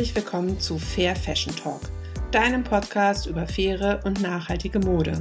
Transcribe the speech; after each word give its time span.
Herzlich 0.00 0.16
willkommen 0.16 0.58
zu 0.58 0.78
Fair 0.78 1.14
Fashion 1.14 1.54
Talk, 1.54 1.82
deinem 2.30 2.64
Podcast 2.64 3.26
über 3.26 3.46
faire 3.46 4.00
und 4.04 4.22
nachhaltige 4.22 4.78
Mode. 4.78 5.12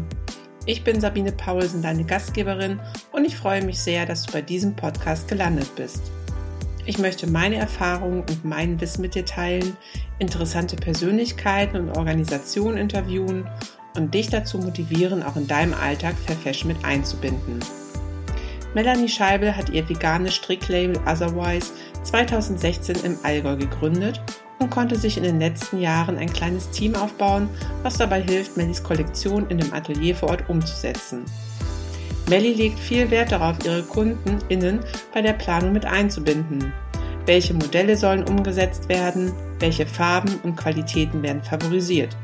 Ich 0.65 0.85
bin 0.85 1.01
Sabine 1.01 1.33
Paulsen, 1.33 1.81
deine 1.81 2.05
Gastgeberin, 2.05 2.79
und 3.11 3.25
ich 3.25 3.35
freue 3.35 3.61
mich 3.61 3.77
sehr, 3.77 4.05
dass 4.05 4.25
du 4.25 4.31
bei 4.31 4.41
diesem 4.41 4.77
Podcast 4.77 5.27
gelandet 5.27 5.75
bist. 5.75 6.03
Ich 6.85 6.97
möchte 6.97 7.27
meine 7.27 7.57
Erfahrungen 7.57 8.21
und 8.21 8.45
mein 8.45 8.79
Wissen 8.79 9.01
mit 9.01 9.15
dir 9.15 9.25
teilen, 9.25 9.75
interessante 10.17 10.77
Persönlichkeiten 10.77 11.75
und 11.75 11.97
Organisationen 11.97 12.77
interviewen 12.77 13.45
und 13.97 14.13
dich 14.13 14.29
dazu 14.29 14.59
motivieren, 14.59 15.23
auch 15.23 15.35
in 15.35 15.47
deinem 15.47 15.73
Alltag 15.73 16.15
Fair 16.25 16.37
Fashion 16.37 16.69
mit 16.69 16.85
einzubinden. 16.85 17.59
Melanie 18.73 19.09
Scheibel 19.09 19.57
hat 19.57 19.71
ihr 19.71 19.89
veganes 19.89 20.35
Stricklabel 20.35 20.97
Otherwise 21.05 21.73
2016 22.03 22.95
im 23.03 23.17
Allgäu 23.23 23.57
gegründet 23.57 24.21
und 24.59 24.69
konnte 24.69 24.95
sich 24.95 25.17
in 25.17 25.23
den 25.23 25.39
letzten 25.39 25.79
Jahren 25.79 26.17
ein 26.17 26.31
kleines 26.31 26.69
Team 26.69 26.95
aufbauen, 26.95 27.49
was 27.81 27.97
dabei 27.97 28.21
hilft, 28.21 28.57
Mellies 28.57 28.83
Kollektion 28.83 29.47
in 29.49 29.57
dem 29.57 29.73
Atelier 29.73 30.15
vor 30.15 30.29
Ort 30.29 30.47
umzusetzen. 30.49 31.23
Melly 32.29 32.53
legt 32.53 32.77
viel 32.77 33.09
Wert 33.09 33.31
darauf, 33.31 33.57
ihre 33.65 33.81
KundInnen 33.81 34.81
bei 35.13 35.21
der 35.21 35.33
Planung 35.33 35.71
mit 35.71 35.85
einzubinden. 35.85 36.71
Welche 37.25 37.53
Modelle 37.53 37.97
sollen 37.97 38.23
umgesetzt 38.23 38.87
werden? 38.87 39.33
Welche 39.59 39.87
Farben 39.87 40.39
und 40.43 40.55
Qualitäten 40.55 41.23
werden 41.23 41.41
favorisiert? 41.41 42.15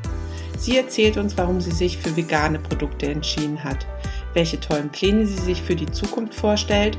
Sie 0.58 0.76
erzählt 0.76 1.16
uns, 1.16 1.36
warum 1.36 1.60
sie 1.60 1.72
sich 1.72 1.98
für 1.98 2.16
vegane 2.16 2.58
Produkte 2.58 3.06
entschieden 3.06 3.62
hat, 3.62 3.86
welche 4.34 4.60
tollen 4.60 4.90
Pläne 4.90 5.26
sie 5.26 5.42
sich 5.42 5.60
für 5.60 5.76
die 5.76 5.90
Zukunft 5.90 6.34
vorstellt 6.34 6.98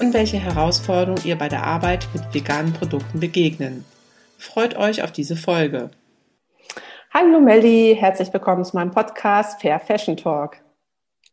und 0.00 0.12
welche 0.14 0.38
Herausforderungen 0.38 1.24
ihr 1.24 1.36
bei 1.36 1.48
der 1.48 1.64
Arbeit 1.64 2.06
mit 2.12 2.22
veganen 2.32 2.72
Produkten 2.72 3.18
begegnen. 3.18 3.84
Freut 4.42 4.76
euch 4.76 5.04
auf 5.04 5.12
diese 5.12 5.36
Folge. 5.36 5.92
Hallo 7.14 7.38
Melli, 7.40 7.96
herzlich 7.96 8.32
willkommen 8.32 8.64
zu 8.64 8.74
meinem 8.74 8.90
Podcast 8.90 9.60
Fair 9.60 9.78
Fashion 9.78 10.16
Talk. 10.16 10.56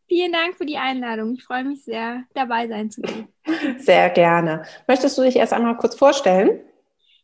Vielen 0.07 0.31
Dank 0.31 0.55
für 0.55 0.65
die 0.67 0.77
Einladung. 0.77 1.33
Ich 1.33 1.43
freue 1.43 1.63
mich 1.63 1.83
sehr, 1.83 2.25
dabei 2.35 2.67
sein 2.67 2.91
zu 2.91 3.01
können. 3.01 3.27
Sehr 3.79 4.11
gerne. 4.11 4.61
Möchtest 4.87 5.17
du 5.17 5.23
dich 5.23 5.37
erst 5.37 5.53
einmal 5.53 5.75
kurz 5.77 5.95
vorstellen? 5.95 6.59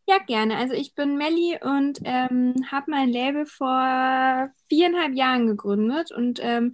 Ja, 0.07 0.17
gerne. 0.17 0.57
Also 0.57 0.73
ich 0.73 0.95
bin 0.95 1.17
Melli 1.17 1.59
und 1.61 1.99
ähm, 2.03 2.55
habe 2.71 2.89
mein 2.89 3.09
Label 3.09 3.45
vor 3.45 4.49
viereinhalb 4.67 5.13
Jahren 5.13 5.45
gegründet 5.45 6.11
und 6.11 6.39
ähm, 6.41 6.73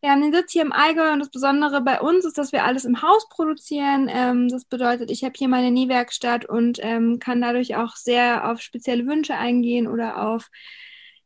wir 0.00 0.10
haben 0.10 0.22
den 0.22 0.32
Sitz 0.32 0.52
hier 0.52 0.62
im 0.62 0.72
Allgäu 0.72 1.12
und 1.12 1.18
das 1.20 1.30
Besondere 1.30 1.82
bei 1.82 2.00
uns 2.00 2.24
ist, 2.24 2.38
dass 2.38 2.52
wir 2.52 2.64
alles 2.64 2.84
im 2.84 3.02
Haus 3.02 3.28
produzieren. 3.28 4.08
Ähm, 4.10 4.48
das 4.48 4.64
bedeutet, 4.64 5.10
ich 5.10 5.24
habe 5.24 5.34
hier 5.36 5.48
meine 5.48 5.70
Nähwerkstatt 5.70 6.46
und 6.46 6.78
ähm, 6.82 7.18
kann 7.18 7.40
dadurch 7.42 7.76
auch 7.76 7.96
sehr 7.96 8.50
auf 8.50 8.60
spezielle 8.60 9.06
Wünsche 9.06 9.34
eingehen 9.34 9.86
oder 9.86 10.26
auf 10.26 10.50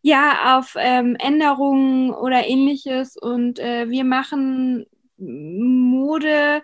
ja 0.02 0.58
auf 0.58 0.74
ähm, 0.76 1.16
Änderungen 1.16 2.10
oder 2.10 2.46
ähnliches. 2.46 3.16
Und 3.16 3.58
äh, 3.60 3.88
wir 3.90 4.04
machen 4.04 4.86
Mode 5.18 6.62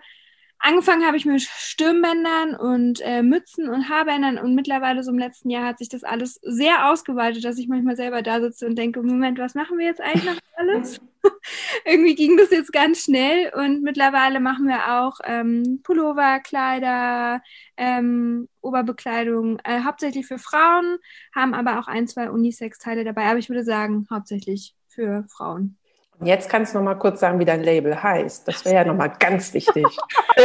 Angefangen 0.63 1.07
habe 1.07 1.17
ich 1.17 1.25
mit 1.25 1.41
Stirnbändern 1.41 2.55
und 2.55 3.01
äh, 3.01 3.23
Mützen 3.23 3.67
und 3.67 3.89
Haarbändern 3.89 4.37
und 4.37 4.53
mittlerweile 4.53 5.03
so 5.03 5.09
im 5.09 5.17
letzten 5.17 5.49
Jahr 5.49 5.65
hat 5.65 5.79
sich 5.79 5.89
das 5.89 6.03
alles 6.03 6.39
sehr 6.43 6.87
ausgeweitet, 6.91 7.43
dass 7.43 7.57
ich 7.57 7.67
manchmal 7.67 7.95
selber 7.95 8.21
da 8.21 8.39
sitze 8.39 8.67
und 8.67 8.77
denke, 8.77 9.01
Moment, 9.01 9.39
was 9.39 9.55
machen 9.55 9.79
wir 9.79 9.87
jetzt 9.87 10.01
eigentlich 10.01 10.25
noch 10.25 10.37
alles? 10.55 11.01
Irgendwie 11.85 12.13
ging 12.13 12.37
das 12.37 12.51
jetzt 12.51 12.71
ganz 12.71 13.05
schnell 13.05 13.51
und 13.55 13.81
mittlerweile 13.81 14.39
machen 14.39 14.67
wir 14.67 15.01
auch 15.01 15.17
ähm, 15.23 15.81
Pullover, 15.81 16.39
Kleider, 16.41 17.41
ähm, 17.75 18.47
Oberbekleidung, 18.61 19.57
äh, 19.63 19.83
hauptsächlich 19.83 20.27
für 20.27 20.37
Frauen, 20.37 20.99
haben 21.33 21.55
aber 21.55 21.79
auch 21.79 21.87
ein, 21.87 22.07
zwei 22.07 22.29
Unisex-Teile 22.29 23.03
dabei, 23.03 23.25
aber 23.25 23.39
ich 23.39 23.49
würde 23.49 23.63
sagen, 23.63 24.05
hauptsächlich 24.11 24.75
für 24.87 25.25
Frauen. 25.27 25.79
Jetzt 26.23 26.49
kannst 26.49 26.73
du 26.73 26.77
noch 26.77 26.85
mal 26.85 26.95
kurz 26.95 27.19
sagen, 27.19 27.39
wie 27.39 27.45
dein 27.45 27.63
Label 27.63 28.01
heißt. 28.01 28.47
Das 28.47 28.63
wäre 28.65 28.75
ja 28.75 28.85
noch 28.85 28.95
mal 28.95 29.07
ganz 29.07 29.53
wichtig. 29.53 29.85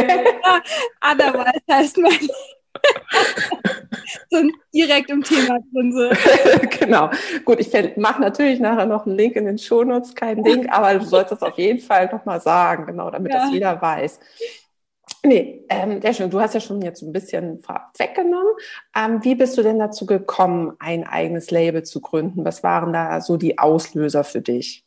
Otherwise 1.01 1.61
heißt 1.69 1.97
mein 1.97 2.27
so 4.29 4.37
direkt 4.73 5.09
im 5.09 5.23
Thema 5.23 5.59
drin 5.71 5.93
so. 5.93 6.09
genau. 6.79 7.09
Gut, 7.45 7.59
ich 7.59 7.97
mache 7.97 8.21
natürlich 8.21 8.59
nachher 8.59 8.85
noch 8.85 9.05
einen 9.05 9.15
Link 9.15 9.35
in 9.35 9.45
den 9.45 9.57
Shownotes, 9.57 10.15
kein 10.15 10.43
Ding, 10.43 10.69
aber 10.69 10.99
du 10.99 11.05
sollst 11.05 11.31
es 11.31 11.41
auf 11.41 11.57
jeden 11.57 11.79
Fall 11.79 12.09
noch 12.11 12.25
mal 12.25 12.39
sagen, 12.41 12.85
genau, 12.85 13.09
damit 13.09 13.33
ja. 13.33 13.39
das 13.39 13.51
jeder 13.51 13.81
weiß. 13.81 14.19
Nee, 15.23 15.65
ähm, 15.69 16.01
sehr 16.01 16.13
schön. 16.13 16.29
Du 16.29 16.39
hast 16.39 16.53
ja 16.53 16.59
schon 16.59 16.81
jetzt 16.81 17.01
ein 17.01 17.11
bisschen 17.11 17.61
weggenommen. 17.97 18.53
Ähm, 18.95 19.23
wie 19.23 19.35
bist 19.35 19.57
du 19.57 19.63
denn 19.63 19.79
dazu 19.79 20.05
gekommen, 20.05 20.73
ein 20.79 21.05
eigenes 21.05 21.51
Label 21.51 21.83
zu 21.83 22.01
gründen? 22.01 22.45
Was 22.45 22.63
waren 22.63 22.93
da 22.93 23.19
so 23.21 23.35
die 23.37 23.57
Auslöser 23.57 24.23
für 24.23 24.41
dich? 24.41 24.86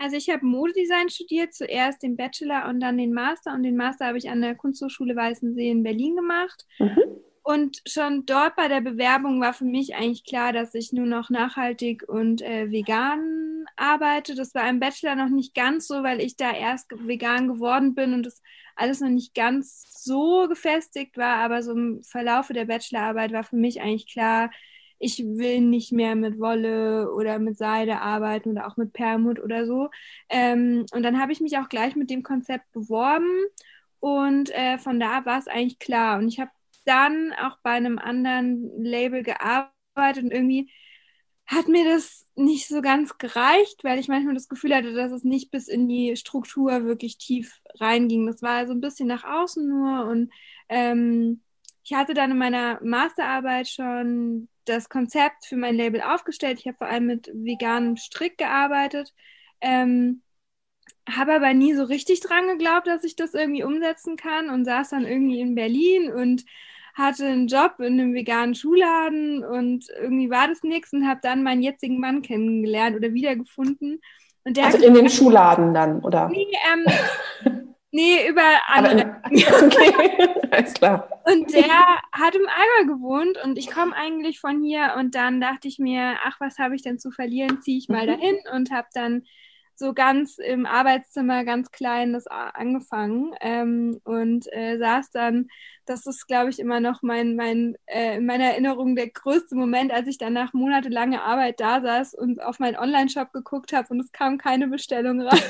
Also 0.00 0.16
ich 0.16 0.30
habe 0.30 0.46
Modedesign 0.46 1.10
studiert, 1.10 1.52
zuerst 1.52 2.02
den 2.02 2.16
Bachelor 2.16 2.70
und 2.70 2.80
dann 2.80 2.96
den 2.96 3.12
Master. 3.12 3.52
Und 3.52 3.64
den 3.64 3.76
Master 3.76 4.06
habe 4.06 4.16
ich 4.16 4.30
an 4.30 4.40
der 4.40 4.54
Kunsthochschule 4.54 5.14
Weißensee 5.14 5.70
in 5.70 5.82
Berlin 5.82 6.16
gemacht. 6.16 6.66
Mhm. 6.78 7.02
Und 7.42 7.82
schon 7.86 8.24
dort 8.24 8.56
bei 8.56 8.68
der 8.68 8.80
Bewerbung 8.80 9.42
war 9.42 9.52
für 9.52 9.66
mich 9.66 9.94
eigentlich 9.94 10.24
klar, 10.24 10.54
dass 10.54 10.74
ich 10.74 10.94
nur 10.94 11.04
noch 11.04 11.28
nachhaltig 11.28 12.08
und 12.08 12.40
äh, 12.40 12.70
vegan 12.70 13.66
arbeite. 13.76 14.34
Das 14.34 14.54
war 14.54 14.66
im 14.70 14.80
Bachelor 14.80 15.16
noch 15.16 15.28
nicht 15.28 15.54
ganz 15.54 15.86
so, 15.86 16.02
weil 16.02 16.22
ich 16.22 16.34
da 16.34 16.50
erst 16.50 16.90
vegan 16.90 17.46
geworden 17.46 17.94
bin 17.94 18.14
und 18.14 18.24
das 18.24 18.40
alles 18.76 19.00
noch 19.00 19.10
nicht 19.10 19.34
ganz 19.34 19.84
so 20.02 20.48
gefestigt 20.48 21.18
war. 21.18 21.36
Aber 21.36 21.62
so 21.62 21.72
im 21.72 22.02
Verlaufe 22.04 22.54
der 22.54 22.64
Bachelorarbeit 22.64 23.32
war 23.32 23.44
für 23.44 23.56
mich 23.56 23.82
eigentlich 23.82 24.10
klar, 24.10 24.50
ich 25.00 25.18
will 25.24 25.62
nicht 25.62 25.92
mehr 25.92 26.14
mit 26.14 26.38
Wolle 26.38 27.12
oder 27.12 27.38
mit 27.38 27.56
Seide 27.58 28.00
arbeiten 28.00 28.50
oder 28.50 28.66
auch 28.68 28.76
mit 28.76 28.92
Permut 28.92 29.40
oder 29.40 29.66
so. 29.66 29.88
Ähm, 30.28 30.86
und 30.92 31.02
dann 31.02 31.20
habe 31.20 31.32
ich 31.32 31.40
mich 31.40 31.58
auch 31.58 31.68
gleich 31.68 31.96
mit 31.96 32.10
dem 32.10 32.22
Konzept 32.22 32.70
beworben 32.72 33.30
und 33.98 34.50
äh, 34.50 34.78
von 34.78 35.00
da 35.00 35.24
war 35.26 35.38
es 35.38 35.48
eigentlich 35.48 35.78
klar. 35.78 36.18
Und 36.18 36.28
ich 36.28 36.38
habe 36.38 36.50
dann 36.84 37.32
auch 37.32 37.58
bei 37.62 37.72
einem 37.72 37.98
anderen 37.98 38.70
Label 38.82 39.22
gearbeitet 39.22 40.24
und 40.24 40.32
irgendwie 40.32 40.70
hat 41.46 41.66
mir 41.68 41.84
das 41.84 42.26
nicht 42.36 42.68
so 42.68 42.80
ganz 42.82 43.18
gereicht, 43.18 43.82
weil 43.84 43.98
ich 43.98 44.08
manchmal 44.08 44.34
das 44.34 44.48
Gefühl 44.48 44.74
hatte, 44.74 44.92
dass 44.92 45.12
es 45.12 45.24
nicht 45.24 45.50
bis 45.50 45.66
in 45.66 45.88
die 45.88 46.16
Struktur 46.16 46.84
wirklich 46.84 47.18
tief 47.18 47.60
reinging. 47.80 48.26
Das 48.26 48.42
war 48.42 48.66
so 48.66 48.72
ein 48.72 48.80
bisschen 48.80 49.08
nach 49.08 49.24
außen 49.24 49.66
nur 49.68 50.06
und 50.06 50.32
ähm, 50.68 51.42
ich 51.82 51.94
hatte 51.94 52.14
dann 52.14 52.30
in 52.32 52.38
meiner 52.38 52.80
Masterarbeit 52.84 53.68
schon 53.68 54.48
das 54.64 54.88
Konzept 54.88 55.46
für 55.46 55.56
mein 55.56 55.76
Label 55.76 56.00
aufgestellt. 56.00 56.58
Ich 56.58 56.66
habe 56.66 56.78
vor 56.78 56.86
allem 56.86 57.06
mit 57.06 57.30
veganem 57.32 57.96
Strick 57.96 58.38
gearbeitet, 58.38 59.14
ähm, 59.60 60.22
habe 61.08 61.34
aber 61.34 61.54
nie 61.54 61.74
so 61.74 61.84
richtig 61.84 62.20
dran 62.20 62.46
geglaubt, 62.46 62.86
dass 62.86 63.04
ich 63.04 63.16
das 63.16 63.34
irgendwie 63.34 63.64
umsetzen 63.64 64.16
kann 64.16 64.50
und 64.50 64.64
saß 64.64 64.90
dann 64.90 65.06
irgendwie 65.06 65.40
in 65.40 65.54
Berlin 65.54 66.12
und 66.12 66.44
hatte 66.94 67.26
einen 67.26 67.46
Job 67.46 67.76
in 67.78 68.00
einem 68.00 68.14
veganen 68.14 68.54
Schuhladen 68.54 69.44
und 69.44 69.86
irgendwie 70.00 70.30
war 70.30 70.48
das 70.48 70.62
nichts 70.62 70.92
und 70.92 71.06
habe 71.06 71.20
dann 71.22 71.42
meinen 71.42 71.62
jetzigen 71.62 71.98
Mann 72.00 72.22
kennengelernt 72.22 72.96
oder 72.96 73.12
wiedergefunden. 73.12 74.00
Und 74.44 74.56
der 74.56 74.66
also 74.66 74.78
in 74.78 74.94
dem 74.94 75.08
Schuhladen 75.08 75.74
dann, 75.74 76.00
oder? 76.00 76.28
Nee, 76.28 76.46
ähm, 76.72 77.74
Nee, 77.92 78.28
über 78.28 78.42
andere. 78.68 79.16
Aber, 79.22 79.34
okay, 79.66 80.28
alles 80.50 80.74
klar. 80.74 81.08
Und 81.24 81.52
der 81.52 81.68
hat 82.12 82.34
im 82.34 82.48
Allgäu 82.48 82.94
gewohnt 82.94 83.38
und 83.42 83.58
ich 83.58 83.70
komme 83.70 83.96
eigentlich 83.96 84.38
von 84.38 84.62
hier 84.62 84.94
und 84.98 85.14
dann 85.14 85.40
dachte 85.40 85.66
ich 85.66 85.78
mir, 85.78 86.14
ach, 86.24 86.40
was 86.40 86.58
habe 86.58 86.76
ich 86.76 86.82
denn 86.82 86.98
zu 86.98 87.10
verlieren, 87.10 87.60
ziehe 87.62 87.78
ich 87.78 87.88
mal 87.88 88.04
mhm. 88.04 88.06
dahin 88.06 88.36
und 88.54 88.70
habe 88.70 88.88
dann 88.94 89.24
so 89.74 89.94
ganz 89.94 90.36
im 90.38 90.66
Arbeitszimmer 90.66 91.44
ganz 91.44 91.70
klein 91.70 92.12
das 92.12 92.26
angefangen 92.26 93.34
ähm, 93.40 93.98
und 94.04 94.46
äh, 94.52 94.76
saß 94.78 95.10
dann, 95.10 95.48
das 95.86 96.06
ist 96.06 96.28
glaube 96.28 96.50
ich 96.50 96.58
immer 96.58 96.80
noch 96.80 97.02
mein, 97.02 97.34
mein 97.34 97.76
äh, 97.86 98.18
in 98.18 98.26
meiner 98.26 98.44
Erinnerung 98.44 98.94
der 98.94 99.08
größte 99.08 99.56
Moment, 99.56 99.90
als 99.90 100.06
ich 100.06 100.18
dann 100.18 100.34
nach 100.34 100.52
monatelanger 100.52 101.22
Arbeit 101.22 101.60
da 101.60 101.80
saß 101.80 102.14
und 102.14 102.42
auf 102.42 102.58
meinen 102.58 102.76
Online-Shop 102.76 103.32
geguckt 103.32 103.72
habe 103.72 103.88
und 103.88 104.00
es 104.00 104.12
kam 104.12 104.36
keine 104.36 104.68
Bestellung 104.68 105.22
rein. 105.22 105.40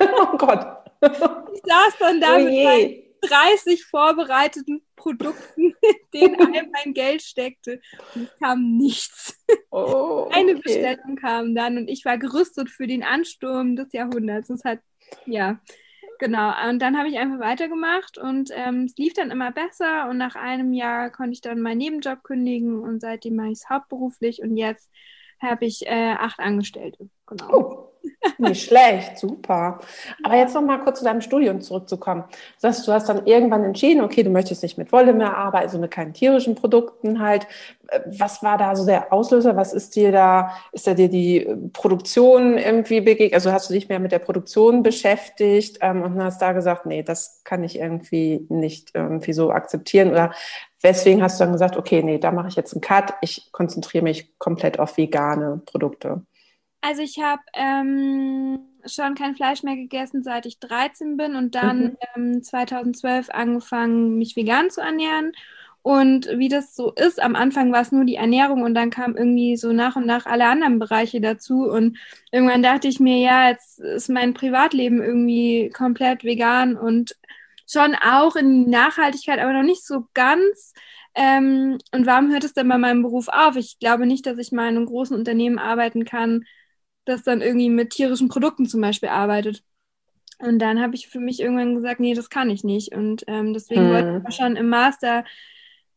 oh 0.00 0.36
Gott. 0.38 0.83
Ich 1.54 1.60
saß 1.64 1.98
dann 1.98 2.20
da 2.20 2.36
oh 2.36 2.44
mit 2.44 3.04
30 3.22 3.84
vorbereiteten 3.84 4.82
Produkten, 4.96 5.74
in 5.82 5.96
denen 6.12 6.40
all 6.40 6.68
mein 6.72 6.94
Geld 6.94 7.22
steckte. 7.22 7.80
Und 8.14 8.24
es 8.24 8.38
kam 8.38 8.76
nichts. 8.76 9.38
Oh, 9.70 10.28
Eine 10.32 10.52
okay. 10.52 10.60
Bestellung 10.62 11.16
kam 11.16 11.54
dann 11.54 11.78
und 11.78 11.88
ich 11.88 12.04
war 12.04 12.18
gerüstet 12.18 12.70
für 12.70 12.86
den 12.86 13.02
Ansturm 13.02 13.76
des 13.76 13.92
Jahrhunderts. 13.92 14.48
Das 14.48 14.64
hat, 14.64 14.80
ja, 15.26 15.60
genau. 16.18 16.52
Und 16.68 16.80
dann 16.80 16.96
habe 16.98 17.08
ich 17.08 17.18
einfach 17.18 17.40
weitergemacht 17.40 18.18
und 18.18 18.50
ähm, 18.52 18.84
es 18.84 18.96
lief 18.96 19.14
dann 19.14 19.30
immer 19.30 19.52
besser 19.52 20.08
und 20.08 20.18
nach 20.18 20.36
einem 20.36 20.72
Jahr 20.72 21.10
konnte 21.10 21.32
ich 21.32 21.40
dann 21.40 21.60
meinen 21.60 21.78
Nebenjob 21.78 22.22
kündigen 22.22 22.80
und 22.80 23.00
seitdem 23.00 23.36
mache 23.36 23.48
ich 23.48 23.58
es 23.58 23.70
hauptberuflich 23.70 24.40
und 24.42 24.56
jetzt 24.56 24.90
habe 25.40 25.66
ich 25.66 25.86
äh, 25.86 26.14
acht 26.18 26.38
Angestellte. 26.40 27.10
Genau. 27.26 27.52
Oh. 27.52 27.84
Nicht 28.38 28.66
schlecht, 28.66 29.18
super. 29.18 29.80
Aber 30.22 30.36
jetzt 30.36 30.54
noch 30.54 30.62
mal 30.62 30.78
kurz 30.78 30.98
zu 30.98 31.04
deinem 31.04 31.20
Studium 31.20 31.60
zurückzukommen. 31.60 32.24
Du 32.60 32.68
hast, 32.68 32.86
du 32.86 32.92
hast 32.92 33.08
dann 33.08 33.26
irgendwann 33.26 33.64
entschieden, 33.64 34.02
okay, 34.02 34.22
du 34.22 34.30
möchtest 34.30 34.62
nicht 34.62 34.78
mit 34.78 34.92
Wolle 34.92 35.12
mehr 35.12 35.36
arbeiten, 35.36 35.64
also 35.66 35.78
mit 35.78 35.90
keinen 35.90 36.12
tierischen 36.14 36.54
Produkten 36.54 37.20
halt. 37.20 37.46
Was 38.06 38.42
war 38.42 38.58
da 38.58 38.76
so 38.76 38.86
der 38.86 39.12
Auslöser? 39.12 39.56
Was 39.56 39.72
ist 39.72 39.94
dir 39.96 40.10
da, 40.10 40.50
ist 40.72 40.86
da 40.86 40.94
dir 40.94 41.08
die 41.08 41.46
Produktion 41.72 42.58
irgendwie 42.58 43.00
begegnet? 43.00 43.34
Also 43.34 43.52
hast 43.52 43.68
du 43.70 43.74
dich 43.74 43.88
mehr 43.88 44.00
mit 44.00 44.12
der 44.12 44.18
Produktion 44.18 44.82
beschäftigt 44.82 45.78
ähm, 45.80 46.02
und 46.02 46.22
hast 46.22 46.40
da 46.42 46.52
gesagt, 46.52 46.86
nee, 46.86 47.02
das 47.02 47.42
kann 47.44 47.62
ich 47.62 47.78
irgendwie 47.78 48.46
nicht 48.48 48.90
irgendwie 48.94 49.32
so 49.32 49.50
akzeptieren? 49.50 50.10
Oder 50.10 50.32
weswegen 50.80 51.22
hast 51.22 51.40
du 51.40 51.44
dann 51.44 51.52
gesagt, 51.52 51.76
okay, 51.76 52.02
nee, 52.02 52.18
da 52.18 52.32
mache 52.32 52.48
ich 52.48 52.56
jetzt 52.56 52.74
einen 52.74 52.80
Cut, 52.80 53.14
ich 53.20 53.50
konzentriere 53.52 54.04
mich 54.04 54.38
komplett 54.38 54.78
auf 54.78 54.96
vegane 54.96 55.60
Produkte? 55.66 56.22
Also 56.86 57.00
ich 57.00 57.18
habe 57.18 57.40
ähm, 57.54 58.58
schon 58.84 59.14
kein 59.14 59.34
Fleisch 59.34 59.62
mehr 59.62 59.74
gegessen, 59.74 60.22
seit 60.22 60.44
ich 60.44 60.58
13 60.58 61.16
bin 61.16 61.34
und 61.34 61.54
dann 61.54 61.96
mhm. 62.14 62.34
ähm, 62.34 62.42
2012 62.42 63.30
angefangen, 63.30 64.18
mich 64.18 64.36
vegan 64.36 64.68
zu 64.68 64.82
ernähren. 64.82 65.32
Und 65.80 66.28
wie 66.36 66.50
das 66.50 66.74
so 66.76 66.92
ist, 66.92 67.22
am 67.22 67.36
Anfang 67.36 67.72
war 67.72 67.80
es 67.80 67.90
nur 67.90 68.04
die 68.04 68.16
Ernährung 68.16 68.62
und 68.62 68.74
dann 68.74 68.90
kamen 68.90 69.16
irgendwie 69.16 69.56
so 69.56 69.72
nach 69.72 69.96
und 69.96 70.04
nach 70.04 70.26
alle 70.26 70.46
anderen 70.46 70.78
Bereiche 70.78 71.22
dazu. 71.22 71.64
Und 71.64 71.96
irgendwann 72.30 72.62
dachte 72.62 72.88
ich 72.88 73.00
mir, 73.00 73.16
ja, 73.16 73.48
jetzt 73.48 73.80
ist 73.80 74.10
mein 74.10 74.34
Privatleben 74.34 75.02
irgendwie 75.02 75.70
komplett 75.74 76.22
vegan 76.22 76.76
und 76.76 77.16
schon 77.66 77.94
auch 77.94 78.36
in 78.36 78.68
Nachhaltigkeit, 78.68 79.38
aber 79.38 79.54
noch 79.54 79.62
nicht 79.62 79.86
so 79.86 80.06
ganz. 80.12 80.74
Ähm, 81.14 81.78
und 81.92 82.04
warum 82.04 82.30
hört 82.30 82.44
es 82.44 82.52
denn 82.52 82.68
bei 82.68 82.76
meinem 82.76 83.02
Beruf 83.02 83.28
auf? 83.28 83.56
Ich 83.56 83.78
glaube 83.78 84.04
nicht, 84.04 84.26
dass 84.26 84.36
ich 84.36 84.52
mal 84.52 84.68
in 84.68 84.76
einem 84.76 84.86
großen 84.86 85.16
Unternehmen 85.16 85.58
arbeiten 85.58 86.04
kann, 86.04 86.44
das 87.04 87.22
dann 87.22 87.40
irgendwie 87.40 87.70
mit 87.70 87.90
tierischen 87.90 88.28
Produkten 88.28 88.66
zum 88.66 88.80
Beispiel 88.80 89.10
arbeitet. 89.10 89.62
Und 90.38 90.58
dann 90.58 90.80
habe 90.80 90.94
ich 90.94 91.08
für 91.08 91.20
mich 91.20 91.40
irgendwann 91.40 91.74
gesagt, 91.74 92.00
nee, 92.00 92.14
das 92.14 92.30
kann 92.30 92.50
ich 92.50 92.64
nicht. 92.64 92.94
Und 92.94 93.24
ähm, 93.26 93.52
deswegen 93.54 93.82
hm. 93.82 93.90
wollte 93.90 94.24
ich 94.28 94.34
schon 94.34 94.56
im 94.56 94.68
Master 94.68 95.24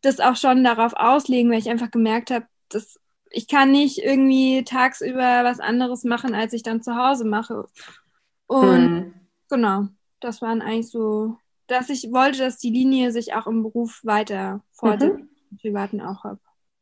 das 0.02 0.20
auch 0.20 0.36
schon 0.36 0.64
darauf 0.64 0.94
auslegen, 0.94 1.52
weil 1.52 1.60
ich 1.60 1.70
einfach 1.70 1.92
gemerkt 1.92 2.32
habe, 2.32 2.46
dass 2.70 3.00
ich 3.30 3.48
kann 3.48 3.72
nicht 3.72 3.98
irgendwie 3.98 4.64
tagsüber 4.64 5.44
was 5.44 5.60
anderes 5.60 6.04
machen, 6.04 6.34
als 6.34 6.54
ich 6.54 6.64
dann 6.64 6.82
zu 6.82 6.96
Hause 6.96 7.26
mache. 7.26 7.66
Und 8.46 8.86
hm. 8.86 9.14
genau, 9.50 9.88
das 10.20 10.42
waren 10.42 10.62
eigentlich 10.62 10.90
so, 10.90 11.38
dass 11.68 11.90
ich 11.90 12.12
wollte, 12.12 12.40
dass 12.40 12.58
die 12.58 12.72
Linie 12.72 13.12
sich 13.12 13.34
auch 13.34 13.48
im 13.48 13.64
Beruf 13.64 14.02
weiter 14.04 14.64
fortsetzt, 14.72 15.18
mhm. 15.18 15.30
im 15.52 15.58
privaten 15.58 16.02
auch 16.02 16.24
habe. 16.24 16.40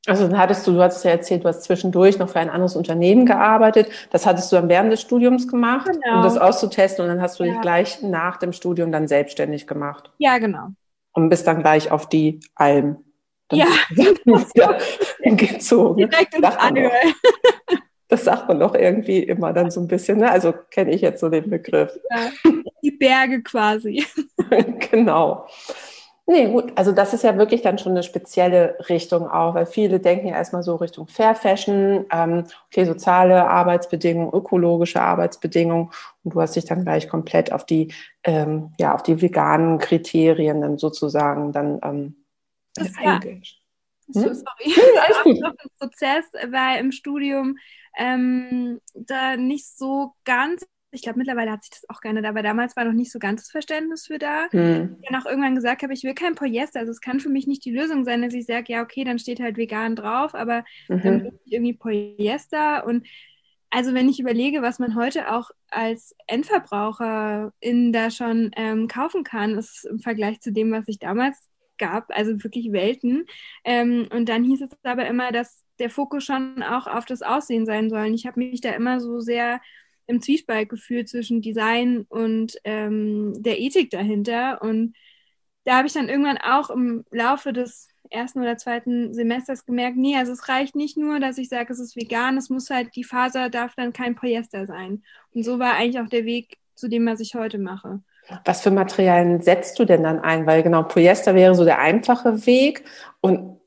Also 0.08 0.28
dann 0.28 0.38
hattest 0.38 0.66
du, 0.68 0.74
du 0.74 0.82
hattest 0.82 1.04
ja 1.04 1.12
erzählt, 1.12 1.44
du 1.44 1.48
hast 1.48 1.64
zwischendurch 1.64 2.20
noch 2.20 2.30
für 2.30 2.40
ein 2.40 2.50
anderes 2.50 2.76
Unternehmen 2.76 3.26
gearbeitet. 3.26 3.90
Das 4.12 4.26
hattest 4.26 4.52
du 4.52 4.58
dann 4.58 4.70
während 4.70 4.92
des 4.92 5.02
Studiums 5.02 5.48
gemacht, 5.48 5.90
genau. 5.92 6.18
um 6.18 6.24
das 6.24 6.38
auszutesten 6.38 7.04
und 7.04 7.10
dann 7.10 7.22
hast 7.22 7.40
du 7.40 7.44
ja. 7.44 7.52
dich 7.52 7.62
gleich 7.62 8.02
nach 8.02 8.38
dem 8.38 8.54
Studium 8.54 8.92
dann 8.92 9.08
selbstständig 9.08 9.68
gemacht. 9.68 10.12
Ja, 10.18 10.38
genau. 10.38 10.70
Und 11.14 11.30
bist 11.30 11.48
dann 11.48 11.62
gleich 11.62 11.92
auf 11.92 12.08
die 12.08 12.40
Alm. 12.56 12.98
ja. 13.52 13.68
ja 14.56 14.78
gezogen. 15.24 16.10
Direkt 16.10 16.36
ins 16.36 16.46
Allgäu. 16.46 16.90
Das 18.08 18.24
sagt 18.24 18.48
man 18.48 18.60
doch 18.60 18.76
irgendwie 18.76 19.24
immer 19.24 19.52
dann 19.52 19.72
so 19.72 19.82
ein 19.82 19.88
bisschen, 19.88 20.20
ne? 20.20 20.30
Also 20.30 20.54
kenne 20.70 20.92
ich 20.92 21.02
jetzt 21.02 21.20
so 21.20 21.30
den 21.30 21.50
Begriff. 21.50 21.92
Ja, 22.12 22.52
die 22.84 22.92
Berge 22.92 23.42
quasi. 23.42 24.06
genau. 24.92 25.48
Nee, 26.28 26.48
gut. 26.48 26.74
Also 26.76 26.92
das 26.92 27.14
ist 27.14 27.24
ja 27.24 27.38
wirklich 27.38 27.62
dann 27.62 27.78
schon 27.78 27.92
eine 27.92 28.02
spezielle 28.02 28.78
Richtung 28.90 29.30
auch, 29.30 29.54
weil 29.54 29.68
viele 29.68 30.00
denken 30.00 30.28
ja 30.28 30.36
erstmal 30.36 30.64
so 30.64 30.76
Richtung 30.76 31.08
Fair 31.08 31.36
Fashion, 31.36 32.06
ähm, 32.12 32.46
okay, 32.66 32.86
soziale 32.86 33.48
Arbeitsbedingungen, 33.48 34.34
ökologische 34.34 35.02
Arbeitsbedingungen 35.02 35.92
und 36.24 36.34
du 36.34 36.42
hast 36.42 36.56
dich 36.56 36.66
dann 36.66 36.84
gleich 36.84 37.10
komplett 37.10 37.52
auf 37.52 37.66
die, 37.66 37.94
ähm, 38.24 38.74
ja, 38.80 38.96
auf 38.96 39.04
die 39.04 39.22
veganen 39.22 39.78
Kriterien 39.78 40.62
dann 40.62 40.80
sozusagen 40.80 41.52
dann 41.52 41.80
ähm, 41.84 42.26
eingestellt. 42.98 43.60
So, 44.08 44.26
hm? 44.26 44.34
sorry. 44.34 44.74
Ja, 44.96 45.02
alles 45.04 45.18
gut. 45.24 45.46
Auch 45.46 45.50
ein 45.50 45.70
Prozess 45.78 46.26
war 46.50 46.80
im 46.80 46.92
Studium 46.92 47.58
ähm, 47.98 48.82
da 48.96 49.38
nicht 49.38 49.78
so 49.78 50.14
ganz 50.24 50.66
ich 50.96 51.02
glaube, 51.02 51.20
mittlerweile 51.20 51.52
hat 51.52 51.64
sich 51.64 51.72
das 51.72 51.90
auch 51.90 52.02
gerne, 52.02 52.28
aber 52.28 52.42
damals 52.42 52.76
war 52.76 52.86
noch 52.86 52.94
nicht 52.94 53.12
so 53.12 53.20
ganz 53.20 53.44
das 53.44 53.52
Verständnis 53.52 54.08
für 54.08 54.18
da. 54.18 54.48
Hm. 54.52 54.98
Ich 55.02 55.10
dann 55.10 55.22
auch 55.22 55.26
irgendwann 55.26 55.56
gesagt 55.56 55.84
habe, 55.84 55.94
ich 55.94 56.04
will 56.04 56.16
kein 56.16 56.36
Polyester. 56.36 56.80
Also 56.80 56.92
es 56.92 57.02
kann 57.02 57.20
für 57.20 57.30
mich 57.30 57.48
nicht 57.48 57.64
die 57.66 57.76
Lösung 57.76 58.06
sein, 58.06 58.22
dass 58.22 58.34
ich 58.34 58.46
sage, 58.46 58.74
ja, 58.74 58.82
okay, 58.82 59.04
dann 59.04 59.20
steht 59.20 59.40
halt 59.40 59.58
vegan 59.58 59.96
drauf, 59.96 60.34
aber 60.34 60.64
mhm. 60.88 61.02
dann 61.02 61.24
will 61.24 61.40
ich 61.46 61.54
irgendwie 61.54 61.74
Polyester. 61.74 62.86
Und 62.86 63.06
also 63.70 63.94
wenn 63.94 64.10
ich 64.10 64.20
überlege, 64.20 64.62
was 64.62 64.80
man 64.80 64.96
heute 64.96 65.34
auch 65.34 65.52
als 65.70 66.16
Endverbraucher 66.28 67.52
in 67.60 67.92
da 67.92 68.10
schon 68.10 68.52
ähm, 68.56 68.88
kaufen 68.88 69.24
kann, 69.24 69.58
ist 69.58 69.86
im 69.86 70.00
Vergleich 70.00 70.40
zu 70.40 70.52
dem, 70.52 70.72
was 70.72 70.88
ich 70.88 71.00
damals 71.00 71.38
gab, 71.78 72.10
also 72.16 72.44
wirklich 72.44 72.72
Welten. 72.72 73.26
Ähm, 73.64 74.08
und 74.12 74.30
dann 74.30 74.44
hieß 74.44 74.62
es 74.62 74.70
aber 74.84 75.06
immer, 75.08 75.32
dass 75.32 75.64
der 75.80 75.90
Fokus 75.90 76.24
schon 76.24 76.64
auch 76.64 76.88
auf 76.88 77.06
das 77.06 77.22
Aussehen 77.22 77.66
sein 77.66 77.90
soll. 77.90 78.08
Und 78.08 78.14
ich 78.14 78.26
habe 78.26 78.40
mich 78.40 78.62
da 78.62 78.72
immer 78.72 79.00
so 79.00 79.20
sehr 79.20 79.60
im 80.08 80.22
Zwiespalt 80.22 80.70
gefühlt 80.70 81.10
zwischen 81.10 81.42
Design 81.42 82.06
und 82.10 82.58
ähm, 82.64 83.34
der 83.42 83.60
Ethik 83.60 83.90
dahinter. 83.90 84.62
Und 84.62 84.96
da 85.64 85.78
habe 85.78 85.88
ich 85.88 85.94
dann 85.94 86.10
irgendwann 86.10 86.38
auch 86.38 86.70
im 86.70 87.06
Laufe 87.12 87.54
des 87.54 87.90
ersten 88.10 88.40
oder 88.42 88.58
zweiten 88.58 89.14
Semesters 89.14 89.66
gemerkt, 89.66 89.98
nee, 89.98 90.16
also 90.16 90.32
es 90.32 90.48
reicht 90.48 90.76
nicht 90.76 90.98
nur, 90.98 91.20
dass 91.20 91.38
ich 91.38 91.50
sage, 91.50 91.74
es 91.74 91.80
ist 91.80 91.96
vegan, 91.96 92.38
es 92.38 92.50
muss 92.50 92.70
halt, 92.70 92.96
die 92.96 93.04
Faser 93.04 93.50
darf 93.50 93.74
dann 93.76 93.94
kein 93.94 94.16
Polyester 94.16 94.68
sein. 94.68 95.04
Und 95.34 95.44
so 95.44 95.60
war 95.60 95.74
eigentlich 95.74 96.00
auch 96.00 96.10
der 96.10 96.26
Weg 96.26 96.58
zu 96.76 96.88
dem, 96.88 97.06
was 97.06 97.20
ich 97.20 97.36
heute 97.36 97.58
mache. 97.58 98.02
Was 98.44 98.62
für 98.62 98.72
Materialien 98.72 99.42
setzt 99.42 99.78
du 99.80 99.86
denn 99.86 100.04
dann 100.04 100.20
ein? 100.20 100.46
Weil 100.46 100.64
genau, 100.64 100.84
Polyester 100.84 101.36
wäre 101.36 101.56
so 101.56 101.64
der 101.64 101.80
einfache 101.80 102.46
Weg 102.46 102.84
und 103.22 103.60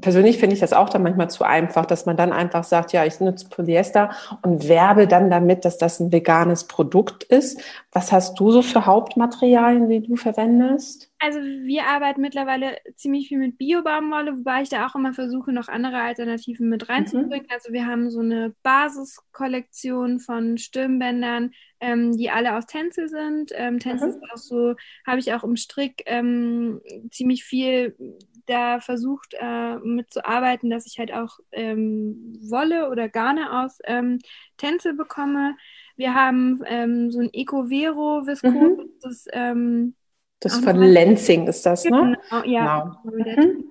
persönlich 0.00 0.38
finde 0.38 0.54
ich 0.54 0.60
das 0.60 0.72
auch 0.72 0.88
dann 0.88 1.04
manchmal 1.04 1.30
zu 1.30 1.44
einfach, 1.44 1.86
dass 1.86 2.04
man 2.04 2.16
dann 2.16 2.32
einfach 2.32 2.64
sagt, 2.64 2.92
ja, 2.92 3.04
ich 3.04 3.20
nutze 3.20 3.48
Polyester 3.48 4.10
und 4.42 4.68
werbe 4.68 5.06
dann 5.06 5.30
damit, 5.30 5.64
dass 5.64 5.78
das 5.78 6.00
ein 6.00 6.10
veganes 6.10 6.64
Produkt 6.66 7.22
ist. 7.22 7.60
Was 7.92 8.10
hast 8.10 8.40
du 8.40 8.50
so 8.50 8.62
für 8.62 8.86
Hauptmaterialien, 8.86 9.88
die 9.88 10.02
du 10.02 10.16
verwendest? 10.16 11.12
Also 11.20 11.38
wir 11.40 11.84
arbeiten 11.84 12.20
mittlerweile 12.20 12.76
ziemlich 12.96 13.28
viel 13.28 13.38
mit 13.38 13.56
Bio-Baumwolle, 13.56 14.38
wobei 14.38 14.62
ich 14.62 14.68
da 14.68 14.86
auch 14.86 14.96
immer 14.96 15.14
versuche, 15.14 15.52
noch 15.52 15.68
andere 15.68 15.98
Alternativen 15.98 16.68
mit 16.68 16.88
reinzubringen. 16.88 17.46
Mhm. 17.46 17.54
Also 17.54 17.72
wir 17.72 17.86
haben 17.86 18.10
so 18.10 18.20
eine 18.20 18.52
Basiskollektion 18.64 20.18
von 20.18 20.58
Stirnbändern, 20.58 21.52
ähm, 21.80 22.16
die 22.16 22.30
alle 22.30 22.56
aus 22.56 22.66
Tänzel 22.66 23.08
sind. 23.08 23.52
Ähm, 23.54 23.78
Tänzel 23.78 24.08
mhm. 24.08 24.14
ist 24.14 24.32
auch 24.32 24.36
so, 24.36 24.74
habe 25.06 25.20
ich 25.20 25.32
auch 25.32 25.44
im 25.44 25.56
Strick 25.56 26.02
ähm, 26.06 26.80
ziemlich 27.10 27.44
viel 27.44 27.96
da 28.46 28.80
versucht 28.80 29.34
äh, 29.38 29.76
mitzuarbeiten, 29.76 30.70
dass 30.70 30.86
ich 30.86 30.98
halt 30.98 31.12
auch 31.12 31.38
ähm, 31.52 32.38
Wolle 32.48 32.90
oder 32.90 33.08
Garne 33.08 33.62
aus 33.62 33.78
ähm, 33.84 34.18
Tänzel 34.56 34.94
bekomme. 34.94 35.56
Wir 35.96 36.14
haben 36.14 36.62
ähm, 36.66 37.10
so 37.10 37.20
ein 37.20 37.30
Eco-Vero 37.32 38.26
Visco. 38.26 38.48
Mhm. 38.48 38.90
Das, 39.02 39.24
ähm, 39.32 39.94
das 40.40 40.58
von 40.58 40.76
Lenzing 40.76 41.46
ist 41.46 41.64
das, 41.64 41.84
ne? 41.84 42.16
Genau, 42.30 42.44
ja. 42.44 43.00
Genau. 43.04 43.16
Mhm. 43.16 43.64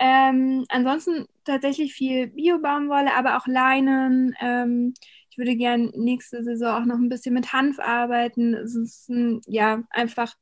Ähm, 0.00 0.64
ansonsten 0.68 1.26
tatsächlich 1.44 1.92
viel 1.92 2.28
Bio-Baumwolle, 2.28 3.14
aber 3.14 3.36
auch 3.36 3.46
Leinen. 3.46 4.34
Ähm, 4.40 4.94
ich 5.30 5.38
würde 5.38 5.56
gerne 5.56 5.90
nächste 5.96 6.44
Saison 6.44 6.82
auch 6.82 6.84
noch 6.84 6.98
ein 6.98 7.08
bisschen 7.08 7.34
mit 7.34 7.52
Hanf 7.52 7.78
arbeiten. 7.80 8.54
Es 8.54 8.74
ist 8.76 9.08
ein, 9.08 9.40
ja 9.46 9.82
einfach 9.90 10.34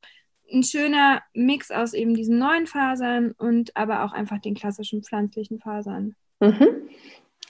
ein 0.52 0.62
schöner 0.62 1.22
Mix 1.34 1.70
aus 1.70 1.92
eben 1.92 2.14
diesen 2.14 2.38
neuen 2.38 2.66
Fasern 2.66 3.32
und 3.38 3.76
aber 3.76 4.04
auch 4.04 4.12
einfach 4.12 4.38
den 4.40 4.54
klassischen 4.54 5.02
pflanzlichen 5.02 5.58
Fasern. 5.58 6.14
Mhm. 6.40 6.88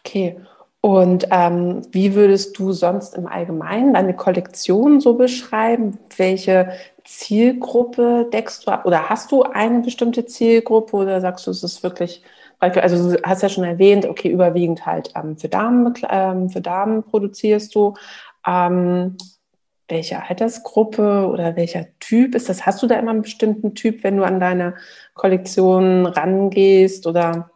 Okay. 0.00 0.40
Und 0.80 1.26
ähm, 1.32 1.82
wie 1.90 2.14
würdest 2.14 2.56
du 2.58 2.70
sonst 2.70 3.16
im 3.16 3.26
Allgemeinen 3.26 3.94
deine 3.94 4.14
Kollektion 4.14 5.00
so 5.00 5.14
beschreiben? 5.14 5.98
Welche 6.16 6.70
Zielgruppe 7.04 8.28
deckst 8.32 8.66
du 8.66 8.70
ab? 8.70 8.86
Oder 8.86 9.08
hast 9.08 9.32
du 9.32 9.42
eine 9.42 9.80
bestimmte 9.80 10.26
Zielgruppe 10.26 10.96
oder 10.96 11.20
sagst 11.20 11.46
du, 11.46 11.50
es 11.50 11.64
ist 11.64 11.82
wirklich, 11.82 12.22
also 12.60 13.10
du 13.10 13.22
hast 13.24 13.42
ja 13.42 13.48
schon 13.48 13.64
erwähnt, 13.64 14.06
okay, 14.06 14.28
überwiegend 14.28 14.86
halt 14.86 15.12
ähm, 15.16 15.36
für, 15.36 15.48
Damen, 15.48 15.92
ähm, 16.08 16.50
für 16.50 16.60
Damen 16.60 17.02
produzierst 17.02 17.74
du. 17.74 17.94
Welche 19.88 20.22
Altersgruppe 20.22 21.28
oder 21.28 21.54
welcher 21.56 21.86
Typ 22.00 22.34
ist 22.34 22.48
das? 22.48 22.66
Hast 22.66 22.82
du 22.82 22.86
da 22.86 22.98
immer 22.98 23.12
einen 23.12 23.22
bestimmten 23.22 23.74
Typ, 23.74 24.02
wenn 24.02 24.16
du 24.16 24.24
an 24.24 24.40
deine 24.40 24.74
Kollektion 25.14 26.06
rangehst 26.06 27.06
oder? 27.06 27.50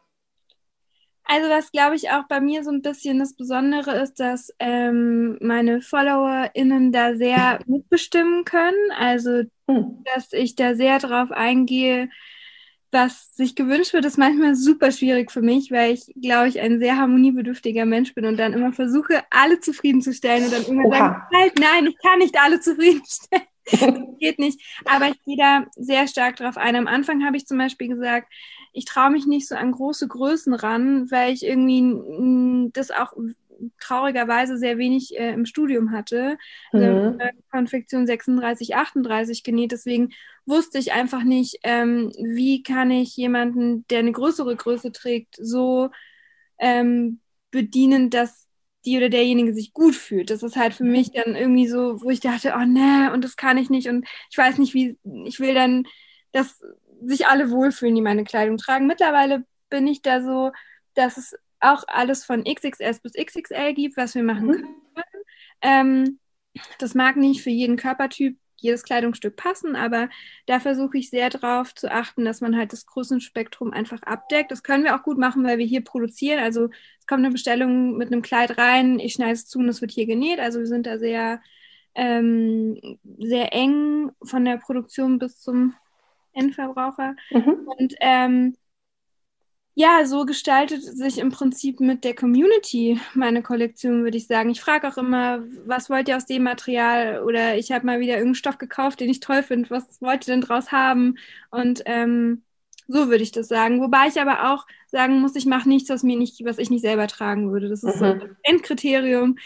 Also 1.24 1.48
was 1.48 1.70
glaube 1.70 1.94
ich 1.94 2.10
auch 2.10 2.24
bei 2.28 2.40
mir 2.40 2.64
so 2.64 2.70
ein 2.70 2.82
bisschen 2.82 3.20
das 3.20 3.34
Besondere 3.34 3.92
ist, 4.00 4.18
dass 4.18 4.52
ähm, 4.58 5.38
meine 5.40 5.80
FollowerInnen 5.80 6.90
da 6.90 7.14
sehr 7.14 7.60
mitbestimmen 7.66 8.44
können. 8.44 8.90
Also 8.98 9.42
hm. 9.68 10.04
dass 10.12 10.32
ich 10.32 10.56
da 10.56 10.74
sehr 10.74 10.98
drauf 10.98 11.30
eingehe, 11.30 12.08
was 12.92 13.34
sich 13.34 13.54
gewünscht 13.54 13.92
wird, 13.92 14.04
ist 14.04 14.18
manchmal 14.18 14.54
super 14.54 14.90
schwierig 14.90 15.30
für 15.30 15.42
mich, 15.42 15.70
weil 15.70 15.94
ich, 15.94 16.12
glaube 16.20 16.48
ich, 16.48 16.60
ein 16.60 16.80
sehr 16.80 16.96
harmoniebedürftiger 16.96 17.86
Mensch 17.86 18.14
bin 18.14 18.26
und 18.26 18.36
dann 18.36 18.52
immer 18.52 18.72
versuche, 18.72 19.22
alle 19.30 19.60
zufriedenzustellen 19.60 20.44
und 20.44 20.52
dann 20.52 20.64
immer 20.64 20.84
Oha. 20.86 20.98
sage, 20.98 21.22
halt, 21.34 21.58
nein, 21.58 21.86
ich 21.86 21.96
kann 21.98 22.18
nicht 22.18 22.36
alle 22.38 22.60
zufriedenstellen. 22.60 23.46
geht 24.18 24.38
nicht. 24.38 24.60
Aber 24.84 25.08
ich 25.08 25.22
gehe 25.24 25.36
da 25.36 25.66
sehr 25.76 26.08
stark 26.08 26.36
drauf 26.36 26.56
ein. 26.56 26.76
Am 26.76 26.86
Anfang 26.86 27.24
habe 27.24 27.36
ich 27.36 27.46
zum 27.46 27.58
Beispiel 27.58 27.88
gesagt, 27.88 28.32
ich 28.72 28.84
traue 28.84 29.10
mich 29.10 29.26
nicht 29.26 29.48
so 29.48 29.54
an 29.54 29.72
große 29.72 30.08
Größen 30.08 30.54
ran, 30.54 31.10
weil 31.10 31.32
ich 31.32 31.44
irgendwie 31.44 32.70
das 32.72 32.90
auch 32.90 33.12
traurigerweise 33.78 34.58
sehr 34.58 34.78
wenig 34.78 35.18
äh, 35.18 35.32
im 35.32 35.46
Studium 35.46 35.92
hatte. 35.92 36.38
Also, 36.72 36.86
mhm. 36.86 37.20
Also, 37.20 37.38
Konfektion 37.50 38.06
36, 38.06 38.76
38 38.76 39.42
genäht. 39.42 39.72
Deswegen 39.72 40.10
wusste 40.46 40.78
ich 40.78 40.92
einfach 40.92 41.22
nicht, 41.22 41.58
ähm, 41.62 42.12
wie 42.18 42.62
kann 42.62 42.90
ich 42.90 43.16
jemanden, 43.16 43.86
der 43.88 44.00
eine 44.00 44.12
größere 44.12 44.56
Größe 44.56 44.92
trägt, 44.92 45.36
so 45.38 45.90
ähm, 46.58 47.20
bedienen, 47.50 48.10
dass 48.10 48.46
die 48.84 48.96
oder 48.96 49.10
derjenige 49.10 49.52
sich 49.52 49.72
gut 49.72 49.94
fühlt. 49.94 50.30
Das 50.30 50.42
ist 50.42 50.56
halt 50.56 50.74
für 50.74 50.84
mich 50.84 51.12
dann 51.12 51.34
irgendwie 51.34 51.68
so, 51.68 52.02
wo 52.02 52.10
ich 52.10 52.20
dachte, 52.20 52.54
oh 52.56 52.64
ne, 52.64 53.10
und 53.12 53.24
das 53.24 53.36
kann 53.36 53.58
ich 53.58 53.68
nicht 53.68 53.88
und 53.88 54.06
ich 54.30 54.38
weiß 54.38 54.58
nicht, 54.58 54.74
wie, 54.74 54.98
ich 55.26 55.38
will 55.40 55.54
dann, 55.54 55.84
dass 56.32 56.62
sich 57.02 57.26
alle 57.26 57.50
wohlfühlen, 57.50 57.94
die 57.94 58.02
meine 58.02 58.24
Kleidung 58.24 58.56
tragen. 58.56 58.86
Mittlerweile 58.86 59.44
bin 59.68 59.86
ich 59.86 60.02
da 60.02 60.22
so, 60.22 60.52
dass 60.94 61.16
es 61.16 61.36
auch 61.60 61.84
alles 61.86 62.24
von 62.24 62.44
XXS 62.44 63.00
bis 63.00 63.12
XXL 63.12 63.74
gibt, 63.74 63.96
was 63.96 64.14
wir 64.14 64.22
machen 64.22 64.46
mhm. 64.46 64.52
können. 64.52 65.24
Ähm, 65.62 66.18
das 66.78 66.94
mag 66.94 67.16
nicht 67.16 67.42
für 67.42 67.50
jeden 67.50 67.76
Körpertyp 67.76 68.36
jedes 68.60 68.82
Kleidungsstück 68.82 69.36
passen, 69.36 69.74
aber 69.74 70.10
da 70.46 70.60
versuche 70.60 70.98
ich 70.98 71.10
sehr 71.10 71.30
darauf 71.30 71.74
zu 71.74 71.90
achten, 71.90 72.24
dass 72.24 72.40
man 72.40 72.56
halt 72.56 72.72
das 72.72 72.86
Größenspektrum 72.86 73.72
einfach 73.72 74.02
abdeckt. 74.02 74.50
Das 74.50 74.62
können 74.62 74.84
wir 74.84 74.94
auch 74.94 75.02
gut 75.02 75.18
machen, 75.18 75.44
weil 75.44 75.58
wir 75.58 75.66
hier 75.66 75.82
produzieren. 75.82 76.40
Also 76.40 76.68
es 76.98 77.06
kommt 77.06 77.24
eine 77.24 77.32
Bestellung 77.32 77.96
mit 77.96 78.08
einem 78.08 78.22
Kleid 78.22 78.58
rein, 78.58 78.98
ich 78.98 79.14
schneide 79.14 79.32
es 79.32 79.46
zu 79.46 79.58
und 79.60 79.68
es 79.68 79.80
wird 79.80 79.92
hier 79.92 80.06
genäht. 80.06 80.40
Also 80.40 80.58
wir 80.58 80.66
sind 80.66 80.86
da 80.86 80.98
sehr, 80.98 81.40
ähm, 81.94 82.98
sehr 83.18 83.54
eng 83.54 84.12
von 84.22 84.44
der 84.44 84.58
Produktion 84.58 85.18
bis 85.18 85.40
zum 85.40 85.74
Endverbraucher. 86.32 87.16
Mhm. 87.30 87.68
Und 87.78 87.94
ähm, 88.00 88.56
ja, 89.74 90.04
so 90.04 90.24
gestaltet 90.24 90.82
sich 90.82 91.18
im 91.18 91.30
Prinzip 91.30 91.80
mit 91.80 92.04
der 92.04 92.14
Community 92.14 93.00
meine 93.14 93.42
Kollektion, 93.42 94.02
würde 94.02 94.16
ich 94.16 94.26
sagen. 94.26 94.50
Ich 94.50 94.60
frage 94.60 94.88
auch 94.88 94.98
immer, 94.98 95.42
was 95.64 95.88
wollt 95.88 96.08
ihr 96.08 96.16
aus 96.16 96.26
dem 96.26 96.42
Material? 96.42 97.22
Oder 97.22 97.56
ich 97.56 97.72
habe 97.72 97.86
mal 97.86 98.00
wieder 98.00 98.14
irgendeinen 98.14 98.34
Stoff 98.34 98.58
gekauft, 98.58 99.00
den 99.00 99.08
ich 99.08 99.20
toll 99.20 99.42
finde. 99.42 99.70
Was 99.70 100.00
wollt 100.02 100.26
ihr 100.26 100.34
denn 100.34 100.40
draus 100.40 100.72
haben? 100.72 101.16
Und 101.50 101.82
ähm, 101.86 102.42
so 102.88 103.08
würde 103.08 103.22
ich 103.22 103.32
das 103.32 103.48
sagen. 103.48 103.80
Wobei 103.80 104.08
ich 104.08 104.20
aber 104.20 104.52
auch 104.52 104.66
sagen 104.88 105.20
muss, 105.20 105.36
ich 105.36 105.46
mache 105.46 105.68
nichts, 105.68 105.88
was 105.88 106.02
mir 106.02 106.18
nicht, 106.18 106.44
was 106.44 106.58
ich 106.58 106.70
nicht 106.70 106.82
selber 106.82 107.06
tragen 107.06 107.52
würde. 107.52 107.68
Das 107.68 107.84
ist 107.84 107.96
mhm. 107.96 107.98
so 107.98 108.04
ein 108.04 108.36
Endkriterium 108.42 109.36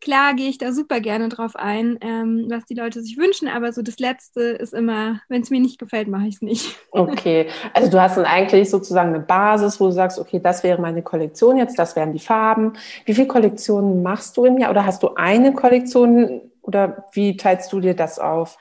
klar 0.00 0.34
gehe 0.34 0.48
ich 0.48 0.58
da 0.58 0.72
super 0.72 1.00
gerne 1.00 1.28
drauf 1.28 1.56
ein, 1.56 1.98
ähm, 2.00 2.46
was 2.48 2.64
die 2.64 2.74
Leute 2.74 3.02
sich 3.02 3.16
wünschen, 3.16 3.48
aber 3.48 3.72
so 3.72 3.82
das 3.82 3.98
Letzte 3.98 4.42
ist 4.42 4.74
immer, 4.74 5.20
wenn 5.28 5.42
es 5.42 5.50
mir 5.50 5.60
nicht 5.60 5.78
gefällt, 5.78 6.08
mache 6.08 6.26
ich 6.26 6.36
es 6.36 6.42
nicht. 6.42 6.76
Okay, 6.92 7.48
also 7.72 7.88
du 7.88 8.00
hast 8.00 8.16
dann 8.16 8.24
eigentlich 8.24 8.68
sozusagen 8.68 9.10
eine 9.10 9.20
Basis, 9.20 9.78
wo 9.78 9.86
du 9.86 9.92
sagst, 9.92 10.18
okay, 10.18 10.40
das 10.42 10.64
wäre 10.64 10.80
meine 10.80 11.02
Kollektion 11.02 11.56
jetzt, 11.56 11.78
das 11.78 11.94
wären 11.94 12.12
die 12.12 12.18
Farben. 12.18 12.72
Wie 13.04 13.14
viele 13.14 13.28
Kollektionen 13.28 14.02
machst 14.02 14.36
du 14.36 14.44
im 14.44 14.58
Jahr 14.58 14.70
oder 14.70 14.84
hast 14.84 15.02
du 15.02 15.14
eine 15.14 15.52
Kollektion 15.54 16.50
oder 16.62 17.06
wie 17.12 17.36
teilst 17.36 17.72
du 17.72 17.80
dir 17.80 17.94
das 17.94 18.18
auf? 18.18 18.58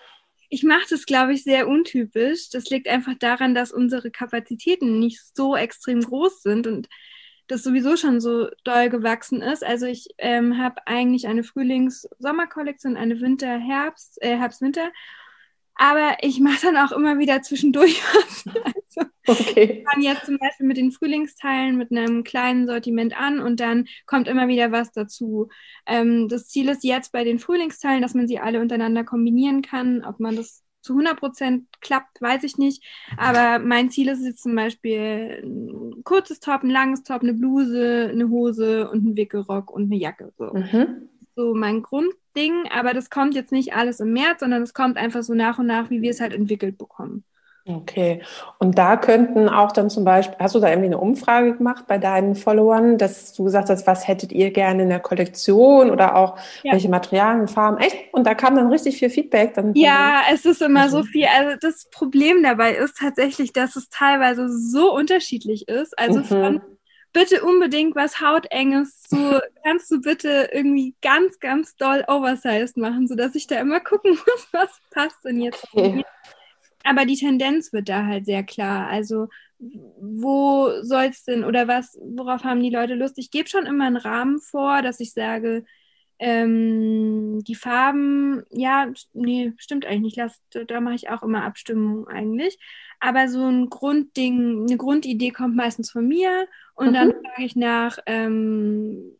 Ich 0.49 0.63
mache 0.63 0.85
das, 0.89 1.05
glaube 1.05 1.33
ich, 1.33 1.43
sehr 1.43 1.67
untypisch. 1.67 2.49
Das 2.49 2.69
liegt 2.69 2.87
einfach 2.87 3.13
daran, 3.19 3.53
dass 3.53 3.71
unsere 3.71 4.09
Kapazitäten 4.09 4.99
nicht 4.99 5.21
so 5.35 5.55
extrem 5.55 6.01
groß 6.01 6.41
sind 6.41 6.65
und 6.67 6.87
das 7.49 7.63
sowieso 7.63 7.97
schon 7.97 8.21
so 8.21 8.47
doll 8.63 8.89
gewachsen 8.89 9.41
ist. 9.41 9.65
Also 9.65 9.87
ich 9.87 10.07
ähm, 10.19 10.57
habe 10.57 10.85
eigentlich 10.85 11.27
eine 11.27 11.43
Frühlings-Sommerkollektion, 11.43 12.95
eine 12.95 13.19
Winter-Herbst, 13.19 14.21
äh, 14.21 14.37
Herbst-Winter. 14.37 14.91
Aber 15.73 16.17
ich 16.21 16.39
mache 16.39 16.67
dann 16.67 16.77
auch 16.77 16.91
immer 16.91 17.17
wieder 17.17 17.41
zwischendurch 17.41 18.01
was. 18.13 18.45
Also 18.45 19.09
okay. 19.27 19.79
Ich 19.79 19.89
fange 19.89 20.05
jetzt 20.05 20.25
zum 20.25 20.37
Beispiel 20.37 20.67
mit 20.67 20.77
den 20.77 20.91
Frühlingsteilen 20.91 21.75
mit 21.75 21.89
einem 21.91 22.23
kleinen 22.23 22.67
Sortiment 22.67 23.19
an 23.19 23.39
und 23.39 23.59
dann 23.59 23.87
kommt 24.05 24.27
immer 24.27 24.47
wieder 24.47 24.71
was 24.71 24.91
dazu. 24.91 25.49
Ähm, 25.87 26.27
das 26.27 26.47
Ziel 26.47 26.69
ist 26.69 26.83
jetzt 26.83 27.11
bei 27.11 27.23
den 27.23 27.39
Frühlingsteilen, 27.39 28.03
dass 28.03 28.13
man 28.13 28.27
sie 28.27 28.39
alle 28.39 28.61
untereinander 28.61 29.03
kombinieren 29.03 29.63
kann. 29.63 30.05
Ob 30.05 30.19
man 30.19 30.35
das 30.35 30.63
zu 30.81 30.93
100 30.93 31.19
Prozent 31.19 31.67
klappt, 31.81 32.21
weiß 32.21 32.43
ich 32.43 32.57
nicht. 32.57 32.83
Aber 33.17 33.59
mein 33.59 33.89
Ziel 33.89 34.07
ist 34.07 34.23
jetzt 34.23 34.43
zum 34.43 34.55
Beispiel 34.55 35.41
ein 35.43 36.03
kurzes 36.03 36.39
Top, 36.39 36.63
ein 36.63 36.69
langes 36.69 37.03
Top, 37.03 37.21
eine 37.21 37.33
Bluse, 37.33 38.09
eine 38.11 38.29
Hose 38.29 38.89
und 38.89 39.05
ein 39.05 39.17
Wickelrock 39.17 39.71
und 39.71 39.83
eine 39.83 39.97
Jacke. 39.97 40.31
So, 40.37 40.53
mhm. 40.53 41.09
so 41.35 41.53
mein 41.53 41.81
Grundding. 41.81 42.69
Aber 42.71 42.93
das 42.93 43.09
kommt 43.09 43.35
jetzt 43.35 43.51
nicht 43.51 43.73
alles 43.73 43.99
im 43.99 44.13
März, 44.13 44.39
sondern 44.39 44.61
es 44.61 44.73
kommt 44.73 44.97
einfach 44.97 45.23
so 45.23 45.33
nach 45.33 45.59
und 45.59 45.67
nach, 45.67 45.89
wie 45.89 46.01
wir 46.01 46.11
es 46.11 46.21
halt 46.21 46.33
entwickelt 46.33 46.77
bekommen. 46.77 47.23
Okay. 47.65 48.21
Und 48.57 48.77
da 48.77 48.97
könnten 48.97 49.47
auch 49.47 49.71
dann 49.71 49.89
zum 49.89 50.03
Beispiel, 50.03 50.35
hast 50.39 50.55
du 50.55 50.59
da 50.59 50.69
irgendwie 50.69 50.87
eine 50.87 50.97
Umfrage 50.97 51.55
gemacht 51.55 51.85
bei 51.87 51.97
deinen 51.97 52.35
Followern, 52.35 52.97
dass 52.97 53.33
du 53.33 53.43
gesagt 53.43 53.69
hast, 53.69 53.85
was 53.85 54.07
hättet 54.07 54.31
ihr 54.31 54.51
gerne 54.51 54.83
in 54.83 54.89
der 54.89 54.99
Kollektion 54.99 55.91
oder 55.91 56.15
auch 56.15 56.37
ja. 56.63 56.73
welche 56.73 56.89
Materialien, 56.89 57.47
Farben? 57.47 57.77
Echt? 57.77 57.95
Und 58.11 58.25
da 58.25 58.33
kam 58.33 58.55
dann 58.55 58.71
richtig 58.71 58.97
viel 58.97 59.09
Feedback. 59.09 59.53
Dann 59.53 59.73
ja, 59.75 60.21
es 60.31 60.45
ist 60.45 60.61
immer 60.61 60.89
so 60.89 61.03
viel. 61.03 61.25
Also 61.25 61.57
das 61.61 61.87
Problem 61.91 62.41
dabei 62.43 62.73
ist 62.73 62.97
tatsächlich, 62.97 63.53
dass 63.53 63.75
es 63.75 63.89
teilweise 63.89 64.49
so 64.49 64.93
unterschiedlich 64.93 65.67
ist. 65.67 65.97
Also 65.97 66.19
mhm. 66.19 66.25
von 66.25 66.61
bitte 67.13 67.43
unbedingt 67.43 67.95
was 67.95 68.21
Hautenges 68.21 69.01
zu, 69.01 69.41
kannst 69.63 69.89
du 69.91 69.99
bitte 69.99 70.49
irgendwie 70.51 70.95
ganz, 71.01 71.39
ganz 71.39 71.75
doll 71.75 72.03
oversized 72.07 72.77
machen, 72.77 73.07
sodass 73.07 73.33
ich 73.35 73.47
da 73.47 73.59
immer 73.59 73.79
gucken 73.79 74.11
muss, 74.27 74.47
was 74.51 74.69
passt 74.91 75.17
denn 75.23 75.41
jetzt. 75.41 75.67
Okay 75.73 76.03
aber 76.89 77.05
die 77.05 77.17
Tendenz 77.17 77.71
wird 77.71 77.87
da 77.87 78.05
halt 78.05 78.25
sehr 78.25 78.43
klar. 78.43 78.87
Also 78.87 79.27
wo 79.59 80.71
soll 80.81 81.05
es 81.05 81.23
denn 81.23 81.43
oder 81.43 81.67
was, 81.67 81.99
worauf 82.01 82.43
haben 82.43 82.63
die 82.63 82.71
Leute 82.71 82.95
Lust? 82.95 83.17
Ich 83.17 83.29
gebe 83.29 83.47
schon 83.47 83.65
immer 83.65 83.85
einen 83.85 83.97
Rahmen 83.97 84.39
vor, 84.39 84.81
dass 84.81 84.99
ich 84.99 85.13
sage, 85.13 85.65
ähm, 86.17 87.43
die 87.43 87.55
Farben, 87.55 88.43
ja, 88.49 88.87
nee, 89.13 89.53
stimmt 89.57 89.85
eigentlich 89.85 90.01
nicht. 90.01 90.17
Lass, 90.17 90.41
da 90.67 90.81
mache 90.81 90.95
ich 90.95 91.09
auch 91.09 91.21
immer 91.21 91.43
Abstimmung 91.43 92.07
eigentlich. 92.07 92.57
Aber 92.99 93.27
so 93.27 93.45
ein 93.45 93.69
Grundding, 93.69 94.65
eine 94.67 94.77
Grundidee 94.77 95.29
kommt 95.31 95.55
meistens 95.55 95.91
von 95.91 96.07
mir 96.07 96.47
und 96.75 96.89
mhm. 96.89 96.93
dann 96.93 97.11
frage 97.11 97.45
ich 97.45 97.55
nach, 97.55 97.99
ähm, 98.07 99.15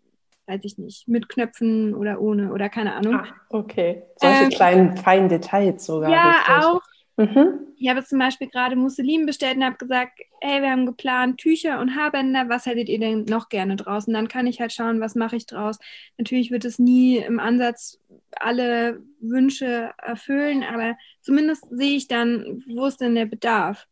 weiß 0.48 0.62
ich 0.64 0.78
nicht, 0.80 1.08
mit 1.08 1.30
Knöpfen 1.30 1.94
oder 1.94 2.20
ohne 2.20 2.52
oder 2.52 2.68
keine 2.70 2.96
Ahnung. 2.96 3.16
Ah, 3.16 3.28
okay. 3.50 4.04
Solche 4.16 4.46
ähm, 4.46 4.50
kleinen, 4.50 4.98
feinen 4.98 5.30
Details 5.30 5.86
sogar. 5.86 6.10
Ja, 6.10 6.62
auch. 6.62 6.82
Mhm. 7.20 7.68
Ich 7.76 7.90
habe 7.90 8.02
zum 8.06 8.18
Beispiel 8.18 8.48
gerade 8.48 8.78
Musselin 8.78 9.26
bestellt 9.26 9.58
und 9.58 9.66
habe 9.66 9.76
gesagt, 9.76 10.22
hey, 10.40 10.62
wir 10.62 10.72
haben 10.72 10.86
geplant 10.86 11.38
Tücher 11.38 11.82
und 11.82 11.94
Haarbänder, 11.98 12.48
was 12.48 12.66
hättet 12.66 12.88
ihr 12.88 13.00
denn 13.00 13.26
noch 13.26 13.50
gerne 13.50 13.76
draußen? 13.76 14.14
Dann 14.14 14.30
kann 14.30 14.48
ich 14.48 14.62
halt 14.62 14.72
schauen, 14.72 15.02
was 15.02 15.16
mache 15.16 15.36
ich 15.36 15.46
draus. 15.46 15.80
Natürlich 16.18 16.50
wird 16.50 16.64
es 16.64 16.80
nie 16.80 17.18
im 17.18 17.42
Ansatz 17.42 18.00
alle 18.40 19.02
Wünsche 19.20 19.92
erfüllen, 19.98 20.64
aber 20.64 20.96
zumindest 21.22 21.66
sehe 21.70 21.98
ich 21.98 22.08
dann, 22.08 22.64
wo 22.74 22.86
ist 22.86 23.02
denn 23.02 23.16
der 23.16 23.26
Bedarf? 23.26 23.88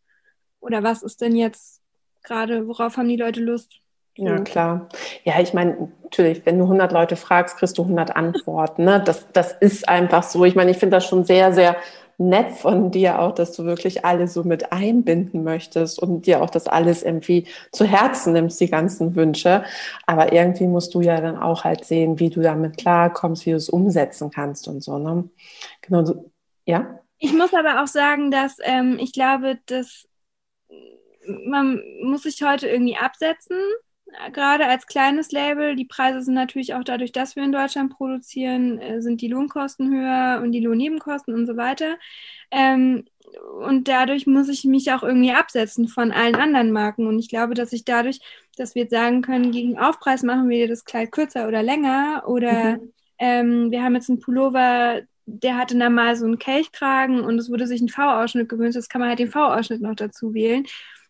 Oder 0.62 0.84
was 0.84 1.04
ist 1.04 1.20
denn 1.20 1.36
jetzt 1.36 1.82
gerade, 2.24 2.66
worauf 2.66 2.96
haben 2.96 3.10
die 3.10 3.18
Leute 3.18 3.42
Lust? 3.42 3.82
Ja, 4.16 4.40
klar. 4.40 4.88
Ja, 5.26 5.40
ich 5.42 5.54
meine, 5.54 5.92
natürlich, 6.02 6.46
wenn 6.46 6.58
du 6.58 6.64
100 6.64 6.94
Leute 6.94 7.18
fragst, 7.18 7.58
kriegst 7.58 7.78
du 7.78 7.84
100 7.84 8.16
Antworten. 8.16 8.86
Ne? 8.86 9.02
Das, 9.06 9.28
das 9.34 9.52
ist 9.52 9.88
einfach 9.88 10.24
so. 10.24 10.46
Ich 10.46 10.56
meine, 10.56 10.72
ich 10.72 10.78
finde 10.78 10.96
das 10.96 11.06
schon 11.06 11.26
sehr, 11.26 11.54
sehr 11.54 11.76
nett 12.18 12.52
von 12.52 12.90
dir 12.90 13.20
auch, 13.20 13.34
dass 13.34 13.52
du 13.52 13.66
wirklich 13.66 14.04
alle 14.04 14.28
so 14.28 14.44
mit 14.44 14.72
einbinden 14.72 15.44
möchtest 15.44 16.00
und 16.02 16.26
dir 16.26 16.42
auch 16.42 16.50
das 16.50 16.68
alles 16.68 17.04
irgendwie 17.04 17.48
zu 17.72 17.86
Herzen 17.86 18.34
nimmst, 18.34 18.60
die 18.60 18.70
ganzen 18.70 19.16
Wünsche. 19.16 19.64
Aber 20.08 20.34
irgendwie 20.34 20.68
musst 20.68 20.96
du 20.96 21.02
ja 21.02 21.22
dann 21.22 21.38
auch 21.38 21.64
halt 21.64 21.86
sehen, 21.86 22.20
wie 22.20 22.30
du 22.30 22.42
damit 22.42 22.78
klarkommst, 22.78 23.46
wie 23.46 23.52
du 23.52 23.58
es 23.58 23.70
umsetzen 23.70 24.32
kannst 24.32 24.68
und 24.68 24.82
so. 24.84 24.98
Ne? 24.98 25.30
Genau, 25.82 26.06
so, 26.06 26.32
ja. 26.66 27.00
Ich 27.20 27.34
muss 27.34 27.54
aber 27.54 27.84
auch 27.84 27.88
sagen, 27.88 28.32
dass 28.32 28.58
ähm, 28.64 28.98
ich 29.00 29.12
glaube, 29.12 29.60
dass 29.68 30.08
man 31.46 31.82
muss 32.02 32.24
sich 32.24 32.42
heute 32.42 32.68
irgendwie 32.68 32.98
absetzen 32.98 33.58
gerade 34.34 34.68
als 34.68 34.88
kleines 34.88 35.32
Label. 35.32 35.76
Die 35.76 35.86
Preise 35.86 36.22
sind 36.22 36.34
natürlich 36.34 36.74
auch 36.74 36.84
dadurch, 36.84 37.12
dass 37.12 37.36
wir 37.36 37.44
in 37.44 37.52
Deutschland 37.52 37.94
produzieren, 37.94 38.80
äh, 38.80 39.02
sind 39.02 39.22
die 39.22 39.28
Lohnkosten 39.28 39.92
höher 39.92 40.42
und 40.42 40.52
die 40.52 40.60
Lohnnebenkosten 40.60 41.34
und 41.34 41.46
so 41.46 41.58
weiter. 41.58 41.98
Ähm, 42.52 43.06
und 43.62 43.88
dadurch 43.88 44.26
muss 44.26 44.48
ich 44.50 44.64
mich 44.64 44.92
auch 44.92 45.04
irgendwie 45.04 45.32
absetzen 45.32 45.88
von 45.88 46.12
allen 46.12 46.36
anderen 46.36 46.72
Marken. 46.72 47.08
Und 47.08 47.20
ich 47.20 47.30
glaube, 47.30 47.54
dass 47.54 47.74
ich 47.74 47.86
dadurch, 47.86 48.20
dass 48.56 48.76
wir 48.76 48.84
jetzt 48.84 48.92
sagen 48.92 49.22
können, 49.22 49.52
gegen 49.52 49.78
Aufpreis 49.78 50.24
machen 50.24 50.50
wir 50.50 50.68
das 50.68 50.86
Kleid 50.86 51.12
kürzer 51.12 51.48
oder 51.48 51.62
länger. 51.62 52.24
Oder 52.28 52.78
mhm. 52.78 52.94
ähm, 53.20 53.72
wir 53.72 53.84
haben 53.84 53.96
jetzt 53.96 54.10
einen 54.10 54.20
Pullover, 54.20 55.02
der 55.26 55.58
hatte 55.58 55.78
normal 55.78 56.16
so 56.16 56.26
einen 56.26 56.40
Kelchkragen 56.40 57.22
und 57.22 57.38
es 57.38 57.50
wurde 57.50 57.68
sich 57.68 57.82
ein 57.82 57.90
V-Ausschnitt 57.90 58.48
gewünscht. 58.48 58.76
Jetzt 58.76 58.90
kann 58.90 59.02
man 59.02 59.10
halt 59.10 59.20
den 59.20 59.32
V-Ausschnitt 59.32 59.82
noch 59.82 59.96
dazu 59.96 60.34
wählen. 60.34 60.66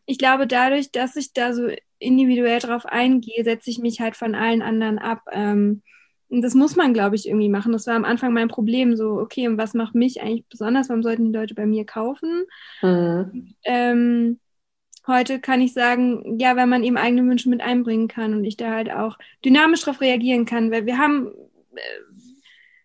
ich 0.07 0.17
glaube, 0.17 0.47
dadurch, 0.47 0.91
dass 0.91 1.15
ich 1.15 1.33
da 1.33 1.53
so 1.53 1.67
individuell 1.99 2.59
drauf 2.59 2.85
eingehe, 2.85 3.43
setze 3.43 3.69
ich 3.69 3.79
mich 3.79 3.99
halt 3.99 4.15
von 4.15 4.35
allen 4.35 4.61
anderen 4.61 4.99
ab. 4.99 5.23
Ähm, 5.31 5.81
und 6.29 6.41
das 6.41 6.55
muss 6.55 6.75
man, 6.75 6.93
glaube 6.93 7.15
ich, 7.15 7.27
irgendwie 7.27 7.49
machen. 7.49 7.71
Das 7.71 7.87
war 7.87 7.95
am 7.95 8.05
Anfang 8.05 8.33
mein 8.33 8.49
Problem. 8.49 8.95
So, 8.95 9.11
okay, 9.19 9.47
und 9.47 9.57
was 9.57 9.73
macht 9.73 9.95
mich 9.95 10.21
eigentlich 10.21 10.45
besonders? 10.47 10.89
Warum 10.89 11.03
sollten 11.03 11.31
die 11.31 11.37
Leute 11.37 11.55
bei 11.55 11.65
mir 11.65 11.85
kaufen? 11.85 12.43
Mhm. 12.81 13.55
Ähm, 13.63 14.39
heute 15.07 15.39
kann 15.39 15.61
ich 15.61 15.73
sagen, 15.73 16.37
ja, 16.37 16.55
weil 16.57 16.67
man 16.67 16.83
eben 16.83 16.97
eigene 16.97 17.25
Wünsche 17.25 17.49
mit 17.49 17.61
einbringen 17.61 18.09
kann 18.09 18.33
und 18.33 18.43
ich 18.43 18.57
da 18.57 18.71
halt 18.71 18.91
auch 18.91 19.17
dynamisch 19.45 19.81
darauf 19.81 20.01
reagieren 20.01 20.45
kann, 20.45 20.69
weil 20.69 20.85
wir 20.85 20.97
haben 20.97 21.31
äh, 21.75 21.79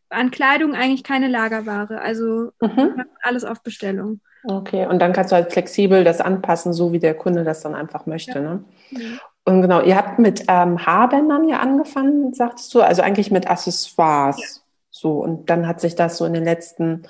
an 0.09 0.31
Kleidung 0.31 0.75
eigentlich 0.75 1.02
keine 1.02 1.26
Lagerware. 1.26 2.00
Also 2.00 2.52
mhm. 2.61 3.04
alles 3.23 3.45
auf 3.45 3.62
Bestellung. 3.64 4.21
Okay, 4.44 4.87
und 4.87 4.99
dann 4.99 5.12
kannst 5.12 5.32
du 5.32 5.37
halt 5.37 5.52
flexibel 5.52 6.04
das 6.04 6.20
anpassen, 6.20 6.72
so 6.72 6.92
wie 6.92 6.99
der 6.99 7.14
Kunde 7.14 7.44
das 7.44 7.61
dann 7.61 7.75
einfach 7.75 8.06
möchte. 8.06 8.38
Ja. 8.38 8.40
Ne? 8.40 8.64
Mhm. 8.90 9.20
Und 9.44 9.62
genau, 9.62 9.80
ihr 9.82 9.96
habt 9.96 10.18
mit 10.18 10.44
ähm, 10.49 10.84
Haarbändern 10.84 11.49
ja 11.49 11.58
angefangen, 11.58 12.32
sagtest 12.32 12.72
du, 12.75 12.80
also 12.80 13.02
eigentlich 13.02 13.30
mit 13.30 13.49
Accessoires. 13.49 14.38
Ja. 14.38 14.46
So, 14.90 15.20
und 15.20 15.50
dann 15.50 15.66
hat 15.66 15.80
sich 15.80 15.94
das 15.94 16.18
so 16.18 16.25
in 16.25 16.34
den 16.34 16.44
letzten 16.44 17.04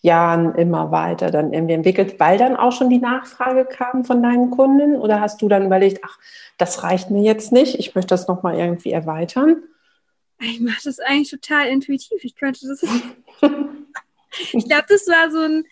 Jahren 0.00 0.54
immer 0.54 0.90
weiter 0.90 1.30
dann 1.30 1.52
irgendwie 1.52 1.74
entwickelt, 1.74 2.18
weil 2.18 2.38
dann 2.38 2.56
auch 2.56 2.72
schon 2.72 2.90
die 2.90 2.98
Nachfrage 2.98 3.64
kam 3.64 4.04
von 4.04 4.22
deinen 4.22 4.50
Kunden? 4.50 4.96
Oder 4.96 5.20
hast 5.20 5.42
du 5.42 5.48
dann 5.48 5.66
überlegt, 5.66 6.00
ach, 6.04 6.18
das 6.58 6.82
reicht 6.82 7.10
mir 7.10 7.22
jetzt 7.22 7.52
nicht, 7.52 7.78
ich 7.78 7.94
möchte 7.94 8.14
das 8.14 8.28
nochmal 8.28 8.58
irgendwie 8.58 8.92
erweitern? 8.92 9.62
Ich 10.40 10.60
mache 10.60 10.80
das 10.84 10.98
eigentlich 11.00 11.30
total 11.30 11.68
intuitiv. 11.68 12.22
Ich 12.22 12.34
könnte 12.34 12.66
das. 12.68 12.82
ich 14.52 14.64
glaube, 14.68 14.84
das 14.88 15.06
war 15.06 15.30
so 15.30 15.40
ein. 15.40 15.64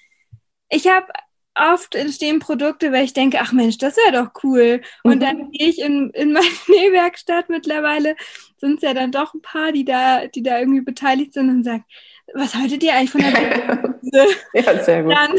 Ich 0.75 0.89
habe 0.89 1.07
oft 1.55 1.95
entstehen 1.95 2.41
Produkte, 2.41 2.91
weil 2.91 3.05
ich 3.05 3.13
denke, 3.13 3.39
ach 3.41 3.53
Mensch, 3.53 3.79
das 3.79 3.97
wäre 3.97 4.25
doch 4.25 4.43
cool. 4.43 4.83
Und 5.05 5.17
mhm. 5.17 5.21
dann 5.21 5.51
gehe 5.53 5.69
ich 5.69 5.81
in, 5.81 6.11
in 6.11 6.33
meine 6.33 6.47
Nähwerkstatt 6.69 7.49
mittlerweile, 7.49 8.17
sind 8.59 8.77
es 8.77 8.83
ja 8.83 8.93
dann 8.93 9.13
doch 9.13 9.35
ein 9.35 9.43
paar, 9.43 9.73
die 9.73 9.85
da, 9.85 10.27
die 10.27 10.43
da 10.43 10.59
irgendwie 10.59 10.81
beteiligt 10.81 11.33
sind 11.35 11.49
und 11.49 11.65
sagen, 11.65 11.85
was 12.35 12.55
haltet 12.55 12.83
ihr 12.83 12.95
eigentlich 12.95 13.11
von 13.11 13.21
der 13.21 13.95
Ja, 14.55 14.83
sehr 14.83 15.03
gut. 15.03 15.13
Dann, 15.13 15.33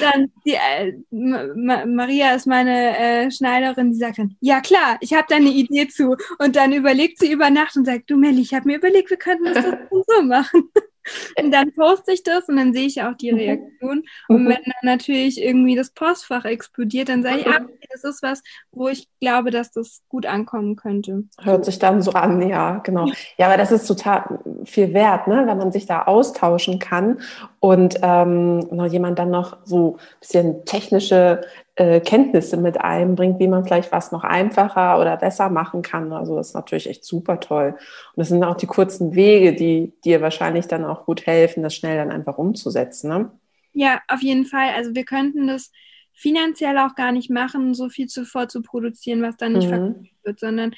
dann 0.00 0.32
die, 0.44 0.54
äh, 0.54 0.92
Ma 1.10 1.86
Maria 1.86 2.34
ist 2.34 2.46
meine 2.46 2.98
äh, 2.98 3.30
Schneiderin, 3.30 3.92
die 3.92 3.98
sagt 3.98 4.18
dann, 4.18 4.36
ja 4.40 4.60
klar, 4.60 4.98
ich 5.00 5.14
habe 5.14 5.26
da 5.28 5.36
eine 5.36 5.50
Idee 5.50 5.88
zu. 5.88 6.16
Und 6.38 6.56
dann 6.56 6.72
überlegt 6.72 7.18
sie 7.18 7.32
über 7.32 7.48
Nacht 7.50 7.76
und 7.76 7.84
sagt, 7.84 8.10
du 8.10 8.16
Melli, 8.16 8.42
ich 8.42 8.54
habe 8.54 8.66
mir 8.66 8.76
überlegt, 8.76 9.10
wir 9.10 9.16
könnten 9.16 9.54
das 9.54 9.64
so 9.90 10.22
machen. 10.22 10.70
Und 11.40 11.52
dann 11.52 11.72
poste 11.72 12.12
ich 12.12 12.22
das 12.22 12.48
und 12.48 12.56
dann 12.56 12.72
sehe 12.72 12.86
ich 12.86 13.02
auch 13.02 13.14
die 13.14 13.32
mhm. 13.32 13.38
Reaktion. 13.38 14.04
Und 14.28 14.44
mhm. 14.44 14.48
wenn 14.48 14.62
dann 14.64 14.82
natürlich 14.82 15.40
irgendwie 15.40 15.76
das 15.76 15.90
Postfach 15.90 16.44
explodiert, 16.44 17.08
dann 17.08 17.22
sage 17.22 17.40
ich, 17.40 17.46
ah, 17.46 17.60
das 17.90 18.04
ist 18.04 18.22
was, 18.22 18.42
wo 18.70 18.88
ich 18.88 19.08
glaube, 19.20 19.50
dass 19.50 19.70
das 19.70 20.02
gut 20.08 20.26
ankommen 20.26 20.76
könnte. 20.76 21.24
Hört 21.40 21.64
sich 21.64 21.78
dann 21.78 22.02
so 22.02 22.12
an, 22.12 22.46
ja, 22.48 22.78
genau. 22.78 23.10
Ja, 23.36 23.46
aber 23.46 23.56
das 23.56 23.72
ist 23.72 23.86
total 23.86 24.40
viel 24.64 24.94
wert, 24.94 25.26
ne? 25.26 25.44
wenn 25.46 25.58
man 25.58 25.72
sich 25.72 25.86
da 25.86 26.02
austauschen 26.02 26.78
kann 26.78 27.20
und 27.60 27.96
ähm, 28.02 28.58
noch 28.70 28.86
jemand 28.86 29.18
dann 29.18 29.30
noch 29.30 29.58
so 29.64 29.96
ein 29.96 30.20
bisschen 30.20 30.64
technische 30.64 31.42
äh, 31.78 32.00
Kenntnisse 32.00 32.56
mit 32.56 32.80
einbringt, 32.80 33.38
wie 33.38 33.46
man 33.46 33.64
vielleicht 33.64 33.92
was 33.92 34.10
noch 34.10 34.24
einfacher 34.24 35.00
oder 35.00 35.16
besser 35.16 35.48
machen 35.48 35.82
kann. 35.82 36.12
Also 36.12 36.34
das 36.34 36.48
ist 36.48 36.54
natürlich 36.54 36.88
echt 36.88 37.04
super 37.04 37.38
toll. 37.38 37.68
Und 37.68 38.16
das 38.16 38.28
sind 38.28 38.42
auch 38.42 38.56
die 38.56 38.66
kurzen 38.66 39.14
Wege, 39.14 39.54
die 39.54 39.92
dir 40.04 40.20
wahrscheinlich 40.20 40.66
dann 40.66 40.84
auch 40.84 41.06
gut 41.06 41.24
helfen, 41.26 41.62
das 41.62 41.76
schnell 41.76 41.96
dann 41.96 42.10
einfach 42.10 42.36
umzusetzen. 42.36 43.10
Ne? 43.10 43.30
Ja, 43.74 44.00
auf 44.08 44.22
jeden 44.22 44.44
Fall. 44.44 44.70
Also 44.74 44.96
wir 44.96 45.04
könnten 45.04 45.46
das 45.46 45.70
finanziell 46.14 46.78
auch 46.78 46.96
gar 46.96 47.12
nicht 47.12 47.30
machen, 47.30 47.74
so 47.74 47.88
viel 47.88 48.08
zuvor 48.08 48.48
zu 48.48 48.60
produzieren, 48.60 49.22
was 49.22 49.36
dann 49.36 49.52
nicht 49.52 49.66
mhm. 49.66 49.70
verkauft 49.70 50.24
wird, 50.24 50.40
sondern 50.40 50.74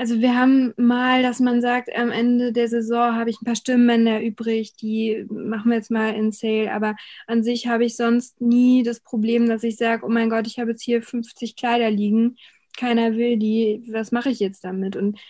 also 0.00 0.18
wir 0.22 0.34
haben 0.34 0.72
mal, 0.78 1.22
dass 1.22 1.40
man 1.40 1.60
sagt, 1.60 1.94
am 1.94 2.10
Ende 2.10 2.54
der 2.54 2.68
Saison 2.68 3.16
habe 3.16 3.28
ich 3.28 3.42
ein 3.42 3.44
paar 3.44 3.54
Stimmbänder 3.54 4.22
übrig, 4.22 4.74
die 4.74 5.26
machen 5.28 5.70
wir 5.70 5.76
jetzt 5.76 5.90
mal 5.90 6.14
in 6.14 6.32
Sale. 6.32 6.72
Aber 6.72 6.96
an 7.26 7.42
sich 7.42 7.66
habe 7.66 7.84
ich 7.84 7.96
sonst 7.96 8.40
nie 8.40 8.82
das 8.82 9.00
Problem, 9.00 9.46
dass 9.46 9.62
ich 9.62 9.76
sage, 9.76 10.06
oh 10.06 10.08
mein 10.08 10.30
Gott, 10.30 10.46
ich 10.46 10.58
habe 10.58 10.70
jetzt 10.70 10.82
hier 10.82 11.02
50 11.02 11.54
Kleider 11.54 11.90
liegen, 11.90 12.36
keiner 12.78 13.14
will 13.16 13.36
die, 13.36 13.84
was 13.92 14.10
mache 14.10 14.30
ich 14.30 14.40
jetzt 14.40 14.64
damit? 14.64 14.96
Und 14.96 15.20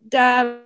da, 0.00 0.58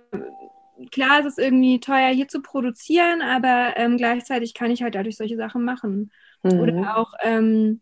klar 0.89 1.19
ist 1.19 1.27
es 1.27 1.37
irgendwie 1.37 1.79
teuer 1.79 2.09
hier 2.09 2.27
zu 2.27 2.41
produzieren, 2.41 3.21
aber 3.21 3.75
ähm, 3.77 3.97
gleichzeitig 3.97 4.55
kann 4.55 4.71
ich 4.71 4.81
halt 4.81 4.95
dadurch 4.95 5.17
solche 5.17 5.37
Sachen 5.37 5.63
machen. 5.63 6.11
Mhm. 6.41 6.59
Oder 6.59 6.97
auch, 6.97 7.13
ähm, 7.21 7.81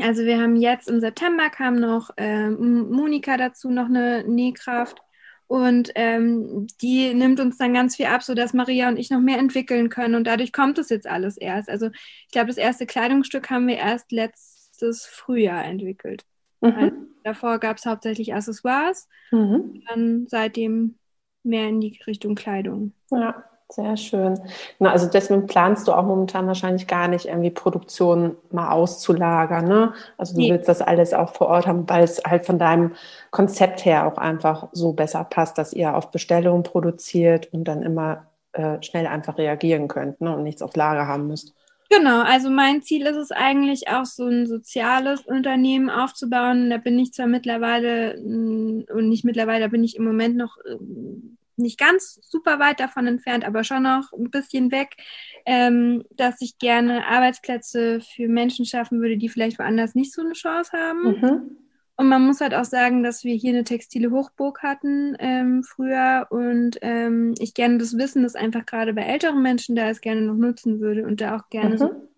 also 0.00 0.24
wir 0.24 0.40
haben 0.40 0.56
jetzt 0.56 0.88
im 0.88 1.00
September 1.00 1.50
kam 1.50 1.76
noch 1.76 2.10
äh, 2.16 2.50
Monika 2.50 3.36
dazu, 3.36 3.70
noch 3.70 3.86
eine 3.86 4.24
Nähkraft. 4.26 5.00
Und 5.48 5.92
ähm, 5.94 6.66
die 6.82 7.14
nimmt 7.14 7.38
uns 7.38 7.56
dann 7.56 7.72
ganz 7.72 7.94
viel 7.94 8.06
ab, 8.06 8.22
sodass 8.22 8.52
Maria 8.52 8.88
und 8.88 8.96
ich 8.96 9.10
noch 9.10 9.20
mehr 9.20 9.38
entwickeln 9.38 9.90
können. 9.90 10.16
Und 10.16 10.26
dadurch 10.26 10.52
kommt 10.52 10.78
es 10.78 10.88
jetzt 10.88 11.06
alles 11.06 11.36
erst. 11.36 11.70
Also 11.70 11.90
ich 12.26 12.32
glaube, 12.32 12.48
das 12.48 12.56
erste 12.56 12.84
Kleidungsstück 12.84 13.48
haben 13.48 13.68
wir 13.68 13.76
erst 13.76 14.10
letztes 14.10 15.06
Frühjahr 15.06 15.64
entwickelt. 15.64 16.24
Mhm. 16.60 16.72
Also, 16.72 16.96
davor 17.22 17.58
gab 17.60 17.76
es 17.76 17.86
hauptsächlich 17.86 18.34
Accessoires. 18.34 19.08
Mhm. 19.30 19.82
Dann 19.88 20.26
seitdem 20.26 20.96
mehr 21.44 21.68
in 21.68 21.80
die 21.80 22.00
Richtung 22.06 22.34
Kleidung. 22.34 22.92
Ja. 23.12 23.44
Sehr 23.68 23.96
schön. 23.96 24.38
Na, 24.78 24.92
also 24.92 25.08
deswegen 25.08 25.46
planst 25.46 25.88
du 25.88 25.92
auch 25.92 26.04
momentan 26.04 26.46
wahrscheinlich 26.46 26.86
gar 26.86 27.08
nicht 27.08 27.26
irgendwie 27.26 27.50
Produktion 27.50 28.36
mal 28.52 28.70
auszulagern, 28.70 29.66
ne? 29.66 29.92
Also 30.16 30.34
du 30.34 30.40
nee. 30.40 30.52
willst 30.52 30.68
das 30.68 30.80
alles 30.80 31.12
auch 31.12 31.34
vor 31.34 31.48
Ort 31.48 31.66
haben, 31.66 31.88
weil 31.88 32.04
es 32.04 32.22
halt 32.24 32.46
von 32.46 32.60
deinem 32.60 32.94
Konzept 33.32 33.84
her 33.84 34.06
auch 34.06 34.18
einfach 34.18 34.68
so 34.70 34.92
besser 34.92 35.24
passt, 35.24 35.58
dass 35.58 35.72
ihr 35.72 35.96
auf 35.96 36.12
Bestellung 36.12 36.62
produziert 36.62 37.52
und 37.52 37.64
dann 37.64 37.82
immer 37.82 38.26
äh, 38.52 38.80
schnell 38.82 39.08
einfach 39.08 39.36
reagieren 39.36 39.88
könnt, 39.88 40.20
ne? 40.20 40.36
Und 40.36 40.44
nichts 40.44 40.62
auf 40.62 40.76
Lager 40.76 41.08
haben 41.08 41.26
müsst. 41.26 41.52
Genau, 41.90 42.22
also 42.22 42.50
mein 42.50 42.82
Ziel 42.82 43.06
ist 43.06 43.16
es 43.16 43.32
eigentlich 43.32 43.88
auch 43.88 44.06
so 44.06 44.26
ein 44.26 44.46
soziales 44.46 45.22
Unternehmen 45.22 45.90
aufzubauen. 45.90 46.70
Da 46.70 46.78
bin 46.78 46.98
ich 46.98 47.12
zwar 47.12 47.26
mittlerweile 47.26 48.16
und 48.16 49.08
nicht 49.08 49.24
mittlerweile, 49.24 49.64
da 49.64 49.68
bin 49.68 49.84
ich 49.84 49.96
im 49.96 50.04
Moment 50.04 50.36
noch 50.36 50.56
ähm, 50.68 51.36
nicht 51.58 51.78
ganz 51.78 52.20
super 52.22 52.58
weit 52.58 52.80
davon 52.80 53.06
entfernt, 53.06 53.44
aber 53.44 53.64
schon 53.64 53.82
noch 53.82 54.12
ein 54.12 54.30
bisschen 54.30 54.70
weg, 54.70 54.96
ähm, 55.44 56.04
dass 56.10 56.40
ich 56.40 56.58
gerne 56.58 57.06
Arbeitsplätze 57.06 58.00
für 58.00 58.28
Menschen 58.28 58.64
schaffen 58.64 59.00
würde, 59.00 59.16
die 59.16 59.28
vielleicht 59.28 59.58
woanders 59.58 59.94
nicht 59.94 60.12
so 60.12 60.22
eine 60.22 60.32
Chance 60.32 60.72
haben. 60.72 61.02
Mhm. 61.02 61.56
Und 61.98 62.08
man 62.08 62.26
muss 62.26 62.42
halt 62.42 62.54
auch 62.54 62.64
sagen, 62.64 63.02
dass 63.02 63.24
wir 63.24 63.34
hier 63.34 63.54
eine 63.54 63.64
textile 63.64 64.10
Hochburg 64.10 64.62
hatten 64.62 65.16
ähm, 65.18 65.62
früher 65.62 66.26
und 66.28 66.76
ähm, 66.82 67.34
ich 67.38 67.54
gerne 67.54 67.78
das 67.78 67.96
Wissen, 67.96 68.22
das 68.22 68.34
einfach 68.34 68.66
gerade 68.66 68.92
bei 68.92 69.02
älteren 69.02 69.40
Menschen 69.40 69.76
da 69.76 69.88
ist, 69.88 70.02
gerne 70.02 70.20
noch 70.20 70.34
nutzen 70.34 70.80
würde 70.80 71.06
und 71.06 71.22
da 71.22 71.36
auch 71.36 71.48
gerne 71.48 71.74
mhm. 71.74 71.78
so 71.78 72.08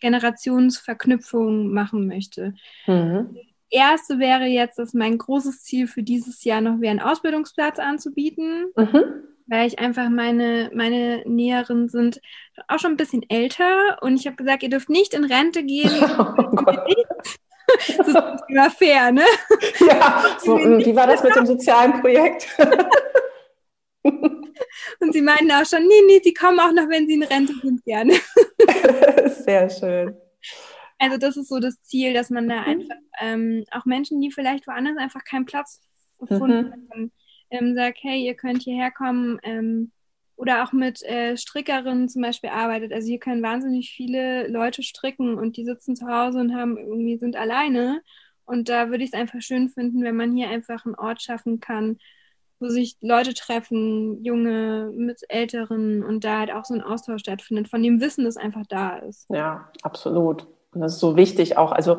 Generationsverknüpfung 0.00 1.70
machen 1.70 2.06
möchte. 2.06 2.54
Mhm 2.86 3.36
erste 3.70 4.18
wäre 4.18 4.44
jetzt, 4.44 4.78
dass 4.78 4.94
mein 4.94 5.18
großes 5.18 5.62
Ziel 5.62 5.86
für 5.86 6.02
dieses 6.02 6.44
Jahr 6.44 6.60
noch 6.60 6.80
wäre, 6.80 6.90
einen 6.90 7.00
Ausbildungsplatz 7.00 7.78
anzubieten. 7.78 8.72
Mhm. 8.76 9.04
Weil 9.48 9.68
ich 9.68 9.78
einfach 9.78 10.08
meine, 10.08 10.72
meine 10.74 11.22
Näheren 11.24 11.88
sind 11.88 12.20
auch 12.66 12.80
schon 12.80 12.92
ein 12.92 12.96
bisschen 12.96 13.24
älter 13.28 13.98
und 14.00 14.18
ich 14.18 14.26
habe 14.26 14.34
gesagt, 14.34 14.64
ihr 14.64 14.70
dürft 14.70 14.90
nicht 14.90 15.14
in 15.14 15.24
Rente 15.24 15.64
gehen. 15.64 15.90
Oh 17.68 17.72
das 17.98 18.08
ist 18.08 18.16
immer 18.48 18.70
fair, 18.70 19.10
ne? 19.10 19.24
Ja, 19.80 20.36
so, 20.38 20.56
wie 20.56 20.94
war 20.94 21.08
das 21.08 21.24
mit 21.24 21.34
dem 21.34 21.46
sozialen 21.46 22.00
Projekt? 22.00 22.46
Und 25.00 25.12
sie 25.12 25.20
meinten 25.20 25.50
auch 25.50 25.66
schon, 25.66 25.86
nee, 25.86 26.02
nee, 26.06 26.20
sie 26.22 26.32
kommen 26.32 26.60
auch 26.60 26.72
noch, 26.72 26.88
wenn 26.88 27.06
sie 27.06 27.14
in 27.14 27.24
Rente 27.24 27.52
sind, 27.60 27.84
gerne. 27.84 28.14
Sehr 29.44 29.68
schön. 29.68 30.16
Also 30.98 31.18
das 31.18 31.36
ist 31.36 31.48
so 31.48 31.58
das 31.58 31.82
Ziel, 31.82 32.14
dass 32.14 32.30
man 32.30 32.48
da 32.48 32.62
mhm. 32.62 32.66
einfach 32.66 32.96
ähm, 33.20 33.64
auch 33.70 33.84
Menschen, 33.84 34.20
die 34.20 34.32
vielleicht 34.32 34.66
woanders 34.66 34.96
einfach 34.96 35.24
keinen 35.24 35.44
Platz 35.44 35.80
gefunden 36.18 36.68
mhm. 36.68 36.90
haben, 36.90 37.12
ähm, 37.50 37.74
sagt, 37.74 37.98
hey, 38.02 38.24
ihr 38.24 38.34
könnt 38.34 38.62
hierher 38.62 38.90
kommen 38.90 39.38
ähm, 39.42 39.92
oder 40.36 40.64
auch 40.64 40.72
mit 40.72 41.02
äh, 41.02 41.36
Strickerinnen 41.36 42.08
zum 42.08 42.22
Beispiel 42.22 42.50
arbeitet. 42.50 42.92
Also 42.92 43.08
hier 43.08 43.18
können 43.18 43.42
wahnsinnig 43.42 43.90
viele 43.90 44.48
Leute 44.48 44.82
stricken 44.82 45.38
und 45.38 45.56
die 45.56 45.64
sitzen 45.64 45.96
zu 45.96 46.06
Hause 46.06 46.40
und 46.40 46.54
haben 46.54 46.76
irgendwie 46.76 47.18
sind 47.18 47.36
alleine. 47.36 48.02
Und 48.44 48.68
da 48.68 48.90
würde 48.90 49.02
ich 49.02 49.12
es 49.12 49.18
einfach 49.18 49.40
schön 49.40 49.68
finden, 49.68 50.02
wenn 50.02 50.16
man 50.16 50.36
hier 50.36 50.48
einfach 50.48 50.84
einen 50.84 50.94
Ort 50.94 51.22
schaffen 51.22 51.60
kann, 51.60 51.98
wo 52.60 52.68
sich 52.68 52.96
Leute 53.00 53.34
treffen, 53.34 54.22
junge 54.24 54.90
mit 54.94 55.20
Älteren 55.28 56.04
und 56.04 56.24
da 56.24 56.38
halt 56.38 56.52
auch 56.52 56.64
so 56.64 56.74
ein 56.74 56.82
Austausch 56.82 57.20
stattfindet, 57.20 57.68
von 57.68 57.82
dem 57.82 58.00
Wissen, 58.00 58.24
das 58.24 58.36
einfach 58.36 58.64
da 58.68 58.98
ist. 58.98 59.26
Ja, 59.30 59.70
absolut. 59.82 60.46
Und 60.76 60.82
das 60.82 60.94
ist 60.94 61.00
so 61.00 61.16
wichtig 61.16 61.58
auch. 61.58 61.72
Also 61.72 61.98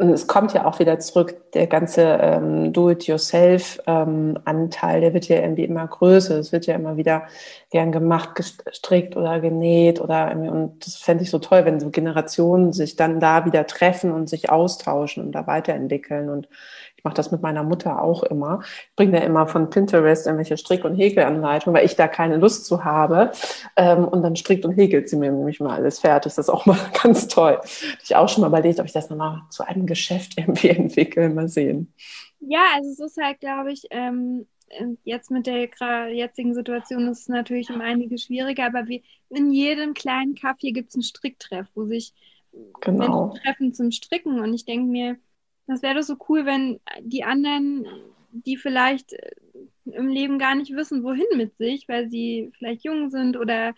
es 0.00 0.26
kommt 0.26 0.54
ja 0.54 0.64
auch 0.64 0.78
wieder 0.78 0.98
zurück, 0.98 1.52
der 1.52 1.66
ganze 1.66 2.18
ähm, 2.22 2.72
Do-it-yourself-Anteil, 2.72 4.96
ähm, 4.96 5.00
der 5.02 5.12
wird 5.12 5.28
ja 5.28 5.40
irgendwie 5.40 5.64
immer 5.64 5.86
größer. 5.86 6.38
Es 6.38 6.52
wird 6.52 6.64
ja 6.66 6.74
immer 6.74 6.96
wieder 6.96 7.24
gern 7.70 7.92
gemacht, 7.92 8.34
gestrickt 8.34 9.14
oder 9.16 9.40
genäht 9.40 10.00
oder 10.00 10.32
und 10.32 10.86
das 10.86 10.96
fände 10.96 11.24
ich 11.24 11.30
so 11.30 11.38
toll, 11.38 11.66
wenn 11.66 11.80
so 11.80 11.90
Generationen 11.90 12.72
sich 12.72 12.96
dann 12.96 13.20
da 13.20 13.44
wieder 13.44 13.66
treffen 13.66 14.12
und 14.12 14.30
sich 14.30 14.48
austauschen 14.48 15.22
und 15.22 15.32
da 15.32 15.46
weiterentwickeln. 15.46 16.30
Und 16.30 16.48
ich 17.00 17.04
mache 17.04 17.14
das 17.14 17.30
mit 17.30 17.40
meiner 17.40 17.62
Mutter 17.62 18.02
auch 18.02 18.22
immer. 18.24 18.60
Ich 18.62 18.94
bringe 18.94 19.18
da 19.18 19.24
immer 19.24 19.46
von 19.46 19.70
Pinterest 19.70 20.26
irgendwelche 20.26 20.58
Strick- 20.58 20.84
und 20.84 20.96
Häkelanleitungen, 20.96 21.74
weil 21.74 21.86
ich 21.86 21.96
da 21.96 22.08
keine 22.08 22.36
Lust 22.36 22.66
zu 22.66 22.84
habe. 22.84 23.32
Ähm, 23.74 24.04
und 24.06 24.22
dann 24.22 24.36
strickt 24.36 24.66
und 24.66 24.72
häkelt 24.72 25.08
sie 25.08 25.16
mir 25.16 25.32
nämlich 25.32 25.60
mal 25.60 25.74
alles 25.74 25.98
fertig. 25.98 26.34
Das 26.34 26.36
ist 26.36 26.50
auch 26.50 26.66
mal 26.66 26.76
ganz 27.02 27.26
toll. 27.26 27.58
Ich 28.04 28.14
auch 28.16 28.28
schon 28.28 28.42
mal 28.42 28.48
überlegt, 28.48 28.80
ob 28.80 28.84
ich 28.84 28.92
das 28.92 29.08
nochmal 29.08 29.40
zu 29.48 29.66
einem 29.66 29.86
Geschäft 29.86 30.34
irgendwie 30.36 30.68
entwickle. 30.68 31.30
Mal 31.30 31.48
sehen. 31.48 31.94
Ja, 32.40 32.64
also 32.74 32.90
es 32.90 33.00
ist 33.00 33.16
halt, 33.16 33.40
glaube 33.40 33.72
ich, 33.72 33.84
ähm, 33.90 34.46
jetzt 35.04 35.30
mit 35.30 35.46
der 35.46 35.70
jetzigen 36.12 36.52
Situation 36.52 37.08
ist 37.08 37.20
es 37.20 37.28
natürlich 37.28 37.70
um 37.70 37.80
einige 37.80 38.18
schwieriger, 38.18 38.66
aber 38.66 38.88
wie 38.88 39.04
in 39.30 39.52
jedem 39.52 39.94
kleinen 39.94 40.34
Kaffee 40.34 40.72
gibt 40.72 40.90
es 40.90 40.96
einen 40.96 41.02
Stricktreff, 41.02 41.66
wo 41.74 41.86
sich 41.86 42.12
genau. 42.82 43.28
Menschen 43.28 43.42
treffen 43.42 43.72
zum 43.72 43.90
Stricken. 43.90 44.40
Und 44.40 44.52
ich 44.52 44.66
denke 44.66 44.86
mir, 44.90 45.16
das 45.70 45.82
wäre 45.82 45.94
doch 45.94 46.02
so 46.02 46.16
cool, 46.28 46.46
wenn 46.46 46.80
die 47.02 47.24
anderen, 47.24 47.86
die 48.32 48.56
vielleicht 48.56 49.12
äh, 49.12 49.30
im 49.84 50.08
Leben 50.08 50.38
gar 50.38 50.54
nicht 50.54 50.74
wissen, 50.74 51.04
wohin 51.04 51.26
mit 51.36 51.56
sich, 51.56 51.88
weil 51.88 52.10
sie 52.10 52.50
vielleicht 52.58 52.84
jung 52.84 53.10
sind 53.10 53.36
oder 53.36 53.74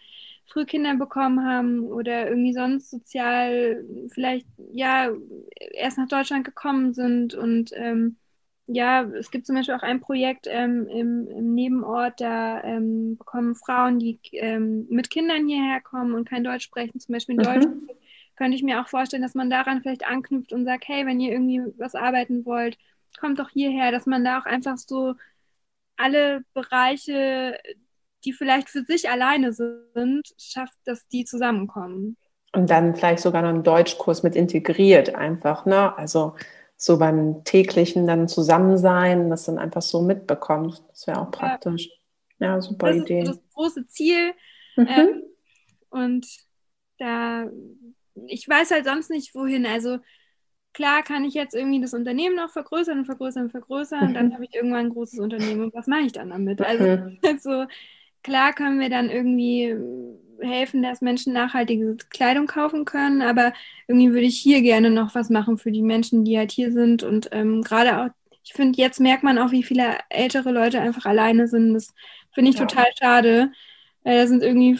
früh 0.47 0.65
Kinder 0.65 0.95
bekommen 0.97 1.45
haben 1.45 1.81
oder 1.81 2.29
irgendwie 2.29 2.53
sonst 2.53 2.91
sozial 2.91 3.85
vielleicht 4.13 4.47
ja 4.73 5.11
erst 5.73 5.99
nach 5.99 6.09
Deutschland 6.09 6.45
gekommen 6.45 6.95
sind 6.95 7.35
und 7.35 7.73
ähm, 7.75 8.17
ja, 8.67 9.03
es 9.03 9.31
gibt 9.31 9.47
zum 9.47 9.57
Beispiel 9.57 9.75
auch 9.75 9.83
ein 9.83 10.01
Projekt 10.01 10.47
ähm, 10.49 10.87
im, 10.87 11.27
im, 11.29 11.55
Nebenort, 11.55 12.21
da 12.21 12.63
ähm, 12.63 13.17
bekommen 13.19 13.55
Frauen, 13.55 13.99
die 13.99 14.19
ähm, 14.33 14.87
mit 14.89 15.11
Kindern 15.11 15.47
hierher 15.47 15.81
kommen 15.81 16.15
und 16.15 16.29
kein 16.29 16.45
Deutsch 16.45 16.65
sprechen, 16.65 17.01
zum 17.01 17.13
Beispiel 17.13 17.35
in 17.35 17.41
mhm. 17.41 17.45
Deutschland, 17.45 17.91
könnte 18.43 18.57
ich 18.57 18.65
mir 18.65 18.81
auch 18.81 18.89
vorstellen, 18.89 19.23
dass 19.23 19.37
man 19.37 19.51
daran 19.51 19.83
vielleicht 19.83 20.05
anknüpft 20.05 20.53
und 20.53 20.65
sagt, 20.65 20.89
hey, 20.89 21.07
wenn 21.07 21.21
ihr 21.21 21.31
irgendwie 21.31 21.63
was 21.79 21.95
arbeiten 21.95 22.45
wollt, 22.45 22.77
kommt 23.21 23.39
doch 23.39 23.51
hierher, 23.51 23.93
dass 23.93 24.05
man 24.05 24.25
da 24.25 24.41
auch 24.41 24.47
einfach 24.47 24.77
so 24.79 25.15
alle 25.97 26.43
Bereiche, 26.53 27.57
die 28.25 28.33
vielleicht 28.33 28.69
für 28.69 28.83
sich 28.83 29.09
alleine 29.09 29.53
sind, 29.53 30.27
schafft, 30.39 30.77
dass 30.87 31.07
die 31.07 31.25
zusammenkommen. 31.25 32.17
Und 32.53 32.69
dann 32.69 32.97
vielleicht 32.97 33.23
sogar 33.23 33.43
noch 33.43 33.51
einen 33.51 33.63
Deutschkurs 33.63 34.25
mit 34.25 34.35
integriert, 34.35 35.15
einfach, 35.15 35.65
ne? 35.65 35.97
Also 35.97 36.35
so 36.77 36.99
beim 36.99 37.45
täglichen 37.45 38.09
dann 38.09 38.27
Zusammensein, 38.27 39.31
das 39.31 39.45
dann 39.45 39.59
einfach 39.61 39.83
so 39.83 40.03
mitbekommt. 40.03 40.83
Das 40.89 41.07
wäre 41.07 41.21
auch 41.21 41.31
praktisch. 41.31 41.91
Ja, 42.41 42.55
ja 42.55 42.61
super 42.61 42.89
das 42.89 42.97
Idee. 42.97 43.21
Das 43.21 43.37
ist 43.37 43.43
das 43.45 43.55
große 43.55 43.87
Ziel. 43.87 44.33
Mhm. 44.75 44.89
Ähm, 44.89 45.23
und 45.91 46.27
da 46.99 47.47
ich 48.27 48.49
weiß 48.49 48.71
halt 48.71 48.85
sonst 48.85 49.11
nicht, 49.11 49.35
wohin. 49.35 49.67
Also 49.67 49.99
klar 50.73 51.03
kann 51.03 51.25
ich 51.25 51.35
jetzt 51.35 51.55
irgendwie 51.55 51.81
das 51.81 51.95
Unternehmen 51.95 52.37
noch 52.37 52.51
vergrößern 52.51 52.99
und 52.99 53.05
vergrößern 53.05 53.45
und 53.45 53.51
vergrößern 53.51 54.09
und 54.09 54.15
dann 54.15 54.29
mhm. 54.29 54.35
habe 54.35 54.45
ich 54.45 54.55
irgendwann 54.55 54.87
ein 54.87 54.93
großes 54.93 55.19
Unternehmen 55.19 55.65
und 55.65 55.75
was 55.75 55.87
mache 55.87 56.03
ich 56.03 56.13
dann 56.13 56.31
damit? 56.31 56.61
Also, 56.63 56.85
mhm. 56.85 57.19
also 57.27 57.65
klar 58.23 58.53
können 58.53 58.81
wir 58.81 58.89
dann 58.89 59.11
irgendwie 59.11 59.77
helfen, 60.41 60.83
dass 60.83 61.01
Menschen 61.01 61.33
nachhaltige 61.33 61.97
Kleidung 62.11 62.47
kaufen 62.47 62.85
können, 62.85 63.23
aber 63.23 63.53
irgendwie 63.87 64.11
würde 64.11 64.27
ich 64.27 64.39
hier 64.39 64.63
gerne 64.63 64.91
noch 64.91 65.15
was 65.15 65.31
machen 65.31 65.59
für 65.59 65.71
die 65.71 65.83
Menschen, 65.83 66.25
die 66.25 66.37
halt 66.39 66.51
hier 66.51 66.73
sind 66.73 67.03
und 67.03 67.29
ähm, 67.33 67.63
gerade 67.63 68.01
auch, 68.01 68.09
ich 68.45 68.55
finde, 68.55 68.81
jetzt 68.81 68.99
merkt 68.99 69.23
man 69.23 69.39
auch, 69.39 69.53
wie 69.53 69.63
viele 69.63 69.99
ältere 70.09 70.51
Leute 70.51 70.81
einfach 70.81 71.07
alleine 71.07 71.47
sind. 71.47 71.75
Das 71.75 71.95
finde 72.33 72.51
ich 72.51 72.59
ja. 72.59 72.67
total 72.67 72.87
schade. 72.99 73.53
Weil 74.03 74.19
da 74.19 74.27
sind 74.27 74.43
irgendwie 74.43 74.79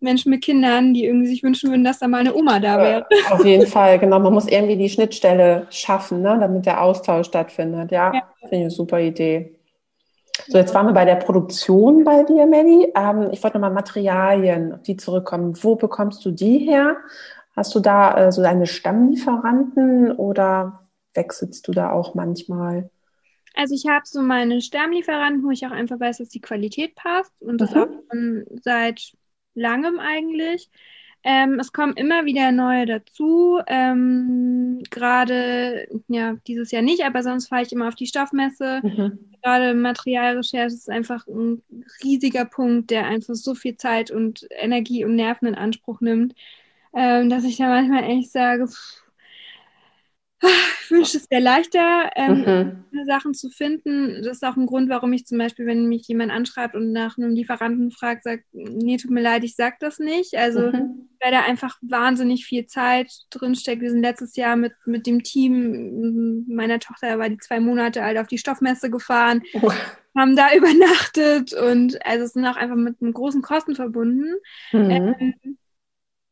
Menschen 0.00 0.30
mit 0.30 0.44
Kindern, 0.44 0.94
die 0.94 1.04
irgendwie 1.04 1.26
sich 1.26 1.42
wünschen 1.42 1.70
würden, 1.70 1.84
dass 1.84 1.98
da 1.98 2.08
mal 2.08 2.20
eine 2.20 2.34
Oma 2.34 2.60
da 2.60 2.78
wäre. 2.78 3.06
Auf 3.30 3.44
jeden 3.44 3.66
Fall, 3.66 3.98
genau. 3.98 4.18
Man 4.20 4.32
muss 4.32 4.46
irgendwie 4.46 4.76
die 4.76 4.88
Schnittstelle 4.88 5.66
schaffen, 5.70 6.22
ne, 6.22 6.36
damit 6.40 6.66
der 6.66 6.82
Austausch 6.82 7.26
stattfindet. 7.26 7.90
Ja, 7.90 8.12
ja. 8.14 8.22
finde 8.40 8.56
ich 8.56 8.60
eine 8.62 8.70
super 8.70 9.00
Idee. 9.00 9.58
So, 10.46 10.56
jetzt 10.56 10.74
waren 10.74 10.86
wir 10.86 10.92
bei 10.92 11.04
der 11.04 11.16
Produktion 11.16 12.04
bei 12.04 12.22
dir, 12.22 12.46
Melly. 12.46 12.92
Ähm, 12.94 13.28
ich 13.32 13.42
wollte 13.42 13.58
nochmal 13.58 13.72
Materialien, 13.72 14.74
auf 14.74 14.82
die 14.82 14.96
zurückkommen. 14.96 15.54
Wo 15.62 15.74
bekommst 15.74 16.24
du 16.24 16.30
die 16.30 16.58
her? 16.58 16.96
Hast 17.56 17.74
du 17.74 17.80
da 17.80 18.28
äh, 18.28 18.32
so 18.32 18.42
deine 18.42 18.66
Stammlieferanten 18.66 20.12
oder 20.12 20.88
wechselst 21.14 21.66
du 21.66 21.72
da 21.72 21.90
auch 21.90 22.14
manchmal? 22.14 22.88
Also 23.54 23.74
ich 23.74 23.86
habe 23.88 24.02
so 24.04 24.22
meine 24.22 24.60
Stammlieferanten, 24.60 25.42
wo 25.42 25.50
ich 25.50 25.66
auch 25.66 25.72
einfach 25.72 25.98
weiß, 25.98 26.18
dass 26.18 26.28
die 26.28 26.40
Qualität 26.40 26.94
passt 26.94 27.32
und 27.42 27.60
das 27.60 27.74
mhm. 27.74 27.80
auch 27.80 27.88
schon 28.08 28.44
seit 28.62 29.12
langem 29.58 29.98
eigentlich. 29.98 30.70
Ähm, 31.24 31.58
es 31.58 31.72
kommen 31.72 31.94
immer 31.94 32.24
wieder 32.26 32.52
neue 32.52 32.86
dazu. 32.86 33.60
Ähm, 33.66 34.82
Gerade, 34.90 35.88
ja, 36.08 36.36
dieses 36.46 36.70
Jahr 36.70 36.82
nicht, 36.82 37.04
aber 37.04 37.22
sonst 37.22 37.48
fahre 37.48 37.62
ich 37.62 37.72
immer 37.72 37.88
auf 37.88 37.96
die 37.96 38.06
Stoffmesse. 38.06 38.80
Mhm. 38.82 39.18
Gerade 39.42 39.74
Materialrecherche 39.74 40.74
ist 40.74 40.88
einfach 40.88 41.26
ein 41.26 41.62
riesiger 42.04 42.44
Punkt, 42.44 42.90
der 42.90 43.06
einfach 43.06 43.34
so 43.34 43.54
viel 43.54 43.76
Zeit 43.76 44.10
und 44.10 44.46
Energie 44.50 45.04
und 45.04 45.16
Nerven 45.16 45.48
in 45.48 45.54
Anspruch 45.54 46.00
nimmt, 46.00 46.34
ähm, 46.94 47.28
dass 47.28 47.44
ich 47.44 47.56
da 47.56 47.68
manchmal 47.68 48.04
echt 48.04 48.30
sage, 48.30 48.68
pff, 48.68 49.02
ich 50.40 50.90
wünsche 50.90 51.16
es 51.16 51.30
wäre 51.30 51.42
leichter, 51.42 52.10
ähm, 52.14 52.84
mhm. 52.92 53.06
Sachen 53.06 53.34
zu 53.34 53.50
finden. 53.50 54.22
Das 54.22 54.38
ist 54.38 54.44
auch 54.44 54.56
ein 54.56 54.66
Grund, 54.66 54.88
warum 54.88 55.12
ich 55.12 55.26
zum 55.26 55.38
Beispiel, 55.38 55.66
wenn 55.66 55.88
mich 55.88 56.06
jemand 56.06 56.30
anschreibt 56.30 56.74
und 56.74 56.92
nach 56.92 57.18
einem 57.18 57.30
Lieferanten 57.30 57.90
fragt, 57.90 58.24
sagt, 58.24 58.44
nee, 58.52 58.96
tut 58.96 59.10
mir 59.10 59.20
leid, 59.20 59.44
ich 59.44 59.56
sag 59.56 59.80
das 59.80 59.98
nicht. 59.98 60.36
Also, 60.36 60.60
mhm. 60.60 61.08
weil 61.20 61.32
da 61.32 61.40
einfach 61.40 61.78
wahnsinnig 61.82 62.44
viel 62.44 62.66
Zeit 62.66 63.10
drinsteckt. 63.30 63.82
Wir 63.82 63.90
sind 63.90 64.02
letztes 64.02 64.36
Jahr 64.36 64.56
mit, 64.56 64.72
mit 64.86 65.06
dem 65.06 65.22
Team 65.22 66.44
meiner 66.48 66.78
Tochter, 66.78 67.18
war 67.18 67.28
die 67.28 67.38
zwei 67.38 67.58
Monate 67.58 68.02
alt, 68.02 68.18
auf 68.18 68.28
die 68.28 68.38
Stoffmesse 68.38 68.90
gefahren, 68.90 69.42
oh. 69.54 69.72
haben 70.16 70.36
da 70.36 70.48
übernachtet 70.56 71.52
und 71.52 72.04
also 72.06 72.24
es 72.24 72.32
sind 72.32 72.46
auch 72.46 72.56
einfach 72.56 72.76
mit 72.76 72.96
einem 73.00 73.12
großen 73.12 73.42
Kosten 73.42 73.74
verbunden. 73.74 74.34
Mhm. 74.72 74.90
Ähm, 74.90 75.34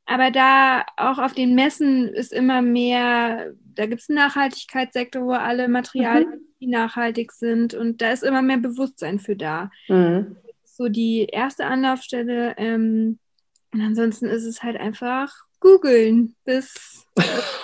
aber 0.07 0.31
da 0.31 0.85
auch 0.97 1.19
auf 1.19 1.35
den 1.35 1.55
Messen 1.55 2.09
ist 2.09 2.33
immer 2.33 2.63
mehr, 2.63 3.53
da 3.75 3.87
gibt 3.87 4.03
es 4.03 4.09
einen 4.09 4.19
Nachhaltigkeitssektor, 4.19 5.23
wo 5.27 5.33
alle 5.33 5.69
Materialien 5.69 6.47
mhm. 6.61 6.71
nachhaltig 6.71 7.33
sind 7.33 7.75
und 7.75 8.01
da 8.01 8.13
ist 8.13 8.23
immer 8.23 8.43
mehr 8.43 8.59
Bewusstsein 8.59 9.19
für 9.19 9.37
da. 9.37 9.71
Mhm. 9.89 10.37
so 10.65 10.89
die 10.89 11.27
erste 11.31 11.67
Anlaufstelle. 11.67 12.55
Ähm, 12.57 13.19
und 13.73 13.81
ansonsten 13.81 14.27
ist 14.27 14.45
es 14.45 14.63
halt 14.63 14.79
einfach 14.79 15.33
googeln 15.61 16.37
bis 16.45 17.07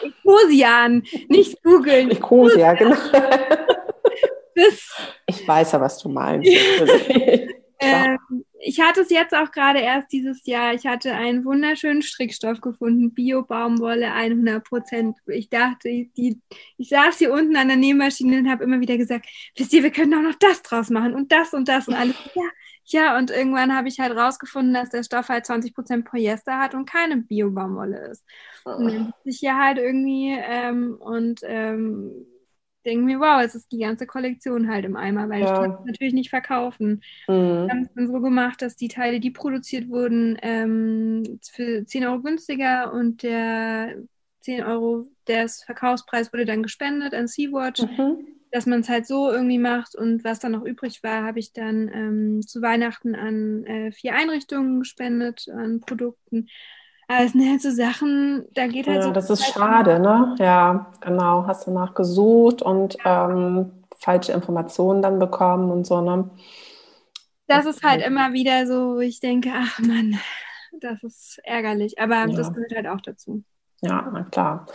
Ecosian, 0.03 1.05
nicht 1.29 1.63
googeln. 1.63 2.11
Ecosia, 2.11 2.75
genau. 2.75 2.97
bis 4.55 4.91
ich 5.27 5.47
weiß 5.47 5.73
ja, 5.73 5.81
was 5.81 5.99
du 5.99 6.09
meinst. 6.09 6.51
ähm, 7.81 8.19
ich 8.65 8.81
hatte 8.81 9.01
es 9.01 9.11
jetzt 9.11 9.35
auch 9.35 9.51
gerade 9.51 9.81
erst 9.81 10.13
dieses 10.13 10.47
Jahr. 10.47 10.73
Ich 10.73 10.87
hatte 10.87 11.13
einen 11.13 11.45
wunderschönen 11.45 12.01
Strickstoff 12.01 12.61
gefunden, 12.61 13.13
Bio-Baumwolle 13.13 14.13
100 14.13 14.63
Prozent. 14.63 15.19
Ich 15.27 15.49
dachte, 15.49 15.89
die, 15.89 16.41
ich 16.77 16.89
saß 16.89 17.19
hier 17.19 17.33
unten 17.33 17.57
an 17.57 17.69
der 17.69 17.77
Nähmaschine 17.77 18.39
und 18.39 18.49
habe 18.49 18.63
immer 18.63 18.81
wieder 18.81 18.97
gesagt, 18.97 19.27
wisst 19.57 19.73
ihr, 19.73 19.83
wir 19.83 19.91
können 19.91 20.15
auch 20.15 20.23
noch 20.23 20.39
das 20.39 20.63
draus 20.63 20.91
machen 20.91 21.15
und 21.15 21.33
das 21.33 21.53
und 21.53 21.69
das 21.69 21.89
und 21.89 21.95
alles. 21.95 22.15
Ja, 22.35 22.43
ja. 22.85 23.19
Und 23.19 23.31
irgendwann 23.31 23.75
habe 23.75 23.89
ich 23.89 23.99
halt 23.99 24.17
rausgefunden, 24.17 24.75
dass 24.75 24.91
der 24.91 25.03
Stoff 25.03 25.29
halt 25.29 25.45
20 25.45 25.75
Prozent 25.75 26.05
Polyester 26.05 26.59
hat 26.59 26.75
und 26.75 26.89
keine 26.89 27.17
Bio-Baumwolle 27.17 28.11
ist. 28.11 28.25
Und 28.65 28.87
dann 28.87 29.13
oh. 29.13 29.21
ich 29.25 29.39
hier 29.39 29.57
halt 29.57 29.79
irgendwie 29.79 30.37
ähm, 30.39 30.97
und 31.01 31.41
ähm, 31.43 32.27
denke 32.83 33.05
mir, 33.05 33.21
wow, 33.21 33.43
es 33.43 33.55
ist 33.55 33.71
die 33.73 33.79
ganze 33.79 34.07
Kollektion 34.07 34.69
halt 34.69 34.85
im 34.85 34.97
Eimer, 34.97 35.29
weil 35.29 35.41
ja. 35.41 35.47
ich 35.47 35.61
kann 35.61 35.71
es 35.73 35.87
natürlich 35.87 36.15
nicht 36.15 36.31
verkaufen. 36.31 37.03
Mhm. 37.29 37.33
Wir 37.33 37.69
haben 37.69 37.83
es 37.83 37.95
dann 37.95 38.07
so 38.07 38.21
gemacht, 38.21 38.63
dass 38.63 38.77
die 38.77 38.89
Teile, 38.89 39.21
die 39.21 39.31
produziert 39.31 39.89
wurden, 39.89 40.39
ähm, 40.43 41.39
für 41.43 41.85
10 41.85 42.07
Euro 42.07 42.21
günstiger 42.21 42.93
und 42.93 43.23
der 43.23 43.97
10 44.41 44.65
Euro, 44.65 45.07
der 45.27 45.49
Verkaufspreis 45.49 46.33
wurde 46.33 46.45
dann 46.45 46.63
gespendet 46.63 47.15
an 47.15 47.29
Sea-Watch, 47.29 47.83
mhm. 47.83 48.27
dass 48.51 48.67
man 48.67 48.81
es 48.81 48.89
halt 48.89 49.07
so 49.07 49.31
irgendwie 49.31 49.59
macht 49.59 49.95
und 49.95 50.25
was 50.25 50.41
dann 50.41 50.53
noch 50.53 50.65
übrig 50.65 51.03
war, 51.03 51.25
habe 51.25 51.39
ich 51.39 51.53
dann 51.53 51.89
ähm, 51.95 52.43
zu 52.43 52.61
Weihnachten 52.61 53.15
an 53.15 53.65
äh, 53.65 53.93
vier 53.93 54.15
Einrichtungen 54.15 54.81
gespendet, 54.81 55.47
an 55.49 55.81
Produkten. 55.81 56.49
Aber 57.13 57.25
es 57.27 57.33
sind 57.33 57.49
halt 57.49 57.61
so 57.61 57.71
Sachen, 57.71 58.47
da 58.55 58.67
geht 58.67 58.87
halt 58.87 58.99
ja, 58.99 59.03
so. 59.03 59.11
Das 59.11 59.29
ist 59.29 59.45
schade, 59.47 59.99
ne? 59.99 60.35
Ja, 60.39 60.87
genau. 61.01 61.47
Hast 61.47 61.67
du 61.67 61.71
nachgesucht 61.71 62.63
und 62.63 62.97
ja. 63.05 63.31
ähm, 63.31 63.71
falsche 63.99 64.33
Informationen 64.33 65.03
dann 65.03 65.19
bekommen 65.19 65.71
und 65.71 65.87
so, 65.87 66.01
ne? 66.01 66.31
Das 67.47 67.67
ist 67.67 67.83
halt 67.83 68.03
immer 68.03 68.33
wieder 68.33 68.67
so, 68.67 69.01
ich 69.01 69.21
denke, 69.21 69.51
ach 69.55 69.79
Mann, 69.81 70.19
das 70.81 71.03
ist 71.03 71.41
ärgerlich. 71.45 71.99
Aber 71.99 72.15
ja. 72.15 72.27
das 72.29 72.53
gehört 72.55 72.75
halt 72.75 72.87
auch 72.87 73.01
dazu. 73.03 73.43
Ja, 73.83 74.09
na 74.11 74.23
klar. 74.23 74.67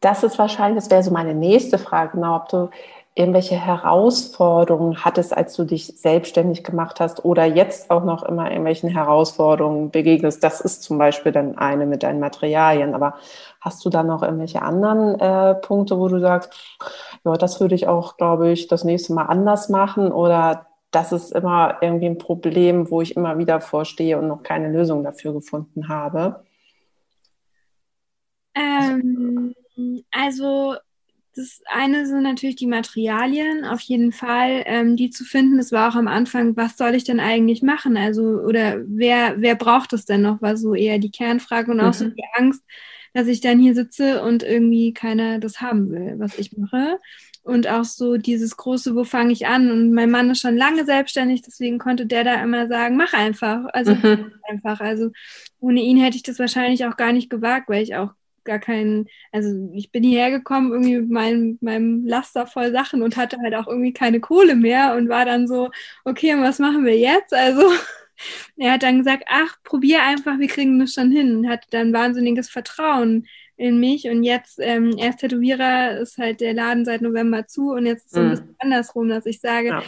das 0.00 0.22
ist 0.22 0.38
wahrscheinlich, 0.38 0.84
das 0.84 0.90
wäre 0.90 1.02
so 1.02 1.10
meine 1.10 1.34
nächste 1.34 1.78
Frage, 1.78 2.12
genau, 2.12 2.36
ob 2.36 2.48
du 2.48 2.70
irgendwelche 3.14 3.56
Herausforderungen 3.56 5.04
hattest, 5.04 5.36
als 5.36 5.54
du 5.54 5.64
dich 5.64 5.98
selbstständig 5.98 6.64
gemacht 6.64 6.98
hast 6.98 7.24
oder 7.24 7.44
jetzt 7.44 7.90
auch 7.90 8.04
noch 8.04 8.22
immer 8.22 8.48
irgendwelchen 8.48 8.88
Herausforderungen 8.88 9.90
begegnest. 9.90 10.42
Das 10.42 10.62
ist 10.62 10.82
zum 10.82 10.96
Beispiel 10.96 11.30
dann 11.30 11.58
eine 11.58 11.84
mit 11.84 12.02
deinen 12.02 12.20
Materialien. 12.20 12.94
Aber 12.94 13.14
hast 13.60 13.84
du 13.84 13.90
da 13.90 14.02
noch 14.02 14.22
irgendwelche 14.22 14.62
anderen 14.62 15.20
äh, 15.20 15.54
Punkte, 15.56 15.98
wo 15.98 16.08
du 16.08 16.20
sagst, 16.20 16.54
ja, 17.24 17.34
das 17.34 17.60
würde 17.60 17.74
ich 17.74 17.86
auch, 17.86 18.16
glaube 18.16 18.50
ich, 18.50 18.68
das 18.68 18.82
nächste 18.82 19.12
Mal 19.12 19.26
anders 19.26 19.68
machen 19.68 20.10
oder 20.10 20.66
das 20.90 21.12
ist 21.12 21.32
immer 21.32 21.78
irgendwie 21.82 22.06
ein 22.06 22.18
Problem, 22.18 22.90
wo 22.90 23.02
ich 23.02 23.16
immer 23.16 23.36
wieder 23.36 23.60
vorstehe 23.60 24.18
und 24.18 24.28
noch 24.28 24.42
keine 24.42 24.70
Lösung 24.70 25.04
dafür 25.04 25.34
gefunden 25.34 25.88
habe? 25.88 26.44
Ähm, 28.54 29.54
also 30.10 30.76
das 31.34 31.62
eine 31.66 32.06
sind 32.06 32.22
natürlich 32.22 32.56
die 32.56 32.66
Materialien, 32.66 33.64
auf 33.64 33.80
jeden 33.80 34.12
Fall, 34.12 34.62
ähm, 34.66 34.96
die 34.96 35.10
zu 35.10 35.24
finden. 35.24 35.56
Das 35.56 35.72
war 35.72 35.90
auch 35.90 35.96
am 35.96 36.08
Anfang, 36.08 36.56
was 36.56 36.76
soll 36.76 36.94
ich 36.94 37.04
denn 37.04 37.20
eigentlich 37.20 37.62
machen? 37.62 37.96
Also, 37.96 38.22
oder 38.22 38.80
wer, 38.86 39.40
wer 39.40 39.54
braucht 39.54 39.92
es 39.92 40.04
denn 40.04 40.22
noch? 40.22 40.42
War 40.42 40.56
so 40.56 40.74
eher 40.74 40.98
die 40.98 41.10
Kernfrage 41.10 41.70
und 41.70 41.80
auch 41.80 41.86
mhm. 41.86 41.92
so 41.92 42.08
die 42.08 42.24
Angst, 42.34 42.62
dass 43.14 43.26
ich 43.26 43.40
dann 43.40 43.58
hier 43.58 43.74
sitze 43.74 44.22
und 44.22 44.42
irgendwie 44.42 44.92
keiner 44.92 45.38
das 45.38 45.60
haben 45.60 45.90
will, 45.90 46.14
was 46.18 46.38
ich 46.38 46.56
mache. 46.56 46.98
Und 47.44 47.66
auch 47.66 47.84
so 47.84 48.18
dieses 48.18 48.56
große, 48.56 48.94
wo 48.94 49.02
fange 49.04 49.32
ich 49.32 49.46
an? 49.46 49.70
Und 49.70 49.92
mein 49.92 50.10
Mann 50.10 50.30
ist 50.30 50.40
schon 50.40 50.56
lange 50.56 50.84
selbstständig, 50.84 51.42
deswegen 51.42 51.78
konnte 51.78 52.06
der 52.06 52.24
da 52.24 52.42
immer 52.42 52.68
sagen, 52.68 52.96
mach 52.96 53.14
einfach. 53.14 53.64
Also 53.72 53.94
mhm. 53.94 54.32
einfach. 54.48 54.80
Also 54.80 55.10
ohne 55.58 55.80
ihn 55.80 55.96
hätte 55.96 56.16
ich 56.16 56.22
das 56.22 56.38
wahrscheinlich 56.38 56.84
auch 56.86 56.96
gar 56.96 57.12
nicht 57.12 57.30
gewagt, 57.30 57.68
weil 57.68 57.82
ich 57.82 57.96
auch 57.96 58.12
gar 58.44 58.58
keinen, 58.58 59.06
also 59.32 59.70
ich 59.74 59.90
bin 59.90 60.02
hierher 60.02 60.30
gekommen 60.30 60.72
irgendwie 60.72 60.98
mit 60.98 61.10
meinem, 61.10 61.58
meinem 61.60 62.06
Laster 62.06 62.46
voll 62.46 62.72
Sachen 62.72 63.02
und 63.02 63.16
hatte 63.16 63.38
halt 63.42 63.54
auch 63.54 63.66
irgendwie 63.66 63.92
keine 63.92 64.20
Kohle 64.20 64.54
mehr 64.54 64.94
und 64.96 65.08
war 65.08 65.24
dann 65.24 65.46
so, 65.46 65.70
okay, 66.04 66.34
und 66.34 66.42
was 66.42 66.58
machen 66.58 66.84
wir 66.84 66.96
jetzt? 66.96 67.34
Also 67.34 67.62
er 68.56 68.72
hat 68.72 68.82
dann 68.82 68.98
gesagt, 68.98 69.24
ach, 69.28 69.56
probier 69.64 70.02
einfach, 70.02 70.38
wir 70.38 70.48
kriegen 70.48 70.78
das 70.78 70.94
schon 70.94 71.10
hin 71.10 71.36
und 71.36 71.48
hatte 71.48 71.68
dann 71.70 71.92
wahnsinniges 71.92 72.48
Vertrauen 72.48 73.26
in 73.56 73.78
mich 73.78 74.08
und 74.08 74.24
jetzt, 74.24 74.58
ähm, 74.60 74.96
erst 74.98 75.20
Tätowierer 75.20 75.98
ist 75.98 76.18
halt 76.18 76.40
der 76.40 76.54
Laden 76.54 76.84
seit 76.84 77.02
November 77.02 77.46
zu 77.46 77.70
und 77.70 77.86
jetzt 77.86 78.06
ist 78.06 78.12
es 78.12 78.12
so 78.12 78.20
ein 78.20 78.26
mhm. 78.26 78.30
bisschen 78.30 78.56
andersrum, 78.58 79.08
dass 79.08 79.26
ich 79.26 79.40
sage, 79.40 79.68
ja. 79.68 79.82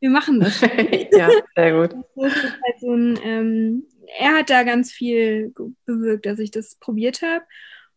wir 0.00 0.10
machen 0.10 0.40
das. 0.40 0.60
ja, 1.12 1.30
sehr 1.56 1.72
gut. 1.72 1.94
Ist 2.16 2.36
halt 2.36 2.80
so 2.80 2.92
ein, 2.92 3.18
ähm, 3.24 3.86
er 4.18 4.38
hat 4.38 4.50
da 4.50 4.62
ganz 4.62 4.92
viel 4.92 5.54
bewirkt, 5.86 6.26
dass 6.26 6.38
ich 6.38 6.50
das 6.50 6.76
probiert 6.76 7.22
habe. 7.22 7.44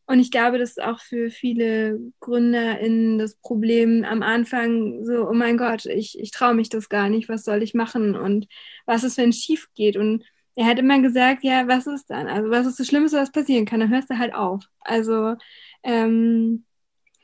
Und 0.08 0.20
ich 0.20 0.32
glaube, 0.32 0.58
das 0.58 0.72
ist 0.72 0.82
auch 0.82 1.02
für 1.02 1.30
viele 1.30 2.00
GründerInnen 2.22 3.20
das 3.20 3.36
Problem 3.36 4.06
am 4.06 4.24
Anfang 4.24 5.04
so, 5.06 5.28
oh 5.28 5.34
mein 5.34 5.58
Gott, 5.58 5.86
ich, 5.86 6.18
ich 6.18 6.32
traue 6.32 6.54
mich 6.54 6.70
das 6.70 6.88
gar 6.88 7.10
nicht, 7.10 7.28
was 7.28 7.44
soll 7.44 7.62
ich 7.62 7.74
machen 7.74 8.16
und 8.16 8.48
was 8.86 9.04
ist, 9.04 9.18
wenn 9.18 9.30
es 9.30 9.40
schief 9.40 9.68
geht? 9.76 9.98
Und 9.98 10.24
er 10.56 10.66
hat 10.66 10.80
immer 10.80 11.02
gesagt, 11.02 11.44
ja, 11.44 11.68
was 11.68 11.88
ist 11.88 12.10
dann? 12.10 12.28
Also 12.28 12.50
was 12.50 12.66
ist 12.66 12.80
das 12.80 12.88
Schlimmste, 12.88 13.18
was 13.18 13.34
passieren 13.34 13.66
kann? 13.66 13.82
Dann 13.82 13.90
hörst 13.90 14.10
du 14.10 14.18
halt 14.18 14.34
auf. 14.34 14.64
Also 14.80 15.36
ähm, 15.84 16.64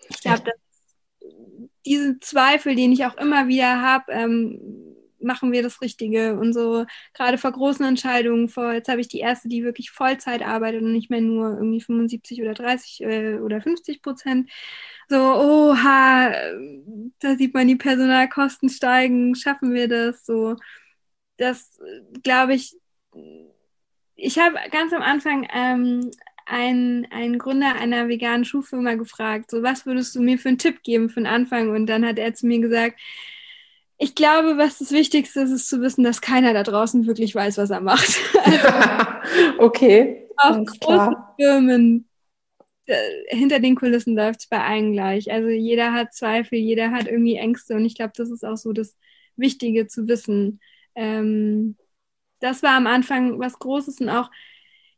ich 0.10 0.20
glaube, 0.20 0.52
diese 1.86 2.20
Zweifel, 2.20 2.76
den 2.76 2.92
ich 2.92 3.06
auch 3.06 3.16
immer 3.16 3.48
wieder 3.48 3.82
habe, 3.82 4.12
ähm, 4.12 4.60
machen 5.24 5.52
wir 5.52 5.64
das 5.64 5.82
Richtige 5.82 6.38
und 6.38 6.54
so 6.54 6.86
gerade 7.14 7.38
vor 7.38 7.52
großen 7.52 7.86
Entscheidungen, 7.86 8.50
vor 8.50 8.74
jetzt 8.74 8.90
habe 8.90 9.02
ich 9.02 9.08
die 9.08 9.20
erste, 9.20 9.50
die 9.50 9.64
wirklich 9.64 9.92
Vollzeit 9.92 10.42
arbeitet 10.44 10.82
und 10.82 10.94
nicht 10.94 11.10
mehr 11.10 11.22
nur 11.22 11.50
irgendwie 11.58 11.82
75 11.82 12.42
oder 12.42 12.54
30 12.54 13.02
äh, 13.02 13.36
oder 13.40 13.62
50 13.62 14.02
Prozent. 14.02 14.50
So, 15.10 15.18
oha, 15.18 16.32
da 17.20 17.36
sieht 17.36 17.54
man 17.54 17.68
die 17.68 17.76
Personalkosten 17.76 18.70
steigen, 18.70 19.36
schaffen 19.36 19.74
wir 19.74 19.88
das? 19.88 20.26
So, 20.26 20.56
das 21.38 21.80
glaube 22.24 22.54
ich, 22.56 22.76
ich 24.16 24.40
habe 24.40 24.58
ganz 24.72 24.94
am 24.94 25.02
Anfang 25.02 25.48
ähm, 25.54 26.12
einen, 26.46 27.06
einen 27.12 27.40
Gründer 27.40 27.76
einer 27.76 28.08
veganen 28.08 28.46
Schuhfirma 28.46 28.96
gefragt, 28.96 29.52
so 29.52 29.64
was 29.64 29.86
würdest 29.86 30.16
du 30.16 30.22
mir 30.22 30.38
für 30.38 30.50
einen 30.50 30.58
Tipp 30.58 30.84
geben 30.84 31.10
für 31.10 31.22
den 31.22 31.28
Anfang? 31.28 31.70
Und 31.70 31.88
dann 31.88 32.06
hat 32.06 32.20
er 32.20 32.34
zu 32.34 32.48
mir 32.48 32.60
gesagt, 32.60 33.00
ich 33.98 34.16
glaube, 34.16 34.58
was 34.58 34.80
das 34.80 34.92
Wichtigste 34.92 35.42
ist, 35.42 35.52
ist 35.52 35.70
zu 35.70 35.82
wissen, 35.82 36.04
dass 36.04 36.22
keiner 36.22 36.54
da 36.54 36.64
draußen 36.64 37.06
wirklich 37.08 37.36
weiß, 37.36 37.58
was 37.58 37.70
er 37.70 37.82
macht. 37.82 38.20
Also, 38.44 38.68
okay. 39.60 40.28
Auch 40.38 40.58
große 40.66 40.80
klar. 40.80 41.36
Firmen, 41.40 42.10
äh, 42.86 42.96
hinter 43.30 43.60
den 43.60 43.76
Kulissen 43.76 44.16
läuft 44.16 44.42
es 44.42 44.48
bei 44.48 44.62
allen 44.62 44.94
gleich. 44.94 45.32
Also 45.32 45.48
jeder 45.50 45.94
hat 45.94 46.14
Zweifel, 46.14 46.58
jeder 46.58 46.92
hat 46.92 47.08
irgendwie 47.08 47.36
Ängste 47.36 47.76
und 47.76 47.86
ich 47.86 47.96
glaube, 47.96 48.14
das 48.16 48.30
ist 48.30 48.44
auch 48.44 48.58
so 48.58 48.74
das 48.74 48.98
Wichtige 49.36 49.88
zu 49.88 50.08
wissen. 50.08 50.60
Ähm, 50.96 51.78
das 52.40 52.64
war 52.64 52.76
am 52.76 52.88
Anfang 52.88 53.40
was 53.40 53.58
Großes 53.60 54.02
und 54.02 54.10
auch 54.10 54.30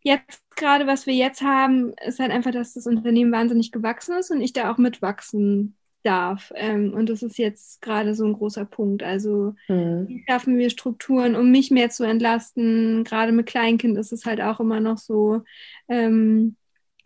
jetzt 0.01 0.41
gerade, 0.55 0.87
was 0.87 1.05
wir 1.05 1.13
jetzt 1.13 1.41
haben, 1.41 1.93
ist 2.05 2.19
halt 2.19 2.31
einfach, 2.31 2.51
dass 2.51 2.73
das 2.73 2.87
Unternehmen 2.87 3.31
wahnsinnig 3.31 3.71
gewachsen 3.71 4.17
ist 4.17 4.31
und 4.31 4.41
ich 4.41 4.53
da 4.53 4.71
auch 4.71 4.77
mitwachsen 4.77 5.77
darf. 6.05 6.51
Ähm, 6.55 6.93
und 6.93 7.09
das 7.09 7.23
ist 7.23 7.37
jetzt 7.37 7.81
gerade 7.81 8.15
so 8.15 8.25
ein 8.25 8.33
großer 8.33 8.65
Punkt. 8.65 9.03
Also 9.03 9.55
mhm. 9.67 10.07
wie 10.07 10.23
schaffen 10.27 10.57
wir 10.57 10.69
Strukturen, 10.69 11.35
um 11.35 11.51
mich 11.51 11.71
mehr 11.71 11.89
zu 11.89 12.03
entlasten? 12.03 13.03
Gerade 13.03 13.31
mit 13.31 13.47
Kleinkind 13.47 13.97
ist 13.97 14.13
es 14.13 14.25
halt 14.25 14.41
auch 14.41 14.59
immer 14.59 14.79
noch 14.79 14.97
so. 14.97 15.41
Ähm, 15.87 16.55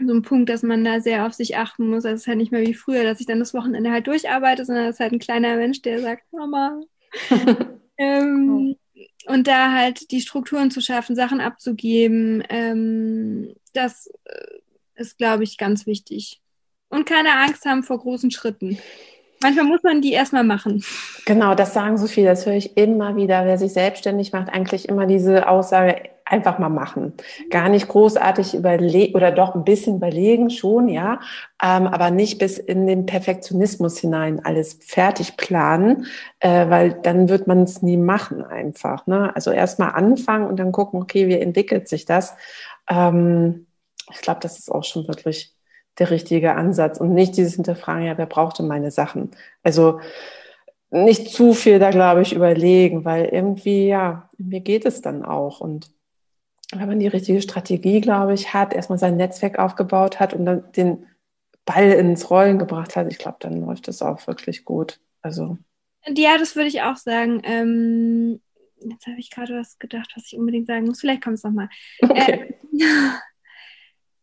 so 0.02 0.14
ein 0.14 0.22
Punkt, 0.22 0.50
dass 0.50 0.64
man 0.64 0.86
da 0.86 1.02
sehr 1.02 1.26
auf 1.26 1.34
sich 1.34 1.58
achten 1.58 1.90
muss. 1.90 2.06
Also 2.06 2.16
es 2.16 2.22
ist 2.22 2.28
halt 2.28 2.38
nicht 2.38 2.52
mehr 2.52 2.66
wie 2.66 2.74
früher, 2.74 3.04
dass 3.04 3.20
ich 3.20 3.26
dann 3.26 3.40
das 3.40 3.54
Wochenende 3.54 3.92
halt 3.92 4.08
durcharbeite, 4.08 4.64
sondern 4.64 4.86
es 4.86 4.96
ist 4.96 5.00
halt 5.02 5.12
ein 5.12 5.20
kleiner 5.20 5.58
Mensch, 5.58 5.82
der 5.82 6.00
sagt, 6.00 6.32
Mama. 6.32 6.80
ähm, 7.98 8.76
oh. 8.96 9.32
Und 9.32 9.48
da 9.48 9.74
halt 9.74 10.12
die 10.12 10.22
Strukturen 10.22 10.72
zu 10.72 10.82
schaffen, 10.82 11.16
Sachen 11.16 11.42
abzugeben, 11.42 12.44
ähm, 12.50 13.54
das 13.74 14.08
äh, 14.24 14.60
ist, 14.96 15.18
glaube 15.18 15.44
ich, 15.44 15.58
ganz 15.58 15.86
wichtig 15.86 16.42
und 16.90 17.06
keine 17.06 17.38
Angst 17.38 17.66
haben 17.66 17.84
vor 17.84 18.00
großen 18.00 18.32
Schritten. 18.32 18.78
Manchmal 19.42 19.66
muss 19.66 19.84
man 19.84 20.02
die 20.02 20.12
erstmal 20.12 20.44
machen. 20.44 20.84
Genau, 21.26 21.56
das 21.56 21.74
sagen 21.74 21.98
so 21.98 22.08
viele. 22.08 22.28
Das 22.28 22.46
höre 22.46 22.56
ich 22.56 22.76
immer 22.76 23.16
wieder. 23.16 23.46
Wer 23.46 23.58
sich 23.58 23.72
selbstständig 23.72 24.34
macht, 24.34 24.50
eigentlich 24.50 24.90
immer 24.90 25.06
diese 25.06 25.48
Aussage, 25.48 26.10
einfach 26.30 26.60
mal 26.60 26.70
machen. 26.70 27.14
Gar 27.50 27.70
nicht 27.70 27.88
großartig 27.88 28.54
überlegen 28.54 29.16
oder 29.16 29.32
doch 29.32 29.56
ein 29.56 29.64
bisschen 29.64 29.98
überlegen 29.98 30.50
schon, 30.50 30.88
ja, 30.88 31.20
ähm, 31.64 31.88
aber 31.88 32.12
nicht 32.12 32.38
bis 32.38 32.58
in 32.58 32.88
den 32.88 33.06
Perfektionismus 33.06 33.98
hinein 33.98 34.44
alles 34.46 34.80
fertig 34.86 35.38
planen, 35.38 36.06
äh, 36.40 36.70
weil 36.70 36.94
dann 36.94 37.30
wird 37.30 37.48
man 37.48 37.64
es 37.64 37.82
nie 37.82 37.98
machen 37.98 38.44
einfach. 38.44 39.08
Ne? 39.08 39.36
Also 39.36 39.52
erstmal 39.52 39.92
anfangen 39.92 40.48
und 40.48 40.58
dann 40.58 40.72
gucken, 40.72 41.02
okay, 41.02 41.28
wie 41.28 41.40
entwickelt 41.40 41.88
sich 41.88 42.06
das? 42.06 42.36
Ähm, 42.90 43.66
ich 44.12 44.22
glaube, 44.22 44.40
das 44.42 44.60
ist 44.60 44.72
auch 44.72 44.84
schon 44.84 45.08
wirklich 45.08 45.56
der 45.98 46.12
richtige 46.12 46.56
Ansatz 46.56 47.00
und 47.00 47.14
nicht 47.14 47.36
dieses 47.36 47.56
Hinterfragen, 47.56 48.06
ja, 48.06 48.18
wer 48.18 48.26
brauchte 48.26 48.64
meine 48.64 48.92
Sachen? 48.92 49.32
Also 49.64 50.00
nicht 50.92 51.30
zu 51.30 51.54
viel 51.54 51.80
da, 51.80 51.92
glaube 51.92 52.22
ich, 52.22 52.34
überlegen, 52.34 53.06
weil 53.06 53.26
irgendwie, 53.26 53.88
ja, 53.88 54.30
mir 54.38 54.62
geht 54.62 54.86
es 54.86 55.02
dann 55.02 55.24
auch. 55.24 55.62
Und 55.62 55.92
wenn 56.72 56.88
man 56.88 57.00
die 57.00 57.08
richtige 57.08 57.42
Strategie, 57.42 58.02
glaube 58.02 58.34
ich, 58.34 58.54
hat, 58.54 58.74
erstmal 58.74 58.98
sein 58.98 59.18
Netzwerk 59.18 59.60
aufgebaut 59.60 60.20
hat 60.20 60.34
und 60.34 60.46
dann 60.46 60.72
den 60.74 61.06
Ball 61.66 61.92
ins 61.92 62.30
Rollen 62.30 62.58
gebracht 62.58 62.96
hat, 62.96 63.12
ich 63.12 63.20
glaube, 63.20 63.38
dann 63.40 63.62
läuft 63.62 63.88
es 63.88 64.02
auch 64.02 64.26
wirklich 64.26 64.66
gut. 64.66 65.00
Also. 65.22 65.58
Ja, 66.08 66.38
das 66.38 66.56
würde 66.56 66.70
ich 66.70 66.82
auch 66.82 66.96
sagen. 66.96 67.42
Ähm, 67.44 68.42
jetzt 68.80 69.06
habe 69.06 69.20
ich 69.20 69.30
gerade 69.30 69.60
was 69.60 69.78
gedacht, 69.78 70.12
was 70.16 70.26
ich 70.26 70.38
unbedingt 70.40 70.68
sagen 70.68 70.86
muss. 70.86 71.02
Vielleicht 71.02 71.24
kommt 71.24 71.36
es 71.36 71.44
nochmal. 71.44 71.70
Okay. 72.02 72.56
Äh, 72.72 72.84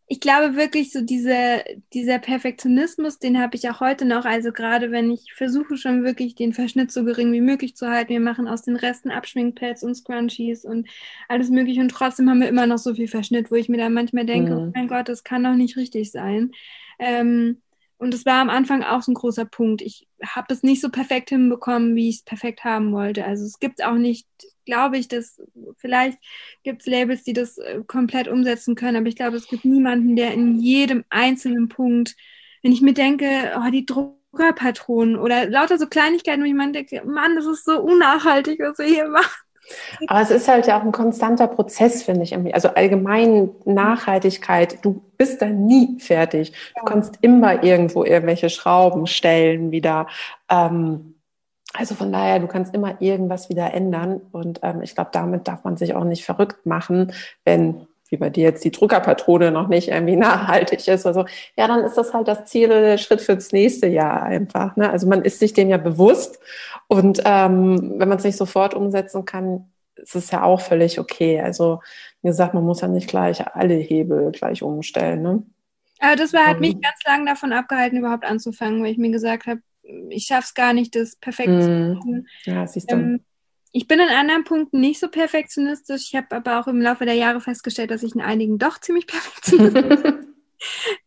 ich 0.08 0.20
glaube 0.20 0.54
wirklich 0.54 0.92
so 0.92 1.00
diese, 1.00 1.64
dieser 1.92 2.20
Perfektionismus, 2.20 3.18
den 3.18 3.40
habe 3.40 3.56
ich 3.56 3.68
auch 3.68 3.80
heute 3.80 4.04
noch. 4.04 4.24
Also 4.24 4.52
gerade 4.52 4.92
wenn 4.92 5.10
ich 5.10 5.32
versuche 5.34 5.76
schon 5.76 6.04
wirklich 6.04 6.36
den 6.36 6.52
Verschnitt 6.52 6.92
so 6.92 7.04
gering 7.04 7.32
wie 7.32 7.40
möglich 7.40 7.74
zu 7.74 7.88
halten. 7.88 8.10
Wir 8.10 8.20
machen 8.20 8.46
aus 8.46 8.62
den 8.62 8.76
Resten 8.76 9.10
Abschminkpads 9.10 9.82
und 9.82 9.96
Scrunchies 9.96 10.64
und 10.64 10.88
alles 11.28 11.50
mögliche 11.50 11.80
und 11.80 11.90
trotzdem 11.90 12.30
haben 12.30 12.40
wir 12.40 12.48
immer 12.48 12.66
noch 12.66 12.78
so 12.78 12.94
viel 12.94 13.08
Verschnitt, 13.08 13.50
wo 13.50 13.56
ich 13.56 13.68
mir 13.68 13.78
dann 13.78 13.94
manchmal 13.94 14.26
denke, 14.26 14.52
mhm. 14.52 14.58
oh 14.58 14.72
mein 14.74 14.86
Gott, 14.86 15.08
das 15.08 15.24
kann 15.24 15.42
doch 15.42 15.54
nicht 15.54 15.76
richtig 15.76 16.12
sein. 16.12 16.52
Ähm, 17.00 17.60
und 17.98 18.12
es 18.12 18.26
war 18.26 18.40
am 18.40 18.50
Anfang 18.50 18.82
auch 18.82 19.02
so 19.02 19.12
ein 19.12 19.14
großer 19.14 19.46
Punkt. 19.46 19.80
Ich 19.80 20.06
habe 20.24 20.52
es 20.52 20.62
nicht 20.62 20.82
so 20.82 20.90
perfekt 20.90 21.30
hinbekommen, 21.30 21.94
wie 21.96 22.10
ich 22.10 22.16
es 22.16 22.22
perfekt 22.22 22.64
haben 22.64 22.92
wollte. 22.92 23.24
Also 23.24 23.44
es 23.44 23.58
gibt 23.58 23.82
auch 23.82 23.94
nicht, 23.94 24.26
glaube 24.66 24.98
ich, 24.98 25.08
dass 25.08 25.40
vielleicht 25.78 26.18
gibt 26.62 26.82
es 26.82 26.86
Labels, 26.86 27.22
die 27.22 27.32
das 27.32 27.56
äh, 27.58 27.82
komplett 27.86 28.28
umsetzen 28.28 28.74
können, 28.74 28.96
aber 28.96 29.06
ich 29.06 29.16
glaube, 29.16 29.36
es 29.36 29.48
gibt 29.48 29.64
niemanden, 29.64 30.14
der 30.14 30.34
in 30.34 30.58
jedem 30.58 31.04
einzelnen 31.08 31.68
Punkt, 31.68 32.16
wenn 32.62 32.72
ich 32.72 32.82
mir 32.82 32.94
denke, 32.94 33.26
oh, 33.56 33.70
die 33.70 33.86
Druckerpatronen 33.86 35.16
oder 35.16 35.48
lauter 35.48 35.78
so 35.78 35.86
Kleinigkeiten, 35.86 36.42
wo 36.42 36.46
ich 36.46 36.54
mir 36.54 36.72
denke, 36.72 37.02
Mann, 37.04 37.36
das 37.36 37.46
ist 37.46 37.64
so 37.64 37.80
unnachhaltig, 37.80 38.60
was 38.60 38.78
wir 38.78 38.86
hier 38.86 39.08
machen. 39.08 39.45
Aber 40.06 40.20
es 40.20 40.30
ist 40.30 40.48
halt 40.48 40.66
ja 40.66 40.78
auch 40.78 40.84
ein 40.84 40.92
konstanter 40.92 41.46
Prozess, 41.46 42.02
finde 42.02 42.22
ich 42.22 42.32
irgendwie. 42.32 42.54
Also 42.54 42.68
allgemein 42.68 43.50
Nachhaltigkeit, 43.64 44.84
du 44.84 45.02
bist 45.16 45.42
da 45.42 45.46
nie 45.46 45.98
fertig. 45.98 46.52
Du 46.78 46.84
kannst 46.84 47.18
immer 47.20 47.62
irgendwo 47.62 48.04
irgendwelche 48.04 48.50
Schrauben 48.50 49.06
stellen 49.06 49.70
wieder. 49.70 50.06
Ähm, 50.50 51.14
also 51.72 51.94
von 51.94 52.12
daher, 52.12 52.38
du 52.38 52.46
kannst 52.46 52.74
immer 52.74 53.00
irgendwas 53.00 53.48
wieder 53.48 53.74
ändern. 53.74 54.20
Und 54.32 54.60
ähm, 54.62 54.82
ich 54.82 54.94
glaube, 54.94 55.10
damit 55.12 55.48
darf 55.48 55.64
man 55.64 55.76
sich 55.76 55.94
auch 55.94 56.04
nicht 56.04 56.24
verrückt 56.24 56.66
machen, 56.66 57.12
wenn 57.44 57.86
wie 58.16 58.20
bei 58.20 58.30
dir 58.30 58.44
jetzt 58.44 58.64
die 58.64 58.70
Druckerpatrone 58.70 59.50
noch 59.50 59.68
nicht 59.68 59.88
irgendwie 59.88 60.16
nachhaltig 60.16 60.86
ist 60.88 61.04
oder 61.04 61.14
so, 61.14 61.26
ja, 61.56 61.68
dann 61.68 61.84
ist 61.84 61.96
das 61.96 62.14
halt 62.14 62.28
das 62.28 62.46
Ziel 62.46 62.68
oder 62.68 62.80
der 62.80 62.98
Schritt 62.98 63.20
fürs 63.20 63.52
nächste 63.52 63.86
Jahr 63.86 64.22
einfach. 64.22 64.76
Ne? 64.76 64.90
Also 64.90 65.06
man 65.06 65.22
ist 65.22 65.38
sich 65.38 65.52
dem 65.52 65.68
ja 65.68 65.76
bewusst 65.76 66.40
und 66.88 67.22
ähm, 67.24 67.94
wenn 67.98 68.08
man 68.08 68.18
es 68.18 68.24
nicht 68.24 68.36
sofort 68.36 68.74
umsetzen 68.74 69.24
kann, 69.24 69.70
ist 69.96 70.14
es 70.14 70.30
ja 70.30 70.42
auch 70.42 70.60
völlig 70.60 70.98
okay. 70.98 71.40
Also 71.40 71.80
wie 72.22 72.28
gesagt, 72.28 72.54
man 72.54 72.64
muss 72.64 72.80
ja 72.80 72.88
nicht 72.88 73.08
gleich 73.08 73.46
alle 73.54 73.74
Hebel 73.74 74.32
gleich 74.32 74.62
umstellen. 74.62 75.22
Ne? 75.22 75.42
Aber 76.00 76.16
das 76.16 76.32
war 76.32 76.46
halt 76.46 76.60
mich 76.60 76.74
ganz 76.80 76.98
lange 77.06 77.26
davon 77.26 77.52
abgehalten, 77.52 77.98
überhaupt 77.98 78.24
anzufangen, 78.24 78.82
weil 78.82 78.92
ich 78.92 78.98
mir 78.98 79.10
gesagt 79.10 79.46
habe, 79.46 79.60
ich 80.08 80.24
schaffe 80.26 80.46
es 80.46 80.54
gar 80.54 80.72
nicht, 80.72 80.96
das 80.96 81.16
perfekt 81.16 81.48
mm. 81.48 81.60
zu 81.60 81.68
machen. 81.68 82.28
Ja, 82.44 82.66
siehst 82.66 82.90
du. 82.90 82.96
Ähm, 82.96 83.20
ich 83.72 83.86
bin 83.86 84.00
in 84.00 84.08
anderen 84.08 84.44
Punkten 84.44 84.80
nicht 84.80 85.00
so 85.00 85.08
perfektionistisch. 85.08 86.08
Ich 86.08 86.16
habe 86.16 86.34
aber 86.34 86.60
auch 86.60 86.66
im 86.66 86.80
Laufe 86.80 87.04
der 87.04 87.14
Jahre 87.14 87.40
festgestellt, 87.40 87.90
dass 87.90 88.02
ich 88.02 88.14
in 88.14 88.20
einigen 88.20 88.58
doch 88.58 88.80
ziemlich 88.80 89.06
perfektionistisch 89.06 90.02
bin. 90.02 90.26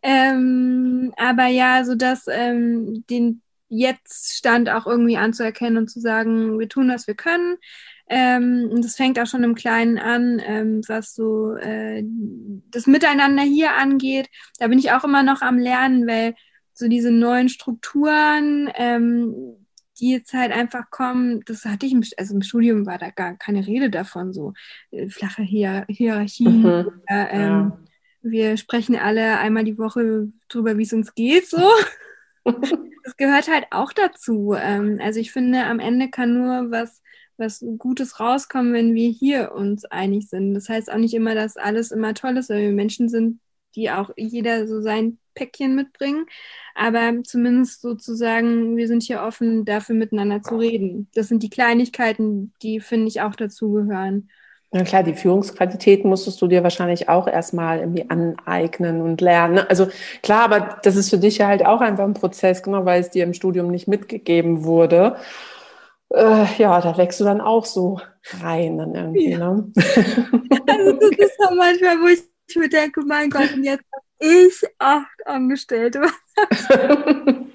ähm, 0.02 1.14
aber 1.18 1.48
ja, 1.48 1.84
so 1.84 1.96
dass 1.96 2.26
ähm, 2.28 3.04
den 3.10 3.42
Jetzt-Stand 3.70 4.70
auch 4.70 4.88
irgendwie 4.88 5.18
anzuerkennen 5.18 5.78
und 5.78 5.90
zu 5.90 6.00
sagen, 6.00 6.60
wir 6.60 6.70
tun, 6.70 6.90
was 6.90 7.08
wir 7.08 7.16
können. 7.16 7.58
Ähm, 8.10 8.68
und 8.72 8.84
das 8.84 8.96
fängt 8.96 9.20
auch 9.20 9.28
schon 9.28 9.44
im 9.44 9.54
Kleinen 9.54 10.00
an, 10.00 10.42
ähm, 10.44 10.82
was 10.88 11.14
so 11.14 11.56
äh, 11.56 12.04
das 12.72 12.88
Miteinander 12.88 13.44
hier 13.44 13.76
angeht. 13.76 14.28
Da 14.58 14.68
bin 14.68 14.80
ich 14.80 14.92
auch 14.92 15.04
immer 15.04 15.22
noch 15.22 15.42
am 15.42 15.60
Lernen, 15.60 16.08
weil 16.08 16.34
so 16.74 16.88
diese 16.88 17.12
neuen 17.12 17.50
Strukturen, 17.50 18.72
ähm, 18.74 19.68
die 20.00 20.12
jetzt 20.12 20.34
halt 20.34 20.52
einfach 20.52 20.90
kommen, 20.90 21.42
das 21.46 21.66
hatte 21.66 21.86
ich, 21.86 21.94
im, 21.94 22.04
also 22.18 22.36
im 22.36 22.42
Studium 22.42 22.86
war 22.86 22.98
da 22.98 23.10
gar 23.10 23.36
keine 23.36 23.66
Rede 23.66 23.90
davon, 23.90 24.34
so 24.34 24.54
äh, 24.92 25.10
flache 25.10 25.44
Hier 25.44 25.86
Hierarchie. 25.90 26.48
Mhm. 26.48 27.02
Äh, 27.08 27.40
ja. 27.40 27.80
Wir 28.22 28.58
sprechen 28.58 28.96
alle 28.96 29.40
einmal 29.40 29.64
die 29.64 29.78
Woche 29.78 30.30
drüber, 30.50 30.78
wie 30.78 30.84
es 30.84 30.94
uns 30.94 31.14
geht, 31.16 31.48
so. 31.48 31.70
das 32.46 33.18
gehört 33.18 33.48
halt 33.50 33.68
auch 33.72 33.94
dazu. 33.94 34.56
Ähm, 34.58 35.00
also 35.02 35.20
ich 35.20 35.32
finde, 35.32 35.66
am 35.66 35.80
Ende 35.80 36.10
kann 36.10 36.38
nur 36.38 36.72
was 36.72 37.02
was 37.40 37.66
Gutes 37.78 38.20
rauskommen, 38.20 38.74
wenn 38.74 38.94
wir 38.94 39.10
hier 39.10 39.54
uns 39.54 39.86
einig 39.86 40.30
sind. 40.30 40.54
Das 40.54 40.70
heißt 40.70 40.92
auch 40.92 40.98
nicht 40.98 41.14
immer, 41.14 41.36
dass 41.36 41.58
alles 41.58 41.92
immer 41.92 42.14
toll 42.14 42.38
ist, 42.38 42.50
weil 42.50 42.62
wir 42.64 42.72
Menschen 42.72 43.10
sind, 43.10 43.40
die 43.76 43.90
auch 43.90 44.12
jeder 44.18 44.68
so 44.68 44.82
sein 44.82 45.18
Päckchen 45.40 45.76
mitbringen. 45.76 46.26
Aber 46.76 47.14
zumindest 47.24 47.82
sozusagen, 47.82 48.76
wir 48.78 48.88
sind 48.88 49.04
hier 49.04 49.22
offen, 49.22 49.66
dafür 49.66 49.96
miteinander 49.96 50.42
zu 50.42 50.58
reden. 50.58 51.08
Das 51.14 51.28
sind 51.30 51.44
die 51.44 51.50
Kleinigkeiten, 51.50 52.54
die, 52.62 52.80
finde 52.80 53.08
ich, 53.08 53.22
auch 53.22 53.36
dazugehören. 53.36 54.30
Na 54.72 54.84
klar, 54.84 55.02
die 55.02 55.16
Führungsqualitäten 55.16 56.08
musstest 56.10 56.40
du 56.42 56.48
dir 56.48 56.62
wahrscheinlich 56.62 57.10
auch 57.10 57.28
erstmal 57.28 57.80
irgendwie 57.80 58.08
aneignen 58.08 59.02
und 59.02 59.20
lernen. 59.20 59.56
Ne? 59.56 59.70
Also 59.70 59.88
klar, 60.22 60.44
aber 60.44 60.80
das 60.84 60.96
ist 60.96 61.10
für 61.10 61.18
dich 61.18 61.40
ja 61.40 61.48
halt 61.48 61.66
auch 61.66 61.82
einfach 61.82 62.04
ein 62.04 62.14
Prozess, 62.14 62.62
genau, 62.62 62.86
weil 62.86 63.02
es 63.02 63.10
dir 63.10 63.24
im 63.24 63.34
Studium 63.34 63.72
nicht 63.72 63.88
mitgegeben 63.88 64.64
wurde. 64.66 65.16
Äh, 66.14 66.46
ja, 66.58 66.80
da 66.82 66.98
wächst 66.98 67.20
du 67.20 67.24
dann 67.24 67.42
auch 67.42 67.66
so 67.66 68.00
rein 68.42 68.78
dann 68.78 68.94
irgendwie. 68.94 69.32
Ja. 69.32 69.54
Ne? 69.54 69.72
Also 70.68 70.94
das 71.00 71.20
ist 71.20 71.40
auch 71.48 71.56
manchmal, 71.56 71.98
wo 72.00 72.08
ich 72.08 72.22
mir 72.56 72.70
denke, 72.70 73.02
mein 73.02 73.30
Gott, 73.32 73.52
und 73.54 73.64
jetzt 73.64 73.84
ich 74.20 74.64
acht 74.78 75.26
Angestellte. 75.26 76.02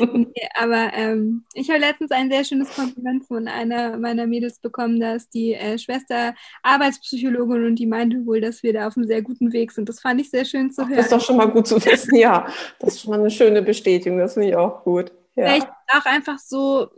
nee, 0.00 0.48
aber 0.54 0.92
ähm, 0.94 1.44
ich 1.54 1.68
habe 1.70 1.80
letztens 1.80 2.10
ein 2.10 2.30
sehr 2.30 2.44
schönes 2.44 2.74
Kompliment 2.74 3.26
von 3.26 3.48
einer 3.48 3.96
meiner 3.98 4.26
Mädels 4.26 4.58
bekommen, 4.58 5.00
dass 5.00 5.28
die 5.28 5.54
äh, 5.54 5.78
Schwester 5.78 6.34
Arbeitspsychologin 6.62 7.64
und 7.64 7.76
die 7.76 7.86
meinte 7.86 8.24
wohl, 8.26 8.40
dass 8.40 8.62
wir 8.62 8.72
da 8.72 8.86
auf 8.86 8.96
einem 8.96 9.06
sehr 9.06 9.22
guten 9.22 9.52
Weg 9.52 9.72
sind. 9.72 9.88
Das 9.88 10.00
fand 10.00 10.20
ich 10.20 10.30
sehr 10.30 10.44
schön 10.44 10.70
zu 10.70 10.82
hören. 10.82 10.96
Das 10.96 11.06
ist 11.06 11.12
doch 11.12 11.20
schon 11.20 11.36
mal 11.36 11.50
gut 11.50 11.66
zu 11.66 11.84
wissen, 11.84 12.16
ja. 12.16 12.46
Das 12.78 12.94
ist 12.94 13.02
schon 13.02 13.10
mal 13.10 13.20
eine 13.20 13.30
schöne 13.30 13.62
Bestätigung, 13.62 14.18
das 14.18 14.34
finde 14.34 14.48
ich 14.48 14.56
auch 14.56 14.84
gut. 14.84 15.12
Ja. 15.34 15.46
Vielleicht 15.46 15.68
auch 15.88 16.04
einfach 16.04 16.38
so, 16.38 16.88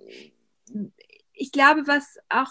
ich 1.35 1.53
glaube, 1.53 1.87
was 1.87 2.19
auch 2.29 2.51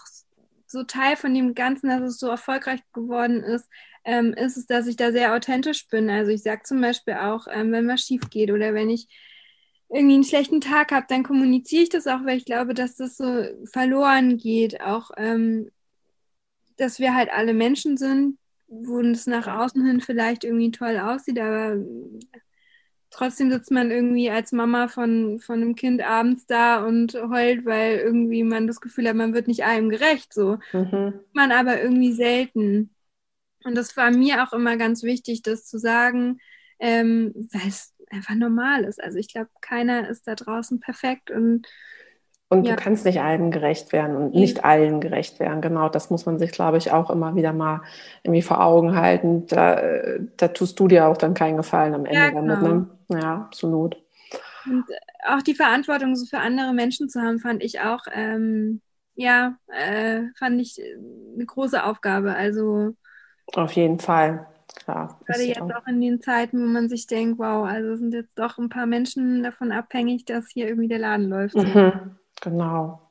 so 0.68 0.84
Teil 0.84 1.16
von 1.16 1.34
dem 1.34 1.56
Ganzen, 1.56 1.90
dass 1.90 2.02
es 2.02 2.20
so 2.20 2.28
erfolgreich 2.28 2.82
geworden 2.94 3.42
ist, 3.44 3.68
ähm, 4.10 4.34
ist 4.34 4.58
es, 4.58 4.66
dass 4.66 4.88
ich 4.88 4.96
da 4.96 5.12
sehr 5.12 5.36
authentisch 5.36 5.88
bin. 5.88 6.10
Also 6.10 6.32
ich 6.32 6.42
sage 6.42 6.64
zum 6.64 6.82
Beispiel 6.82 7.14
auch, 7.14 7.46
ähm, 7.52 7.72
wenn 7.72 7.88
was 7.88 8.02
schief 8.02 8.30
geht 8.32 8.52
oder 8.52 8.74
wenn 8.74 8.90
ich 8.90 9.08
irgendwie 9.88 10.16
einen 10.16 10.24
schlechten 10.24 10.62
Tag 10.62 10.92
habe, 10.92 11.06
dann 11.08 11.24
kommuniziere 11.24 11.84
ich 11.84 11.90
das 11.90 12.08
auch, 12.08 12.26
weil 12.26 12.38
ich 12.38 12.46
glaube, 12.46 12.74
dass 12.74 12.96
das 12.96 13.18
so 13.18 13.44
verloren 13.72 14.38
geht. 14.38 14.82
Auch, 14.82 15.12
ähm, 15.18 15.70
dass 16.78 17.00
wir 17.00 17.14
halt 17.14 17.30
alle 17.32 17.54
Menschen 17.54 17.98
sind, 17.98 18.38
wo 18.68 19.00
es 19.02 19.28
nach 19.28 19.48
außen 19.48 19.86
hin 19.86 20.02
vielleicht 20.02 20.44
irgendwie 20.44 20.72
toll 20.72 20.98
aussieht, 20.98 21.40
aber 21.40 21.78
trotzdem 23.12 23.52
sitzt 23.52 23.72
man 23.72 23.92
irgendwie 23.92 24.32
als 24.32 24.52
Mama 24.52 24.88
von, 24.88 25.40
von 25.40 25.62
einem 25.62 25.76
Kind 25.76 26.02
abends 26.02 26.48
da 26.48 26.84
und 26.84 27.14
heult, 27.14 27.66
weil 27.66 27.98
irgendwie 27.98 28.44
man 28.44 28.66
das 28.66 28.82
Gefühl 28.82 29.08
hat, 29.08 29.16
man 29.16 29.34
wird 29.34 29.48
nicht 29.48 29.66
allem 29.66 29.90
gerecht. 29.90 30.34
So. 30.34 30.58
Mhm. 30.74 31.14
Man 31.34 31.52
aber 31.52 31.82
irgendwie 31.82 32.14
selten. 32.14 32.92
Und 33.64 33.76
das 33.76 33.96
war 33.98 34.12
mir 34.12 34.44
auch 34.44 34.54
immer 34.54 34.78
ganz 34.78 35.04
wichtig, 35.04 35.42
das 35.42 35.66
zu 35.66 35.78
sagen, 35.78 36.40
ähm, 36.80 37.34
weil 37.52 37.68
es 37.68 37.94
einfach 38.10 38.36
normal 38.36 38.84
ist. 38.84 39.02
Also 39.02 39.18
ich 39.18 39.32
glaube, 39.32 39.50
keiner 39.62 40.10
ist 40.10 40.28
da 40.28 40.36
draußen 40.36 40.80
perfekt 40.80 41.32
und 41.32 41.68
und 42.52 42.66
ja. 42.66 42.76
du 42.76 42.82
kannst 42.82 43.06
nicht 43.06 43.22
allen 43.22 43.52
gerecht 43.52 43.94
werden 43.94 44.16
und 44.16 44.34
nicht 44.34 44.66
allen 44.66 45.02
gerecht 45.02 45.40
werden. 45.40 45.62
Genau, 45.62 45.88
das 45.88 46.10
muss 46.10 46.26
man 46.26 46.40
sich, 46.40 46.52
glaube 46.52 46.80
ich, 46.80 46.92
auch 46.92 47.12
immer 47.12 47.36
wieder 47.36 47.54
mal 47.54 47.84
irgendwie 48.24 48.42
vor 48.42 48.64
Augen 48.64 48.96
halten. 48.96 49.46
Da, 49.46 49.80
da 50.36 50.48
tust 50.48 50.80
du 50.80 50.88
dir 50.88 51.06
auch 51.06 51.18
dann 51.18 51.36
keinen 51.36 51.58
Gefallen 51.58 51.94
am 51.94 52.06
Ende 52.06 52.20
ja, 52.20 52.30
genau. 52.32 52.56
damit. 52.56 52.88
Ne? 53.08 53.20
Ja, 53.22 53.36
absolut. 53.36 53.98
Und 54.66 54.84
auch 55.28 55.44
die 55.44 55.54
Verantwortung 55.54 56.16
so 56.16 56.26
für 56.26 56.40
andere 56.40 56.74
Menschen 56.74 57.08
zu 57.08 57.22
haben, 57.22 57.38
fand 57.38 57.64
ich 57.64 57.82
auch, 57.82 58.02
ähm, 58.12 58.82
ja, 59.14 59.56
äh, 59.68 60.24
fand 60.36 60.60
ich 60.60 60.82
eine 61.36 61.46
große 61.46 61.84
Aufgabe. 61.84 62.34
Also 62.34 62.96
auf 63.56 63.72
jeden 63.74 64.00
Fall. 64.00 64.48
Klar. 64.76 65.20
Gerade 65.26 65.44
jetzt 65.44 65.62
auch. 65.62 65.88
in 65.88 66.02
den 66.02 66.22
Zeiten, 66.22 66.62
wo 66.62 66.66
man 66.66 66.90
sich 66.90 67.08
denkt, 67.08 67.40
wow, 67.40 67.66
also 67.66 67.96
sind 67.96 68.14
jetzt 68.14 68.38
doch 68.38 68.58
ein 68.58 68.70
paar 68.70 68.86
Menschen 68.86 69.44
davon 69.44 69.72
abhängig, 69.72 70.26
dass 70.26 70.50
hier 70.50 70.68
irgendwie 70.68 70.88
der 70.88 71.00
Laden 71.00 71.30
läuft. 71.30 71.56
Mhm, 71.56 72.16
genau. 72.42 73.02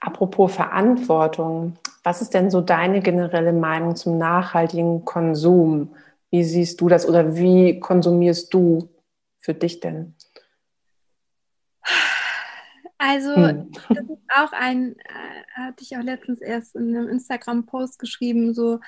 Apropos 0.00 0.54
Verantwortung, 0.54 1.76
was 2.02 2.22
ist 2.22 2.34
denn 2.34 2.50
so 2.50 2.60
deine 2.60 3.00
generelle 3.00 3.52
Meinung 3.52 3.96
zum 3.96 4.18
nachhaltigen 4.18 5.04
Konsum? 5.04 5.94
Wie 6.30 6.44
siehst 6.44 6.80
du 6.80 6.88
das 6.88 7.08
oder 7.08 7.36
wie 7.36 7.80
konsumierst 7.80 8.52
du 8.52 8.88
für 9.38 9.54
dich 9.54 9.80
denn? 9.80 10.14
Also, 12.98 13.34
hm. 13.34 13.70
das 13.90 14.04
ist 14.04 14.30
auch 14.34 14.52
ein, 14.52 14.96
äh, 14.98 15.42
hatte 15.54 15.82
ich 15.82 15.96
auch 15.96 16.02
letztens 16.02 16.40
erst 16.40 16.74
in 16.76 16.96
einem 16.96 17.08
Instagram-Post 17.08 17.98
geschrieben, 17.98 18.54
so, 18.54 18.80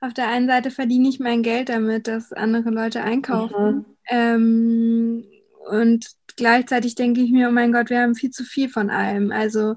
auf 0.00 0.14
der 0.14 0.28
einen 0.28 0.46
Seite 0.46 0.70
verdiene 0.70 1.08
ich 1.08 1.20
mein 1.20 1.42
Geld 1.42 1.68
damit, 1.68 2.06
dass 2.06 2.32
andere 2.32 2.70
Leute 2.70 3.02
einkaufen. 3.02 3.76
Mhm. 3.76 3.84
Ähm, 4.08 5.24
und 5.70 6.06
gleichzeitig 6.36 6.94
denke 6.94 7.20
ich 7.20 7.30
mir, 7.30 7.48
oh 7.48 7.52
mein 7.52 7.72
Gott, 7.72 7.90
wir 7.90 8.00
haben 8.00 8.14
viel 8.14 8.30
zu 8.30 8.44
viel 8.44 8.68
von 8.68 8.90
allem. 8.90 9.32
Also 9.32 9.74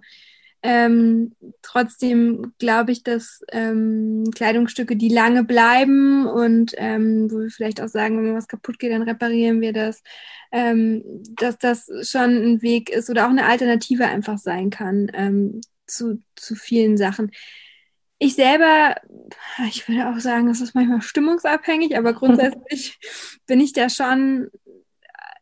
ähm, 0.63 1.35
trotzdem 1.63 2.53
glaube 2.59 2.91
ich, 2.91 3.03
dass 3.03 3.41
ähm, 3.51 4.25
Kleidungsstücke, 4.33 4.95
die 4.95 5.09
lange 5.09 5.43
bleiben 5.43 6.27
und 6.27 6.73
ähm, 6.77 7.31
wo 7.31 7.39
wir 7.39 7.49
vielleicht 7.49 7.81
auch 7.81 7.87
sagen, 7.87 8.23
wenn 8.23 8.35
was 8.35 8.47
kaputt 8.47 8.77
geht, 8.77 8.91
dann 8.91 9.01
reparieren 9.01 9.59
wir 9.59 9.73
das, 9.73 10.03
ähm, 10.51 11.03
dass 11.35 11.57
das 11.57 11.89
schon 12.03 12.29
ein 12.29 12.61
Weg 12.61 12.91
ist 12.91 13.09
oder 13.09 13.25
auch 13.25 13.31
eine 13.31 13.45
Alternative 13.45 14.05
einfach 14.05 14.37
sein 14.37 14.69
kann 14.69 15.09
ähm, 15.15 15.61
zu, 15.87 16.21
zu 16.35 16.53
vielen 16.53 16.95
Sachen. 16.95 17.31
Ich 18.23 18.35
selber, 18.35 18.97
ich 19.67 19.89
würde 19.89 20.07
auch 20.07 20.19
sagen, 20.19 20.47
es 20.47 20.61
ist 20.61 20.75
manchmal 20.75 21.01
stimmungsabhängig, 21.01 21.97
aber 21.97 22.13
grundsätzlich 22.13 22.99
bin 23.47 23.59
ich 23.59 23.73
da 23.73 23.89
schon 23.89 24.51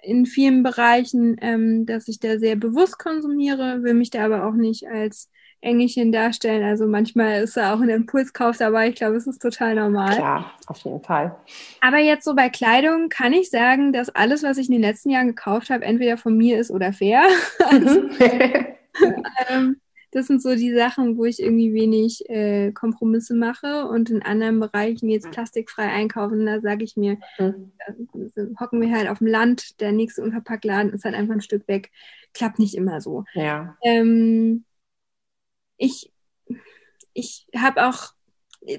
in 0.01 0.25
vielen 0.25 0.63
Bereichen, 0.63 1.35
ähm, 1.41 1.85
dass 1.85 2.07
ich 2.07 2.21
da 2.21 2.39
sehr 2.39 2.55
bewusst 2.55 2.97
konsumiere, 2.97 3.83
will 3.83 3.95
mich 3.95 4.11
da 4.11 4.23
aber 4.23 4.47
auch 4.47 4.53
nicht 4.53 4.87
als 4.87 5.29
Engelchen 5.59 6.13
darstellen. 6.13 6.63
Also 6.63 6.87
manchmal 6.87 7.43
ist 7.43 7.57
da 7.57 7.73
auch 7.73 7.81
ein 7.81 7.89
Impulskauf 7.89 8.55
dabei. 8.55 8.87
Ich 8.87 8.95
glaube, 8.95 9.17
es 9.17 9.27
ist 9.27 9.41
total 9.41 9.75
normal. 9.75 10.15
Klar, 10.15 10.53
auf 10.67 10.77
jeden 10.77 11.03
Fall. 11.03 11.35
Aber 11.81 11.97
jetzt 11.97 12.23
so 12.23 12.33
bei 12.33 12.47
Kleidung 12.47 13.09
kann 13.09 13.33
ich 13.33 13.49
sagen, 13.49 13.91
dass 13.91 14.07
alles, 14.07 14.41
was 14.41 14.57
ich 14.57 14.67
in 14.67 14.75
den 14.75 14.81
letzten 14.83 15.09
Jahren 15.09 15.27
gekauft 15.27 15.69
habe, 15.69 15.83
entweder 15.83 16.15
von 16.15 16.37
mir 16.37 16.57
ist 16.57 16.71
oder 16.71 16.93
fair. 16.93 17.23
also, 17.69 18.03
ähm, 19.49 19.81
das 20.11 20.27
sind 20.27 20.41
so 20.41 20.55
die 20.55 20.73
Sachen, 20.73 21.17
wo 21.17 21.25
ich 21.25 21.41
irgendwie 21.41 21.73
wenig 21.73 22.29
äh, 22.29 22.71
Kompromisse 22.71 23.35
mache 23.35 23.85
und 23.87 24.09
in 24.09 24.21
anderen 24.21 24.59
Bereichen 24.59 25.09
jetzt 25.09 25.31
plastikfrei 25.31 25.83
einkaufen, 25.83 26.45
da 26.45 26.61
sage 26.61 26.83
ich 26.83 26.97
mir, 26.97 27.17
mhm. 27.37 27.71
äh, 27.79 28.45
hocken 28.59 28.81
wir 28.81 28.91
halt 28.91 29.09
auf 29.09 29.19
dem 29.19 29.27
Land, 29.27 29.79
der 29.79 29.91
nächste 29.91 30.23
Unverpacktladen 30.23 30.93
ist 30.93 31.05
halt 31.05 31.15
einfach 31.15 31.35
ein 31.35 31.41
Stück 31.41 31.67
weg. 31.67 31.91
Klappt 32.33 32.59
nicht 32.59 32.75
immer 32.75 33.01
so. 33.01 33.25
Ja. 33.33 33.77
Ähm, 33.83 34.65
ich 35.77 36.11
ich 37.13 37.47
habe 37.55 37.87
auch 37.87 38.13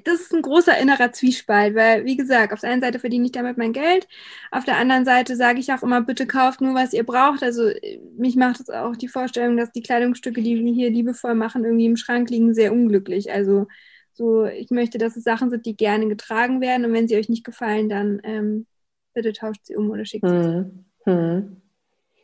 das 0.05 0.21
ist 0.21 0.35
ein 0.35 0.43
großer 0.43 0.79
innerer 0.79 1.13
Zwiespalt, 1.13 1.75
weil, 1.75 2.05
wie 2.05 2.17
gesagt, 2.17 2.53
auf 2.53 2.61
der 2.61 2.71
einen 2.71 2.83
Seite 2.83 2.99
verdiene 2.99 3.25
ich 3.25 3.33
damit 3.33 3.57
mein 3.57 3.73
Geld, 3.73 4.07
auf 4.51 4.65
der 4.65 4.77
anderen 4.77 5.05
Seite 5.05 5.37
sage 5.37 5.59
ich 5.59 5.73
auch 5.73 5.83
immer, 5.83 6.03
bitte 6.03 6.27
kauft 6.27 6.61
nur, 6.61 6.75
was 6.75 6.93
ihr 6.93 7.05
braucht. 7.05 7.43
Also 7.43 7.71
mich 8.17 8.37
macht 8.37 8.61
es 8.61 8.69
auch 8.69 8.95
die 8.95 9.09
Vorstellung, 9.09 9.57
dass 9.57 9.73
die 9.73 9.83
Kleidungsstücke, 9.83 10.43
die 10.43 10.63
wir 10.63 10.73
hier 10.73 10.91
liebevoll 10.91 11.35
machen, 11.35 11.65
irgendwie 11.65 11.87
im 11.87 11.97
Schrank 11.97 12.29
liegen, 12.31 12.53
sehr 12.55 12.73
unglücklich. 12.73 13.33
Also 13.33 13.67
so, 14.13 14.45
ich 14.45 14.71
möchte, 14.71 14.99
dass 14.99 15.17
es 15.17 15.25
Sachen 15.25 15.51
sind, 15.51 15.65
die 15.65 15.77
gerne 15.77 16.09
getragen 16.09 16.61
werden 16.61 16.85
und 16.85 16.93
wenn 16.93 17.09
sie 17.09 17.17
euch 17.17 17.29
nicht 17.29 17.45
gefallen, 17.45 17.89
dann 17.89 18.21
ähm, 18.23 18.67
bitte 19.15 19.33
tauscht 19.33 19.65
sie 19.65 19.77
um 19.77 19.91
oder 19.91 20.05
schickt 20.05 20.29
sie. 20.29 20.35
Hm. 20.35 20.85
Hm. 21.05 21.63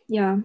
Ja. 0.09 0.43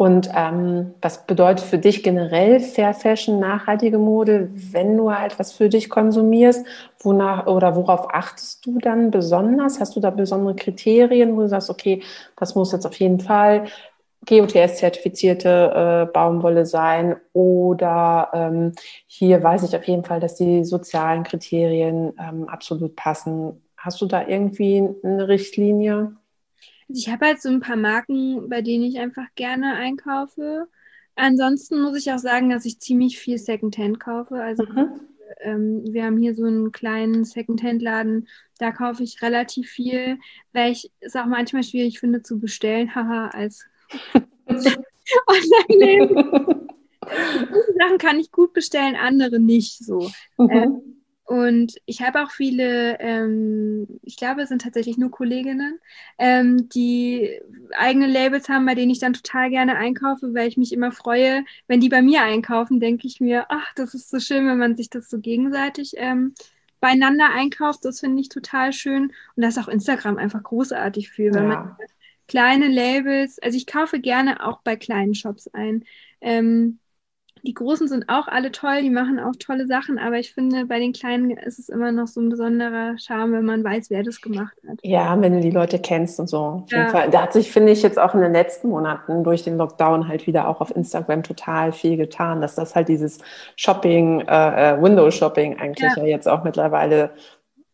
Und 0.00 0.30
ähm, 0.34 0.94
was 1.02 1.26
bedeutet 1.26 1.66
für 1.66 1.76
dich 1.76 2.02
generell 2.02 2.58
Fair 2.60 2.94
Fashion, 2.94 3.38
nachhaltige 3.38 3.98
Mode, 3.98 4.48
wenn 4.72 4.96
du 4.96 5.12
halt 5.12 5.38
was 5.38 5.52
für 5.52 5.68
dich 5.68 5.90
konsumierst? 5.90 6.66
Wonach 7.00 7.46
oder 7.46 7.76
worauf 7.76 8.08
achtest 8.10 8.64
du 8.64 8.78
dann 8.78 9.10
besonders? 9.10 9.78
Hast 9.78 9.94
du 9.96 10.00
da 10.00 10.08
besondere 10.08 10.56
Kriterien, 10.56 11.36
wo 11.36 11.42
du 11.42 11.48
sagst, 11.48 11.68
okay, 11.68 12.02
das 12.38 12.54
muss 12.54 12.72
jetzt 12.72 12.86
auf 12.86 12.98
jeden 12.98 13.20
Fall 13.20 13.66
GOTS-zertifizierte 14.24 16.06
äh, 16.08 16.10
Baumwolle 16.10 16.64
sein 16.64 17.16
oder 17.34 18.30
ähm, 18.32 18.72
hier 19.06 19.42
weiß 19.42 19.64
ich 19.64 19.76
auf 19.76 19.84
jeden 19.84 20.04
Fall, 20.04 20.20
dass 20.20 20.34
die 20.34 20.64
sozialen 20.64 21.24
Kriterien 21.24 22.14
ähm, 22.18 22.48
absolut 22.48 22.96
passen. 22.96 23.62
Hast 23.76 24.00
du 24.00 24.06
da 24.06 24.26
irgendwie 24.26 24.82
eine 25.04 25.28
Richtlinie? 25.28 26.16
Ich 26.92 27.08
habe 27.08 27.26
halt 27.26 27.40
so 27.40 27.48
ein 27.48 27.60
paar 27.60 27.76
Marken, 27.76 28.48
bei 28.48 28.62
denen 28.62 28.84
ich 28.84 28.98
einfach 28.98 29.26
gerne 29.34 29.74
einkaufe. 29.74 30.68
Ansonsten 31.14 31.82
muss 31.82 31.96
ich 31.96 32.12
auch 32.12 32.18
sagen, 32.18 32.50
dass 32.50 32.64
ich 32.64 32.80
ziemlich 32.80 33.18
viel 33.18 33.38
Secondhand 33.38 34.00
kaufe. 34.00 34.42
Also 34.42 34.64
mhm. 34.64 35.00
ähm, 35.40 35.82
wir 35.84 36.04
haben 36.04 36.18
hier 36.18 36.34
so 36.34 36.44
einen 36.44 36.72
kleinen 36.72 37.24
Secondhand-Laden, 37.24 38.28
da 38.58 38.72
kaufe 38.72 39.02
ich 39.02 39.22
relativ 39.22 39.70
viel, 39.70 40.18
weil 40.52 40.72
ich 40.72 40.90
es 41.00 41.16
auch 41.16 41.26
manchmal 41.26 41.62
schwierig 41.62 42.00
finde 42.00 42.22
zu 42.22 42.40
bestellen, 42.40 42.94
haha, 42.94 43.28
als 43.28 43.64
Online-Leben. 44.46 46.68
Sachen 47.78 47.98
kann 47.98 48.18
ich 48.18 48.30
gut 48.30 48.52
bestellen, 48.52 48.96
andere 48.96 49.40
nicht 49.40 49.78
so. 49.78 50.10
Mhm. 50.38 50.50
Ähm, 50.50 50.99
und 51.30 51.76
ich 51.86 52.02
habe 52.02 52.24
auch 52.24 52.32
viele, 52.32 52.98
ähm, 52.98 53.86
ich 54.02 54.16
glaube, 54.16 54.42
es 54.42 54.48
sind 54.48 54.62
tatsächlich 54.62 54.98
nur 54.98 55.12
Kolleginnen, 55.12 55.78
ähm, 56.18 56.68
die 56.70 57.40
eigene 57.78 58.08
Labels 58.08 58.48
haben, 58.48 58.66
bei 58.66 58.74
denen 58.74 58.90
ich 58.90 58.98
dann 58.98 59.12
total 59.12 59.48
gerne 59.48 59.76
einkaufe, 59.76 60.34
weil 60.34 60.48
ich 60.48 60.56
mich 60.56 60.72
immer 60.72 60.90
freue, 60.90 61.44
wenn 61.68 61.78
die 61.78 61.88
bei 61.88 62.02
mir 62.02 62.24
einkaufen, 62.24 62.80
denke 62.80 63.06
ich 63.06 63.20
mir, 63.20 63.46
ach, 63.48 63.72
das 63.76 63.94
ist 63.94 64.10
so 64.10 64.18
schön, 64.18 64.44
wenn 64.48 64.58
man 64.58 64.76
sich 64.76 64.90
das 64.90 65.08
so 65.08 65.20
gegenseitig 65.20 65.92
ähm, 65.98 66.34
beieinander 66.80 67.30
einkauft. 67.32 67.84
Das 67.84 68.00
finde 68.00 68.20
ich 68.20 68.28
total 68.28 68.72
schön. 68.72 69.12
Und 69.36 69.42
da 69.44 69.46
ist 69.46 69.58
auch 69.60 69.68
Instagram 69.68 70.16
einfach 70.16 70.42
großartig 70.42 71.10
für, 71.10 71.32
wenn 71.32 71.48
ja. 71.48 71.48
man 71.48 71.76
kleine 72.26 72.66
Labels, 72.66 73.38
also 73.40 73.56
ich 73.56 73.68
kaufe 73.68 74.00
gerne 74.00 74.44
auch 74.44 74.62
bei 74.62 74.74
kleinen 74.74 75.14
Shops 75.14 75.46
ein. 75.46 75.84
Ähm, 76.20 76.80
die 77.42 77.54
Großen 77.54 77.88
sind 77.88 78.08
auch 78.08 78.28
alle 78.28 78.52
toll, 78.52 78.82
die 78.82 78.90
machen 78.90 79.18
auch 79.18 79.34
tolle 79.38 79.66
Sachen, 79.66 79.98
aber 79.98 80.18
ich 80.18 80.32
finde, 80.32 80.66
bei 80.66 80.78
den 80.78 80.92
Kleinen 80.92 81.30
ist 81.30 81.58
es 81.58 81.68
immer 81.68 81.92
noch 81.92 82.06
so 82.06 82.20
ein 82.20 82.28
besonderer 82.28 82.98
Charme, 82.98 83.32
wenn 83.32 83.44
man 83.44 83.64
weiß, 83.64 83.90
wer 83.90 84.02
das 84.02 84.20
gemacht 84.20 84.56
hat. 84.68 84.78
Ja, 84.82 85.20
wenn 85.20 85.32
du 85.32 85.40
die 85.40 85.50
Leute 85.50 85.78
kennst 85.78 86.20
und 86.20 86.28
so. 86.28 86.38
Auf 86.38 86.72
jeden 86.72 86.88
Fall. 86.88 87.10
Da 87.10 87.22
hat 87.22 87.32
sich, 87.32 87.50
finde 87.50 87.72
ich, 87.72 87.82
jetzt 87.82 87.98
auch 87.98 88.14
in 88.14 88.20
den 88.20 88.32
letzten 88.32 88.68
Monaten 88.68 89.24
durch 89.24 89.42
den 89.42 89.56
Lockdown 89.56 90.08
halt 90.08 90.26
wieder 90.26 90.48
auch 90.48 90.60
auf 90.60 90.74
Instagram 90.74 91.22
total 91.22 91.72
viel 91.72 91.96
getan, 91.96 92.40
dass 92.40 92.54
das 92.54 92.74
halt 92.74 92.88
dieses 92.88 93.18
Shopping, 93.56 94.20
äh, 94.20 94.74
äh 94.74 94.82
Window-Shopping 94.82 95.58
eigentlich 95.58 95.90
ja. 95.96 96.02
ja 96.02 96.08
jetzt 96.08 96.28
auch 96.28 96.44
mittlerweile 96.44 97.10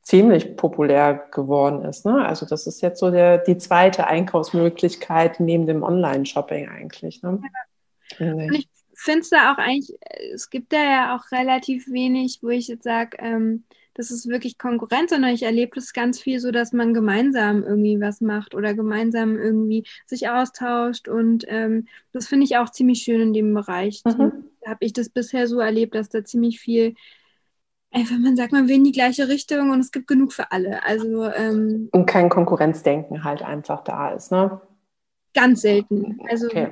ziemlich 0.02 0.56
populär 0.56 1.26
geworden 1.32 1.84
ist. 1.84 2.06
Ne? 2.06 2.24
Also 2.24 2.46
das 2.46 2.68
ist 2.68 2.80
jetzt 2.80 3.00
so 3.00 3.10
der, 3.10 3.38
die 3.38 3.58
zweite 3.58 4.06
Einkaufsmöglichkeit 4.06 5.40
neben 5.40 5.66
dem 5.66 5.82
Online-Shopping 5.82 6.68
eigentlich. 6.68 7.24
Ne? 7.24 7.40
Ja. 8.18 8.32
Und 8.32 8.54
ich 8.54 8.68
finde 8.97 9.20
es 9.20 9.30
da 9.30 9.53
auch 9.53 9.59
eigentlich, 9.59 9.97
es 10.32 10.51
gibt 10.51 10.72
da 10.72 10.82
ja 10.82 11.16
auch 11.16 11.30
relativ 11.30 11.86
wenig, 11.88 12.40
wo 12.42 12.49
ich 12.49 12.66
jetzt 12.68 12.84
sage, 12.84 13.18
ähm, 13.20 13.64
das 13.94 14.11
ist 14.11 14.28
wirklich 14.28 14.59
Konkurrenz, 14.59 15.11
sondern 15.11 15.32
ich 15.32 15.42
erlebe 15.42 15.72
das 15.74 15.92
ganz 15.92 16.20
viel 16.20 16.38
so, 16.38 16.51
dass 16.51 16.72
man 16.72 16.92
gemeinsam 16.92 17.62
irgendwie 17.62 17.99
was 18.01 18.20
macht 18.20 18.55
oder 18.55 18.74
gemeinsam 18.74 19.38
irgendwie 19.38 19.86
sich 20.05 20.28
austauscht. 20.28 21.09
Und 21.09 21.44
ähm, 21.49 21.88
das 22.12 22.26
finde 22.26 22.44
ich 22.44 22.59
auch 22.59 22.70
ziemlich 22.70 23.01
schön 23.01 23.20
in 23.20 23.32
dem 23.32 23.55
Bereich. 23.55 24.03
Mhm. 24.05 24.44
Da 24.61 24.70
habe 24.70 24.84
ich 24.84 24.92
das 24.92 25.09
bisher 25.09 25.47
so 25.47 25.61
erlebt, 25.61 25.94
dass 25.94 26.11
da 26.11 26.24
ziemlich 26.24 26.61
viel, 26.61 26.94
einfach 27.90 28.18
man 28.18 28.36
sagt, 28.36 28.53
man 28.53 28.68
will 28.68 28.76
in 28.76 28.84
die 28.84 28.92
gleiche 28.92 29.28
Richtung 29.28 29.70
und 29.70 29.80
es 29.80 29.92
gibt 29.92 30.09
genug 30.09 30.34
für 30.34 30.53
alle. 30.53 30.84
Also, 30.84 31.30
ähm, 31.30 31.88
und 31.92 32.07
kein 32.07 32.28
Konkurrenzdenken 32.28 33.24
halt 33.24 33.42
einfach 33.42 33.82
da 33.82 34.11
ist, 34.11 34.30
ne? 34.30 34.61
Ganz 35.32 35.62
selten. 35.62 36.18
Also 36.28 36.47
okay 36.49 36.70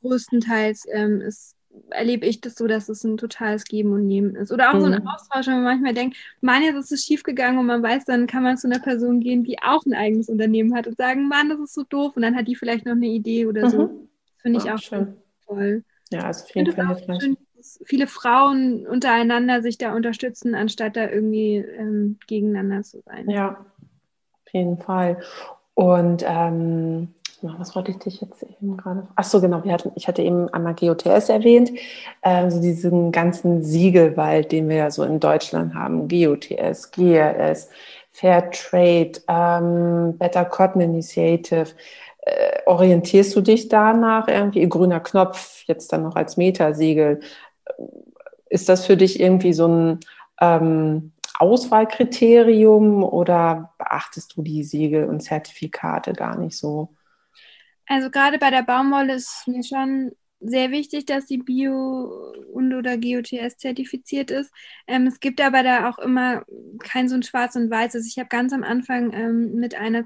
größtenteils 0.00 0.86
ähm, 0.92 1.20
ist, 1.20 1.56
erlebe 1.90 2.26
ich 2.26 2.40
das 2.40 2.54
so, 2.54 2.66
dass 2.66 2.88
es 2.88 3.04
ein 3.04 3.16
totales 3.16 3.64
Geben 3.64 3.92
und 3.92 4.06
Nehmen 4.06 4.34
ist. 4.34 4.52
Oder 4.52 4.70
auch 4.70 4.74
mhm. 4.74 4.80
so 4.80 4.86
ein 4.86 5.02
mhm. 5.02 5.08
Austausch, 5.08 5.46
wenn 5.46 5.54
man 5.54 5.64
manchmal 5.64 5.94
denkt, 5.94 6.16
Mann, 6.40 6.62
jetzt 6.62 6.76
ist 6.76 6.92
es 6.92 7.04
schiefgegangen 7.04 7.58
und 7.58 7.66
man 7.66 7.82
weiß, 7.82 8.04
dann 8.04 8.26
kann 8.26 8.42
man 8.42 8.56
zu 8.56 8.66
einer 8.66 8.80
Person 8.80 9.20
gehen, 9.20 9.44
die 9.44 9.62
auch 9.62 9.84
ein 9.86 9.94
eigenes 9.94 10.28
Unternehmen 10.28 10.74
hat 10.74 10.86
und 10.86 10.96
sagen, 10.96 11.28
Mann, 11.28 11.48
das 11.48 11.60
ist 11.60 11.74
so 11.74 11.84
doof 11.84 12.16
und 12.16 12.22
dann 12.22 12.36
hat 12.36 12.48
die 12.48 12.56
vielleicht 12.56 12.86
noch 12.86 12.92
eine 12.92 13.06
Idee 13.06 13.46
oder 13.46 13.66
mhm. 13.66 13.70
so. 13.70 14.08
Finde 14.38 14.58
ich 14.58 14.64
ja, 14.64 14.74
auch 14.74 14.78
schön. 14.78 15.16
toll. 15.46 15.84
Ja, 16.10 16.24
also 16.24 16.44
auf 16.44 16.54
jeden 16.54 16.72
Fall 16.72 16.98
schön, 17.20 17.36
dass 17.56 17.80
viele 17.84 18.06
Frauen 18.06 18.86
untereinander 18.86 19.62
sich 19.62 19.78
da 19.78 19.94
unterstützen, 19.94 20.54
anstatt 20.54 20.96
da 20.96 21.08
irgendwie 21.08 21.56
ähm, 21.56 22.18
gegeneinander 22.26 22.82
zu 22.82 23.00
sein. 23.02 23.28
Ja, 23.28 23.64
auf 24.46 24.52
jeden 24.52 24.78
Fall. 24.78 25.20
Und 25.74 26.24
ähm, 26.26 27.14
was 27.42 27.74
wollte 27.74 27.90
ich 27.90 27.98
dich 27.98 28.20
jetzt 28.20 28.42
eben 28.42 28.76
gerade? 28.76 29.06
Ach 29.16 29.24
so, 29.24 29.40
genau. 29.40 29.64
Hatten, 29.64 29.92
ich 29.94 30.08
hatte 30.08 30.22
eben 30.22 30.48
einmal 30.50 30.74
GOTS 30.74 31.28
erwähnt, 31.28 31.70
also 32.22 32.60
diesen 32.60 33.12
ganzen 33.12 33.62
Siegelwald, 33.62 34.52
den 34.52 34.68
wir 34.68 34.76
ja 34.76 34.90
so 34.90 35.02
in 35.04 35.20
Deutschland 35.20 35.74
haben. 35.74 36.08
GOTS, 36.08 36.90
GRS, 36.90 37.68
Fair 38.12 38.50
Trade, 38.50 39.12
ähm, 39.28 40.18
Better 40.18 40.44
Cotton 40.44 40.82
Initiative. 40.82 41.66
Äh, 42.22 42.58
orientierst 42.66 43.34
du 43.34 43.40
dich 43.40 43.68
danach 43.68 44.28
irgendwie? 44.28 44.68
Grüner 44.68 45.00
Knopf, 45.00 45.64
jetzt 45.66 45.92
dann 45.92 46.02
noch 46.02 46.16
als 46.16 46.36
Metasiegel. 46.36 47.20
Ist 48.48 48.68
das 48.68 48.84
für 48.84 48.96
dich 48.96 49.20
irgendwie 49.20 49.52
so 49.52 49.68
ein 49.68 50.00
ähm, 50.40 51.12
Auswahlkriterium 51.38 53.02
oder 53.02 53.72
beachtest 53.78 54.36
du 54.36 54.42
die 54.42 54.62
Siegel 54.62 55.06
und 55.06 55.20
Zertifikate 55.20 56.12
gar 56.12 56.36
nicht 56.36 56.56
so? 56.56 56.90
Also 57.90 58.08
gerade 58.08 58.38
bei 58.38 58.50
der 58.50 58.62
Baumwolle 58.62 59.14
ist 59.14 59.48
mir 59.48 59.64
schon 59.64 60.12
sehr 60.38 60.70
wichtig, 60.70 61.06
dass 61.06 61.26
die 61.26 61.38
Bio- 61.38 62.32
und 62.52 62.72
oder 62.72 62.96
GOTS 62.96 63.56
zertifiziert 63.58 64.30
ist. 64.30 64.52
Ähm, 64.86 65.08
es 65.08 65.18
gibt 65.18 65.40
aber 65.40 65.64
da 65.64 65.90
auch 65.90 65.98
immer 65.98 66.44
kein 66.78 67.08
so 67.08 67.16
ein 67.16 67.24
Schwarz 67.24 67.56
und 67.56 67.68
Weiß. 67.68 67.96
Also 67.96 68.06
ich 68.06 68.16
habe 68.20 68.28
ganz 68.28 68.52
am 68.52 68.62
Anfang 68.62 69.12
ähm, 69.12 69.56
mit 69.56 69.74
einer 69.74 70.04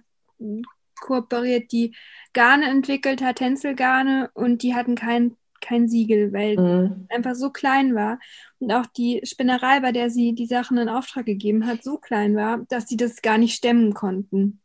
kooperiert, 0.99 1.73
die 1.73 1.95
Garne 2.33 2.71
entwickelt 2.71 3.23
hat, 3.23 3.37
Tänzelgarne, 3.37 4.31
und 4.33 4.63
die 4.63 4.75
hatten 4.75 4.95
kein, 4.95 5.37
kein 5.61 5.87
Siegel, 5.87 6.33
weil 6.33 6.57
mhm. 6.57 7.07
einfach 7.11 7.35
so 7.35 7.51
klein 7.51 7.95
war. 7.95 8.19
Und 8.61 8.73
auch 8.73 8.87
die 8.87 9.21
Spinnerei, 9.25 9.81
bei 9.81 9.93
der 9.93 10.09
sie 10.09 10.35
die 10.35 10.47
Sachen 10.47 10.79
in 10.79 10.89
Auftrag 10.89 11.27
gegeben 11.27 11.67
hat, 11.67 11.83
so 11.83 11.99
klein 11.99 12.35
war, 12.35 12.65
dass 12.71 12.89
sie 12.89 12.97
das 12.97 13.21
gar 13.21 13.37
nicht 13.37 13.55
stemmen 13.55 13.93
konnten. 13.93 14.63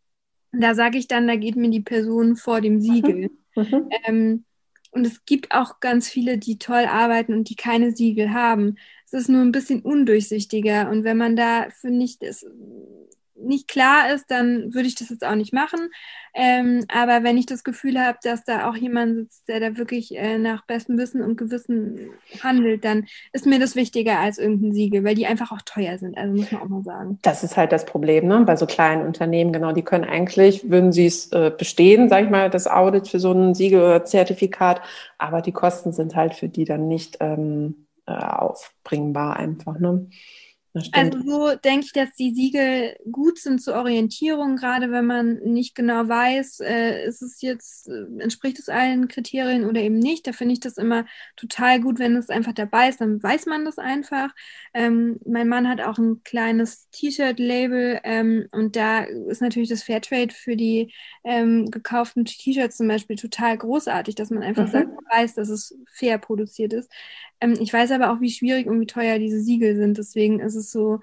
Da 0.52 0.76
sage 0.76 0.98
ich 0.98 1.08
dann, 1.08 1.28
da 1.28 1.36
geht 1.36 1.56
mir 1.56 1.70
die 1.70 1.82
Person 1.82 2.36
vor 2.36 2.62
dem 2.62 2.82
Siegel. 2.82 3.30
Mhm. 3.56 3.62
mhm. 3.64 3.90
Ähm, 4.06 4.46
und 4.92 5.06
es 5.06 5.24
gibt 5.26 5.52
auch 5.52 5.80
ganz 5.80 6.10
viele, 6.10 6.38
die 6.38 6.58
toll 6.58 6.86
arbeiten 6.86 7.34
und 7.34 7.50
die 7.50 7.56
keine 7.56 7.92
Siegel 7.92 8.34
haben. 8.34 8.76
Es 9.06 9.14
ist 9.14 9.30
nur 9.30 9.42
ein 9.42 9.52
bisschen 9.52 9.82
undurchsichtiger. 9.82 10.90
Und 10.90 11.04
wenn 11.04 11.18
man 11.18 11.36
da, 11.36 11.68
finde 11.70 12.06
ich, 12.06 12.18
das 12.18 12.46
nicht 13.42 13.68
klar 13.68 14.14
ist, 14.14 14.30
dann 14.30 14.74
würde 14.74 14.88
ich 14.88 14.96
das 14.96 15.10
jetzt 15.10 15.26
auch 15.26 15.36
nicht 15.36 15.54
machen. 15.54 15.90
Ähm, 16.34 16.86
aber 16.94 17.24
wenn 17.24 17.38
ich 17.38 17.46
das 17.46 17.64
Gefühl 17.64 18.00
habe, 18.00 18.18
dass 18.24 18.44
da 18.44 18.70
auch 18.70 18.76
jemand 18.76 19.16
sitzt, 19.16 19.48
der 19.48 19.60
da 19.60 19.78
wirklich 19.78 20.16
äh, 20.16 20.38
nach 20.38 20.66
bestem 20.66 20.98
Wissen 20.98 21.22
und 21.22 21.38
Gewissen 21.38 22.12
handelt, 22.42 22.86
dann 22.86 23.08
ist 23.34 23.46
mir 23.46 23.60
das 23.60 23.76
wichtiger 23.76 24.20
als 24.20 24.38
irgendein 24.38 24.74
Siegel, 24.74 25.04
weil 25.04 25.16
die 25.16 25.26
einfach 25.26 25.52
auch 25.52 25.62
teuer 25.64 25.98
sind. 25.98 26.18
Also 26.18 26.36
muss 26.36 26.52
man 26.52 26.62
auch 26.62 26.68
mal 26.68 26.84
sagen. 26.84 27.20
Das 27.24 27.44
ist 27.44 27.58
halt 27.58 27.72
das 27.72 27.86
Problem, 27.86 28.28
ne? 28.28 28.42
Bei 28.46 28.56
so 28.56 28.66
kleinen 28.66 29.06
Unternehmen, 29.06 29.52
genau, 29.52 29.72
die 29.72 29.84
können 29.84 30.06
eigentlich, 30.06 30.70
würden 30.70 30.92
sie 30.92 31.08
es 31.08 31.32
äh, 31.32 31.52
bestehen, 31.56 32.10
sag 32.10 32.26
ich 32.26 32.30
mal, 32.30 32.50
das 32.50 32.68
Audit 32.68 33.08
für 33.08 33.20
so 33.20 33.32
ein 33.32 33.56
Siegel 33.56 33.82
oder 33.82 34.06
Zertifikat, 34.06 34.82
aber 35.18 35.42
die 35.42 35.52
Kosten 35.52 35.92
sind 35.92 36.16
halt 36.16 36.36
für 36.36 36.48
die 36.48 36.66
dann 36.66 36.88
nicht 36.88 37.18
ähm, 37.20 37.88
äh, 38.06 38.12
aufbringbar 38.14 39.38
einfach, 39.38 39.80
ne? 39.80 40.08
Also 40.92 41.20
so 41.26 41.56
denke 41.56 41.86
ich, 41.86 41.94
dass 41.94 42.12
die 42.14 42.34
Siegel 42.34 42.96
gut 43.12 43.40
sind 43.40 43.62
zur 43.62 43.76
Orientierung, 43.76 44.56
gerade 44.56 44.92
wenn 44.92 45.06
man 45.06 45.36
nicht 45.44 45.76
genau 45.76 46.08
weiß, 46.08 46.60
äh, 46.62 47.06
ist 47.06 47.22
es 47.22 47.42
jetzt, 47.42 47.88
äh, 47.88 48.06
entspricht 48.20 48.60
es 48.60 48.70
allen 48.70 49.08
Kriterien 49.08 49.66
oder 49.66 49.82
eben 49.82 50.00
nicht. 50.00 50.28
Da 50.28 50.32
finde 50.32 50.54
ich 50.54 50.60
das 50.60 50.78
immer 50.78 51.06
total 51.36 51.80
gut, 51.82 52.00
wenn 52.00 52.16
es 52.16 52.30
einfach 52.30 52.54
dabei 52.54 52.90
ist, 52.90 53.02
dann 53.02 53.22
weiß 53.22 53.46
man 53.46 53.66
das 53.66 53.78
einfach. 53.78 54.30
Ähm, 54.74 55.20
mein 55.26 55.48
Mann 55.48 55.68
hat 55.68 55.82
auch 55.82 55.98
ein 55.98 56.24
kleines 56.24 56.90
T-Shirt-Label 56.92 58.02
ähm, 58.04 58.48
und 58.52 58.76
da 58.76 59.02
ist 59.04 59.42
natürlich 59.42 59.70
das 59.70 59.84
Fairtrade 59.84 60.34
für 60.34 60.56
die 60.56 60.94
ähm, 61.24 61.70
gekauften 61.72 62.26
T-Shirts 62.26 62.78
zum 62.78 62.88
Beispiel 62.88 63.16
total 63.16 63.58
großartig, 63.58 64.16
dass 64.16 64.30
man 64.30 64.44
einfach 64.44 64.68
mhm. 64.68 64.72
sagt, 64.72 64.88
man 64.88 65.06
weiß, 65.12 65.36
dass 65.36 65.50
es 65.50 65.78
fair 65.92 66.18
produziert 66.18 66.74
ist. 66.74 66.90
Ähm, 67.42 67.56
ich 67.60 67.72
weiß 67.72 67.92
aber 67.92 68.12
auch, 68.12 68.22
wie 68.22 68.32
schwierig 68.32 68.68
und 68.68 68.80
wie 68.80 68.88
teuer 68.88 69.20
diese 69.20 69.42
Siegel 69.42 69.76
sind. 69.76 69.98
Deswegen 69.98 70.40
ist 70.40 70.56
es 70.56 70.72
so, 70.72 71.00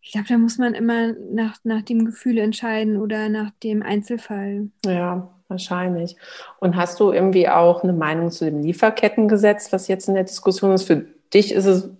ich 0.00 0.12
glaube, 0.12 0.28
da 0.28 0.38
muss 0.38 0.58
man 0.58 0.74
immer 0.74 1.12
nach, 1.30 1.58
nach 1.64 1.82
dem 1.82 2.04
Gefühl 2.04 2.38
entscheiden 2.38 2.96
oder 2.96 3.28
nach 3.28 3.50
dem 3.62 3.82
Einzelfall. 3.82 4.68
Ja, 4.86 5.34
wahrscheinlich. 5.48 6.16
Und 6.60 6.76
hast 6.76 7.00
du 7.00 7.12
irgendwie 7.12 7.48
auch 7.48 7.82
eine 7.82 7.92
Meinung 7.92 8.30
zu 8.30 8.44
dem 8.44 8.62
Lieferkettengesetz, 8.62 9.72
was 9.72 9.88
jetzt 9.88 10.08
in 10.08 10.14
der 10.14 10.24
Diskussion 10.24 10.72
ist? 10.72 10.84
Für 10.84 11.04
dich 11.34 11.52
ist 11.52 11.66
es 11.66 11.90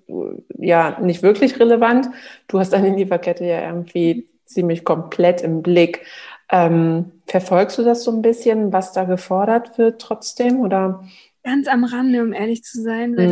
ja 0.57 0.99
nicht 1.01 1.22
wirklich 1.22 1.61
relevant. 1.61 2.09
Du 2.47 2.59
hast 2.59 2.72
deine 2.72 2.97
Lieferkette 2.97 3.45
ja 3.45 3.66
irgendwie 3.66 4.29
ziemlich 4.47 4.85
komplett 4.85 5.43
im 5.43 5.62
Blick. 5.62 6.07
Ähm, 6.51 7.12
verfolgst 7.26 7.76
du 7.76 7.83
das 7.83 8.05
so 8.05 8.11
ein 8.11 8.22
bisschen, 8.22 8.72
was 8.72 8.93
da 8.93 9.05
gefordert 9.05 9.76
wird 9.76 10.01
trotzdem? 10.01 10.61
Oder? 10.61 11.05
Ganz 11.49 11.66
am 11.66 11.84
Rande, 11.84 12.22
um 12.22 12.32
ehrlich 12.32 12.62
zu 12.62 12.82
sein, 12.82 13.16
weil 13.16 13.28
mhm. 13.28 13.30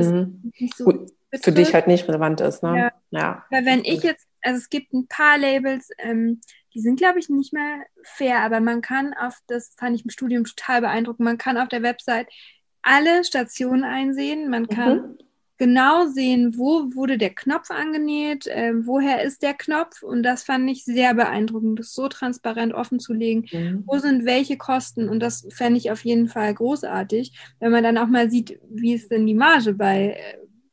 das 0.53 0.61
nicht 0.61 0.77
so 0.77 0.85
Gut, 0.85 1.11
für 1.43 1.53
dich 1.53 1.75
halt 1.75 1.87
nicht 1.87 2.09
relevant 2.09 2.41
ist, 2.41 2.63
ne? 2.63 2.79
Ja. 2.79 2.93
ja. 3.11 3.45
Weil 3.51 3.67
wenn 3.67 3.85
ich 3.85 4.03
jetzt, 4.03 4.27
also 4.43 4.59
es 4.59 4.71
gibt 4.71 4.95
ein 4.95 5.07
paar 5.07 5.37
Labels, 5.37 5.91
ähm, 5.99 6.41
die 6.73 6.81
sind, 6.81 6.99
glaube 6.99 7.19
ich, 7.19 7.29
nicht 7.29 7.53
mehr 7.53 7.85
fair, 8.03 8.41
aber 8.41 8.61
man 8.61 8.81
kann 8.81 9.13
auf, 9.15 9.39
das 9.47 9.75
fand 9.79 9.97
ich 9.97 10.05
im 10.05 10.11
Studium 10.11 10.45
total 10.45 10.81
beeindruckend, 10.81 11.25
man 11.25 11.39
kann 11.39 11.59
auf 11.59 11.69
der 11.69 11.83
Website 11.83 12.29
alle 12.83 13.25
Stationen 13.25 13.85
einsehen, 13.85 14.49
man 14.49 14.67
kann 14.67 14.97
mhm 14.97 15.19
genau 15.59 16.07
sehen, 16.07 16.57
wo 16.57 16.95
wurde 16.95 17.19
der 17.19 17.35
Knopf 17.35 17.71
angenäht, 17.71 18.47
äh, 18.47 18.73
woher 18.87 19.23
ist 19.23 19.43
der 19.43 19.55
Knopf. 19.55 20.03
Und 20.03 20.23
das 20.23 20.45
fand 20.45 20.69
ich 20.71 20.85
sehr 20.85 21.15
beeindruckend, 21.15 21.79
das 21.79 21.95
so 21.95 22.09
transparent 22.09 22.75
offen 22.75 23.01
zu 23.01 23.13
legen. 23.13 23.47
Mhm. 23.53 23.85
Wo 23.87 23.99
sind 23.99 24.25
welche 24.25 24.57
Kosten? 24.57 25.09
Und 25.09 25.21
das 25.21 25.47
fände 25.51 25.79
ich 25.79 25.91
auf 25.91 26.05
jeden 26.05 26.29
Fall 26.29 26.53
großartig, 26.55 27.33
wenn 27.59 27.73
man 27.73 27.85
dann 27.85 27.99
auch 27.99 28.09
mal 28.09 28.31
sieht, 28.31 28.59
wie 28.69 28.95
ist 28.95 29.11
denn 29.11 29.27
die 29.27 29.35
Marge 29.35 29.73
bei, 29.73 30.17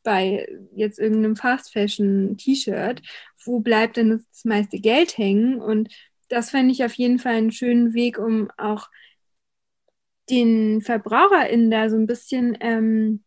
bei 0.04 0.48
jetzt 0.76 1.00
irgendeinem 1.00 1.36
Fast 1.36 1.72
Fashion 1.72 2.38
T-Shirt? 2.38 3.02
Wo 3.46 3.60
bleibt 3.60 3.98
denn 3.98 4.10
das 4.10 4.46
meiste 4.46 4.80
Geld 4.80 5.18
hängen? 5.18 5.62
Und 5.62 5.90
das 6.30 6.50
fände 6.50 6.72
ich 6.72 6.84
auf 6.84 6.94
jeden 6.94 7.20
Fall 7.20 7.36
einen 7.36 7.52
schönen 7.52 7.94
Weg, 7.94 8.18
um 8.18 8.50
auch 8.58 8.90
den 10.30 10.82
VerbraucherInnen 10.82 11.70
da 11.70 11.90
so 11.90 11.98
ein 11.98 12.08
bisschen 12.08 12.58
ähm, 12.62 13.24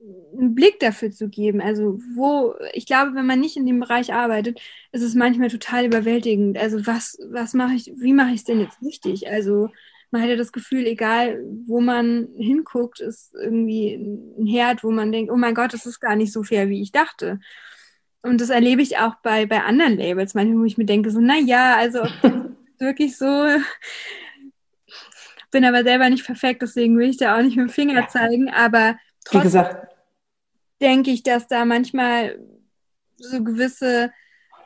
einen 0.00 0.54
Blick 0.54 0.80
dafür 0.80 1.10
zu 1.10 1.28
geben. 1.28 1.60
Also 1.60 1.98
wo, 2.14 2.54
ich 2.72 2.86
glaube, 2.86 3.14
wenn 3.14 3.26
man 3.26 3.40
nicht 3.40 3.56
in 3.56 3.66
dem 3.66 3.80
Bereich 3.80 4.12
arbeitet, 4.12 4.60
ist 4.92 5.02
es 5.02 5.14
manchmal 5.14 5.48
total 5.48 5.84
überwältigend. 5.86 6.58
Also 6.58 6.86
was, 6.86 7.18
was 7.30 7.54
mache 7.54 7.74
ich, 7.74 7.92
wie 7.96 8.12
mache 8.12 8.30
ich 8.30 8.36
es 8.36 8.44
denn 8.44 8.60
jetzt 8.60 8.80
richtig? 8.82 9.28
Also 9.28 9.68
man 10.10 10.22
hat 10.22 10.30
ja 10.30 10.36
das 10.36 10.52
Gefühl, 10.52 10.86
egal 10.86 11.44
wo 11.66 11.80
man 11.80 12.28
hinguckt, 12.36 13.00
ist 13.00 13.34
irgendwie 13.34 13.94
ein 13.94 14.46
Herd, 14.46 14.82
wo 14.82 14.90
man 14.90 15.12
denkt, 15.12 15.30
oh 15.30 15.36
mein 15.36 15.54
Gott, 15.54 15.72
das 15.72 15.86
ist 15.86 16.00
gar 16.00 16.16
nicht 16.16 16.32
so 16.32 16.42
fair, 16.42 16.68
wie 16.68 16.82
ich 16.82 16.92
dachte. 16.92 17.38
Und 18.22 18.40
das 18.40 18.50
erlebe 18.50 18.82
ich 18.82 18.98
auch 18.98 19.14
bei, 19.22 19.46
bei 19.46 19.62
anderen 19.62 19.96
Labels, 19.96 20.34
manchmal, 20.34 20.58
wo 20.58 20.64
ich 20.64 20.78
mir 20.78 20.84
denke, 20.84 21.10
so, 21.10 21.20
na 21.20 21.38
ja, 21.38 21.76
also 21.76 22.02
wirklich 22.78 23.16
so, 23.16 23.46
bin 25.50 25.64
aber 25.64 25.84
selber 25.84 26.10
nicht 26.10 26.26
perfekt, 26.26 26.62
deswegen 26.62 26.98
will 26.98 27.08
ich 27.08 27.16
da 27.16 27.36
auch 27.36 27.42
nicht 27.42 27.56
mit 27.56 27.68
dem 27.68 27.72
Finger 27.72 28.08
zeigen, 28.08 28.50
aber 28.50 28.96
Trotzdem, 29.24 29.40
Wie 29.40 29.44
gesagt, 29.44 29.89
denke 30.80 31.10
ich, 31.10 31.22
dass 31.22 31.46
da 31.46 31.64
manchmal 31.64 32.38
so 33.16 33.42
gewisse, 33.42 34.10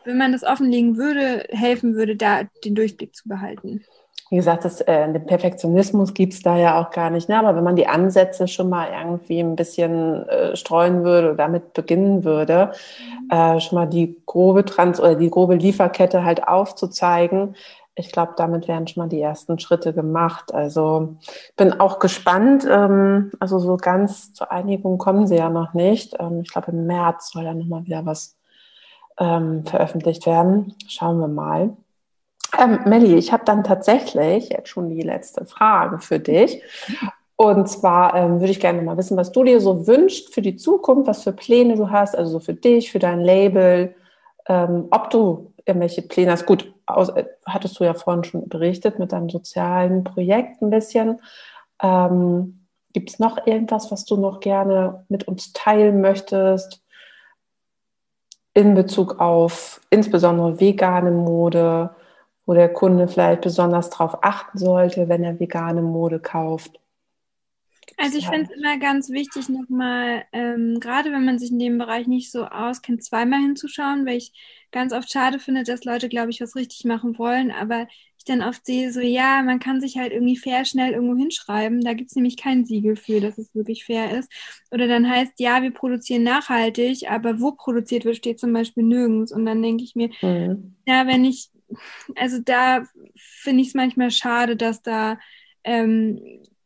wenn 0.05 0.19
man 0.19 0.33
das 0.33 0.45
offenlegen 0.45 0.97
würde, 0.97 1.47
helfen 1.51 1.95
würde, 1.95 2.17
da 2.17 2.43
den 2.65 2.75
Durchblick 2.75 3.15
zu 3.15 3.29
behalten. 3.29 3.85
Wie 4.31 4.37
gesagt, 4.37 4.65
das, 4.65 4.81
äh, 4.81 5.12
den 5.12 5.27
Perfektionismus 5.27 6.15
gibt 6.15 6.33
es 6.33 6.43
da 6.43 6.57
ja 6.57 6.81
auch 6.81 6.91
gar 6.91 7.11
nicht. 7.11 7.29
Ne? 7.29 7.39
Aber 7.39 7.55
wenn 7.55 7.65
man 7.65 7.77
die 7.77 7.87
Ansätze 7.87 8.49
schon 8.49 8.71
mal 8.71 8.89
irgendwie 8.91 9.39
ein 9.39 9.55
bisschen 9.55 10.27
äh, 10.29 10.57
streuen 10.57 11.05
würde 11.05 11.29
oder 11.29 11.37
damit 11.37 11.75
beginnen 11.75 12.25
würde, 12.25 12.73
äh, 13.31 13.61
schon 13.61 13.77
mal 13.77 13.87
die 13.87 14.17
grobe 14.25 14.65
Trans- 14.65 14.99
oder 14.99 15.15
die 15.15 15.31
grobe 15.31 15.57
Lieferkette 15.57 16.25
halt 16.25 16.49
aufzuzeigen, 16.49 17.55
ich 17.97 18.11
glaube, 18.11 18.32
damit 18.36 18.66
werden 18.66 18.86
schon 18.86 19.03
mal 19.03 19.09
die 19.09 19.20
ersten 19.20 19.59
Schritte 19.59 19.92
gemacht. 19.92 20.53
Also 20.53 21.16
bin 21.57 21.80
auch 21.80 21.99
gespannt. 22.01 22.66
Ähm, 22.68 23.30
also 23.38 23.59
so 23.59 23.76
ganz 23.76 24.32
zur 24.34 24.51
Einigung 24.51 24.99
kommen 24.99 25.26
sie 25.26 25.36
ja 25.36 25.49
noch 25.49 25.74
nicht. 25.74 26.16
Ähm, 26.18 26.40
ich 26.42 26.51
glaube, 26.51 26.72
im 26.72 26.86
März 26.86 27.30
soll 27.32 27.45
ja 27.45 27.55
nochmal 27.55 27.84
wieder 27.84 28.05
was 28.05 28.36
ähm, 29.18 29.64
veröffentlicht 29.64 30.26
werden. 30.26 30.74
Schauen 30.88 31.20
wir 31.20 31.28
mal. 31.28 31.76
Ähm, 32.59 32.80
Melli, 32.84 33.14
ich 33.14 33.32
habe 33.32 33.45
dann 33.45 33.64
tatsächlich 33.64 34.49
jetzt 34.49 34.68
schon 34.68 34.90
die 34.90 35.03
letzte 35.03 35.45
Frage 35.45 35.99
für 36.01 36.18
dich. 36.18 36.62
Und 37.36 37.68
zwar 37.68 38.14
ähm, 38.14 38.40
würde 38.40 38.53
ich 38.53 38.61
gerne 38.61 38.82
mal 38.82 38.97
wissen, 38.97 39.16
was 39.16 39.32
du 39.32 39.45
dir 39.45 39.61
so 39.61 39.86
wünschst 39.86 40.32
für 40.34 40.42
die 40.42 40.57
Zukunft, 40.57 41.09
was 41.09 41.24
für 41.24 41.32
Pläne 41.32 41.76
du 41.76 41.90
hast, 41.90 42.16
also 42.16 42.32
so 42.32 42.40
für 42.40 42.55
dich, 42.55 42.92
für 42.92 43.01
dein 43.01 43.20
Label, 43.20 43.95
ähm, 44.47 44.86
ob 44.90 45.11
du 45.11 45.53
irgendwelche 45.64 46.03
Pläne 46.03 46.32
hast. 46.32 46.47
Gut, 46.47 46.74
aus, 46.87 47.09
äh, 47.11 47.24
hattest 47.47 47.78
du 47.78 47.85
ja 47.85 47.95
vorhin 47.95 48.24
schon 48.24 48.49
berichtet 48.49 48.99
mit 48.99 49.12
deinem 49.12 49.30
sozialen 49.30 50.05
Projekt 50.05 50.62
ein 50.62 50.70
bisschen. 50.70 51.20
Ähm, 51.82 52.66
Gibt 52.93 53.11
es 53.11 53.18
noch 53.18 53.47
irgendwas, 53.47 53.91
was 53.91 54.05
du 54.05 54.16
noch 54.16 54.41
gerne 54.41 55.05
mit 55.09 55.26
uns 55.26 55.53
teilen 55.53 56.01
möchtest 56.01 56.85
in 58.55 58.74
Bezug 58.74 59.20
auf 59.20 59.80
insbesondere 59.91 60.61
vegane 60.61 61.11
Mode, 61.11 61.91
wo 62.47 62.55
der 62.55 62.72
Kunde 62.72 63.09
vielleicht 63.09 63.41
besonders 63.41 63.91
darauf 63.91 64.22
achten 64.22 64.59
sollte, 64.59 65.09
wenn 65.09 65.24
er 65.24 65.41
vegane 65.41 65.82
Mode 65.82 66.20
kauft? 66.20 66.78
Also 67.97 68.18
ich 68.18 68.26
finde 68.26 68.51
es 68.51 68.57
immer 68.57 68.78
ganz 68.78 69.11
wichtig, 69.11 69.49
nochmal, 69.49 70.24
ähm, 70.32 70.78
gerade 70.80 71.12
wenn 71.12 71.24
man 71.24 71.39
sich 71.39 71.51
in 71.51 71.59
dem 71.59 71.78
Bereich 71.78 72.07
nicht 72.07 72.30
so 72.30 72.45
auskennt, 72.47 73.05
zweimal 73.05 73.41
hinzuschauen, 73.41 74.07
weil 74.07 74.16
ich 74.16 74.32
ganz 74.70 74.93
oft 74.93 75.11
schade 75.11 75.39
finde, 75.39 75.62
dass 75.62 75.85
Leute, 75.85 76.09
glaube 76.09 76.30
ich, 76.30 76.41
was 76.41 76.57
richtig 76.57 76.85
machen 76.85 77.16
wollen, 77.18 77.51
aber 77.51 77.87
ich 78.18 78.24
dann 78.24 78.43
oft 78.43 78.64
sehe, 78.64 78.93
so 78.93 79.01
ja, 79.01 79.43
man 79.43 79.61
kann 79.61 79.80
sich 79.80 79.97
halt 79.97 80.12
irgendwie 80.12 80.37
fair 80.37 80.64
schnell 80.64 80.93
irgendwo 80.93 81.16
hinschreiben, 81.16 81.80
da 81.82 81.93
gibt 81.93 82.11
es 82.11 82.16
nämlich 82.16 82.37
kein 82.37 82.64
Siegel 82.64 82.97
für, 82.97 83.20
dass 83.20 83.39
es 83.39 83.55
wirklich 83.55 83.85
fair 83.85 84.18
ist. 84.18 84.32
Oder 84.70 84.89
dann 84.89 85.09
heißt, 85.09 85.35
ja, 85.39 85.62
wir 85.62 85.70
produzieren 85.70 86.22
nachhaltig, 86.22 87.11
aber 87.11 87.41
wo 87.41 87.53
produziert 87.53 88.05
wird, 88.05 88.16
steht 88.16 88.41
zum 88.41 88.53
Beispiel 88.53 88.82
nirgends. 88.82 89.30
Und 89.30 89.45
dann 89.47 89.62
denke 89.62 89.85
ich 89.85 89.95
mir, 89.95 90.09
mhm. 90.22 90.74
ja, 90.87 91.07
wenn 91.07 91.24
ich, 91.24 91.51
also 92.16 92.39
da 92.41 92.85
finde 93.16 93.62
ich 93.62 93.68
es 93.68 93.74
manchmal 93.74 94.11
schade, 94.11 94.57
dass 94.57 94.82
da 94.82 95.18
ähm, 95.62 96.20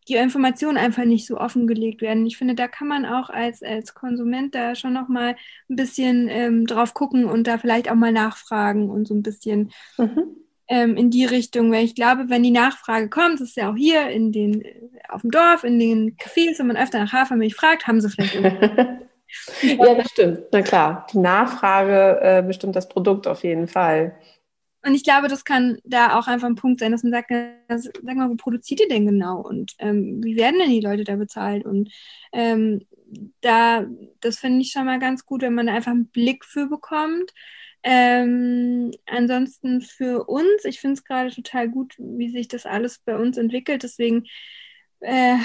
die 0.08 0.14
Informationen 0.14 0.78
einfach 0.78 1.04
nicht 1.04 1.26
so 1.26 1.38
offengelegt 1.38 2.00
werden. 2.00 2.26
Ich 2.26 2.36
finde, 2.36 2.54
da 2.54 2.68
kann 2.68 2.88
man 2.88 3.04
auch 3.04 3.30
als, 3.30 3.62
als 3.62 3.94
Konsument 3.94 4.54
da 4.54 4.74
schon 4.74 4.92
noch 4.92 5.08
mal 5.08 5.36
ein 5.68 5.76
bisschen 5.76 6.28
ähm, 6.28 6.66
drauf 6.66 6.94
gucken 6.94 7.26
und 7.26 7.46
da 7.46 7.58
vielleicht 7.58 7.90
auch 7.90 7.94
mal 7.94 8.12
nachfragen 8.12 8.90
und 8.90 9.06
so 9.06 9.14
ein 9.14 9.22
bisschen 9.22 9.70
mhm. 9.98 10.22
ähm, 10.68 10.96
in 10.96 11.10
die 11.10 11.24
Richtung, 11.24 11.70
weil 11.70 11.84
ich 11.84 11.94
glaube, 11.94 12.28
wenn 12.28 12.42
die 12.42 12.50
Nachfrage 12.50 13.08
kommt, 13.08 13.40
das 13.40 13.48
ist 13.48 13.56
ja 13.56 13.70
auch 13.70 13.76
hier 13.76 14.08
in 14.08 14.32
den, 14.32 14.64
auf 15.08 15.22
dem 15.22 15.30
Dorf, 15.30 15.64
in 15.64 15.78
den 15.78 16.16
Cafés, 16.16 16.58
wenn 16.58 16.68
man 16.68 16.76
öfter 16.76 16.98
nach 16.98 17.12
Hafermilch 17.12 17.54
fragt, 17.54 17.86
haben 17.86 18.00
sie 18.00 18.10
vielleicht 18.10 18.34
Ja, 19.62 19.94
das 19.94 20.10
stimmt. 20.10 20.40
Na 20.52 20.62
klar, 20.62 21.06
die 21.12 21.18
Nachfrage 21.18 22.18
äh, 22.22 22.42
bestimmt 22.42 22.76
das 22.76 22.88
Produkt 22.88 23.26
auf 23.26 23.44
jeden 23.44 23.68
Fall. 23.68 24.16
Und 24.84 24.94
ich 24.94 25.02
glaube, 25.02 25.28
das 25.28 25.44
kann 25.44 25.78
da 25.84 26.18
auch 26.18 26.28
einfach 26.28 26.48
ein 26.48 26.54
Punkt 26.54 26.80
sein, 26.80 26.92
dass 26.92 27.02
man 27.02 27.12
sagt, 27.12 27.30
sag 27.68 28.14
mal, 28.14 28.30
wo 28.30 28.36
produziert 28.36 28.80
ihr 28.80 28.88
denn 28.88 29.06
genau 29.06 29.40
und 29.40 29.74
ähm, 29.78 30.22
wie 30.22 30.36
werden 30.36 30.60
denn 30.60 30.70
die 30.70 30.80
Leute 30.80 31.04
da 31.04 31.16
bezahlt? 31.16 31.64
Und 31.64 31.90
ähm, 32.32 32.86
da, 33.40 33.86
das 34.20 34.38
finde 34.38 34.60
ich 34.60 34.70
schon 34.70 34.84
mal 34.84 34.98
ganz 34.98 35.24
gut, 35.26 35.42
wenn 35.42 35.54
man 35.54 35.66
da 35.66 35.74
einfach 35.74 35.92
einen 35.92 36.08
Blick 36.08 36.44
für 36.44 36.66
bekommt. 36.68 37.32
Ähm, 37.82 38.92
ansonsten 39.06 39.80
für 39.80 40.24
uns, 40.28 40.64
ich 40.64 40.80
finde 40.80 40.94
es 40.94 41.04
gerade 41.04 41.30
total 41.30 41.68
gut, 41.68 41.94
wie 41.98 42.30
sich 42.30 42.48
das 42.48 42.66
alles 42.66 42.98
bei 42.98 43.16
uns 43.16 43.36
entwickelt. 43.36 43.82
Deswegen 43.82 44.26
äh, 45.00 45.36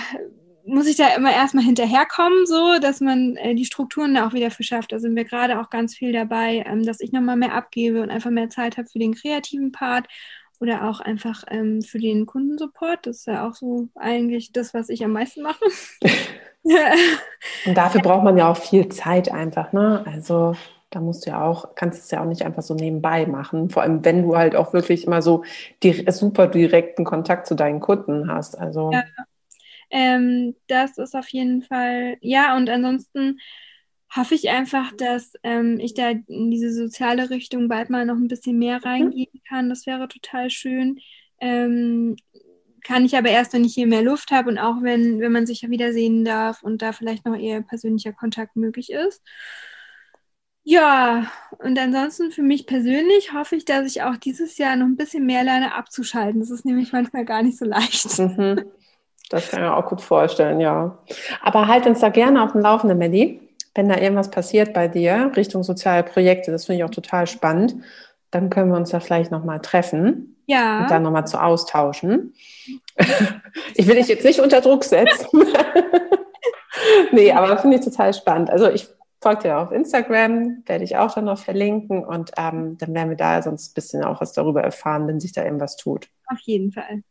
muss 0.65 0.87
ich 0.87 0.95
da 0.95 1.15
immer 1.15 1.31
erstmal 1.31 1.63
hinterherkommen, 1.63 2.45
so 2.45 2.79
dass 2.79 3.01
man 3.01 3.35
äh, 3.37 3.55
die 3.55 3.65
Strukturen 3.65 4.13
da 4.13 4.27
auch 4.27 4.33
wieder 4.33 4.51
für 4.51 4.63
schafft. 4.63 4.91
Da 4.91 4.99
sind 4.99 5.15
wir 5.15 5.25
gerade 5.25 5.59
auch 5.59 5.69
ganz 5.69 5.95
viel 5.95 6.13
dabei, 6.13 6.63
ähm, 6.65 6.85
dass 6.85 6.99
ich 6.99 7.11
nochmal 7.11 7.35
mehr 7.35 7.53
abgebe 7.53 8.01
und 8.01 8.09
einfach 8.09 8.29
mehr 8.29 8.49
Zeit 8.49 8.77
habe 8.77 8.87
für 8.87 8.99
den 8.99 9.13
kreativen 9.13 9.71
Part 9.71 10.07
oder 10.59 10.89
auch 10.89 11.01
einfach 11.01 11.43
ähm, 11.49 11.81
für 11.81 11.99
den 11.99 12.25
Kundensupport. 12.25 13.05
Das 13.05 13.17
ist 13.17 13.27
ja 13.27 13.47
auch 13.47 13.55
so 13.55 13.89
eigentlich 13.95 14.53
das, 14.53 14.73
was 14.73 14.89
ich 14.89 15.03
am 15.03 15.11
meisten 15.11 15.41
mache. 15.41 15.63
und 17.65 17.77
dafür 17.77 18.01
braucht 18.03 18.23
man 18.23 18.37
ja 18.37 18.49
auch 18.49 18.57
viel 18.57 18.87
Zeit 18.89 19.31
einfach, 19.31 19.73
ne? 19.73 20.03
Also 20.05 20.55
da 20.89 21.01
musst 21.01 21.25
du 21.25 21.31
ja 21.31 21.43
auch, 21.43 21.75
kannst 21.75 22.03
es 22.03 22.11
ja 22.11 22.21
auch 22.21 22.27
nicht 22.27 22.43
einfach 22.43 22.61
so 22.61 22.75
nebenbei 22.75 23.25
machen. 23.25 23.69
Vor 23.69 23.81
allem, 23.81 24.05
wenn 24.05 24.21
du 24.21 24.37
halt 24.37 24.55
auch 24.55 24.73
wirklich 24.73 25.07
immer 25.07 25.21
so 25.21 25.43
die, 25.81 26.05
super 26.11 26.47
direkten 26.47 27.03
Kontakt 27.03 27.47
zu 27.47 27.55
deinen 27.55 27.79
Kunden 27.79 28.31
hast. 28.31 28.57
Also. 28.57 28.91
Ja. 28.91 29.03
Ähm, 29.95 30.55
das 30.65 30.97
ist 30.97 31.15
auf 31.15 31.29
jeden 31.29 31.61
Fall, 31.61 32.17
ja, 32.19 32.57
und 32.57 32.67
ansonsten 32.67 33.39
hoffe 34.15 34.33
ich 34.33 34.49
einfach, 34.49 34.91
dass 34.91 35.33
ähm, 35.43 35.79
ich 35.79 35.93
da 35.93 36.09
in 36.09 36.49
diese 36.49 36.73
soziale 36.73 37.29
Richtung 37.29 37.67
bald 37.67 37.91
mal 37.91 38.03
noch 38.03 38.15
ein 38.15 38.27
bisschen 38.27 38.57
mehr 38.57 38.79
mhm. 38.79 38.83
reingehen 38.83 39.41
kann. 39.47 39.69
Das 39.69 39.85
wäre 39.85 40.07
total 40.07 40.49
schön. 40.49 40.99
Ähm, 41.39 42.15
kann 42.83 43.05
ich 43.05 43.15
aber 43.15 43.29
erst, 43.29 43.53
wenn 43.53 43.63
ich 43.63 43.75
hier 43.75 43.85
mehr 43.85 44.01
Luft 44.01 44.31
habe 44.31 44.49
und 44.49 44.57
auch 44.57 44.81
wenn, 44.81 45.19
wenn 45.19 45.31
man 45.31 45.45
sich 45.45 45.61
ja 45.61 45.69
wiedersehen 45.69 46.25
darf 46.25 46.63
und 46.63 46.81
da 46.81 46.91
vielleicht 46.91 47.25
noch 47.25 47.37
eher 47.37 47.61
persönlicher 47.61 48.13
Kontakt 48.13 48.55
möglich 48.55 48.91
ist. 48.91 49.21
Ja, 50.63 51.31
und 51.59 51.77
ansonsten 51.77 52.31
für 52.31 52.41
mich 52.41 52.65
persönlich 52.65 53.31
hoffe 53.33 53.55
ich, 53.55 53.65
dass 53.65 53.85
ich 53.85 54.01
auch 54.01 54.17
dieses 54.17 54.57
Jahr 54.57 54.75
noch 54.75 54.87
ein 54.87 54.97
bisschen 54.97 55.25
mehr 55.25 55.43
lerne 55.43 55.75
abzuschalten. 55.75 56.39
Das 56.39 56.49
ist 56.49 56.65
nämlich 56.65 56.91
manchmal 56.91 57.25
gar 57.25 57.43
nicht 57.43 57.59
so 57.59 57.65
leicht. 57.65 58.17
Mhm. 58.17 58.65
Das 59.33 59.49
kann 59.49 59.61
ich 59.61 59.65
mir 59.65 59.75
auch 59.75 59.87
gut 59.87 60.01
vorstellen, 60.01 60.59
ja. 60.59 60.97
Aber 61.41 61.67
halt 61.67 61.87
uns 61.87 61.99
da 61.99 62.09
gerne 62.09 62.43
auf 62.43 62.51
dem 62.51 62.61
Laufenden, 62.61 62.97
Melli. 62.97 63.39
Wenn 63.73 63.89
da 63.89 63.97
irgendwas 63.97 64.29
passiert 64.29 64.73
bei 64.73 64.87
dir 64.87 65.31
Richtung 65.35 65.63
soziale 65.63 66.03
Projekte, 66.03 66.51
das 66.51 66.65
finde 66.65 66.77
ich 66.77 66.83
auch 66.83 66.91
total 66.91 67.25
spannend, 67.25 67.75
dann 68.29 68.51
können 68.51 68.69
wir 68.69 68.77
uns 68.77 68.91
da 68.91 68.99
vielleicht 68.99 69.31
nochmal 69.31 69.59
treffen. 69.59 70.37
Ja. 70.45 70.83
Und 70.83 70.91
dann 70.91 71.01
nochmal 71.01 71.25
zu 71.25 71.41
austauschen. 71.41 72.33
ich 73.75 73.87
will 73.87 73.95
dich 73.95 74.07
jetzt 74.07 74.25
nicht 74.25 74.39
unter 74.39 74.61
Druck 74.61 74.83
setzen. 74.83 75.47
nee, 77.11 77.31
aber 77.31 77.57
finde 77.57 77.77
ich 77.77 77.83
total 77.83 78.13
spannend. 78.13 78.51
Also 78.51 78.69
ich 78.69 78.87
folge 79.19 79.43
dir 79.43 79.57
auf 79.57 79.71
Instagram, 79.71 80.61
werde 80.67 80.83
ich 80.83 80.97
auch 80.97 81.15
dann 81.15 81.25
noch 81.25 81.39
verlinken 81.39 82.05
und 82.05 82.31
ähm, 82.37 82.77
dann 82.77 82.93
werden 82.93 83.09
wir 83.09 83.17
da 83.17 83.41
sonst 83.41 83.71
ein 83.71 83.73
bisschen 83.73 84.03
auch 84.03 84.21
was 84.21 84.33
darüber 84.33 84.61
erfahren, 84.61 85.07
wenn 85.07 85.19
sich 85.19 85.31
da 85.31 85.43
irgendwas 85.43 85.77
tut. 85.77 86.09
Auf 86.27 86.39
jeden 86.41 86.71
Fall. 86.71 87.01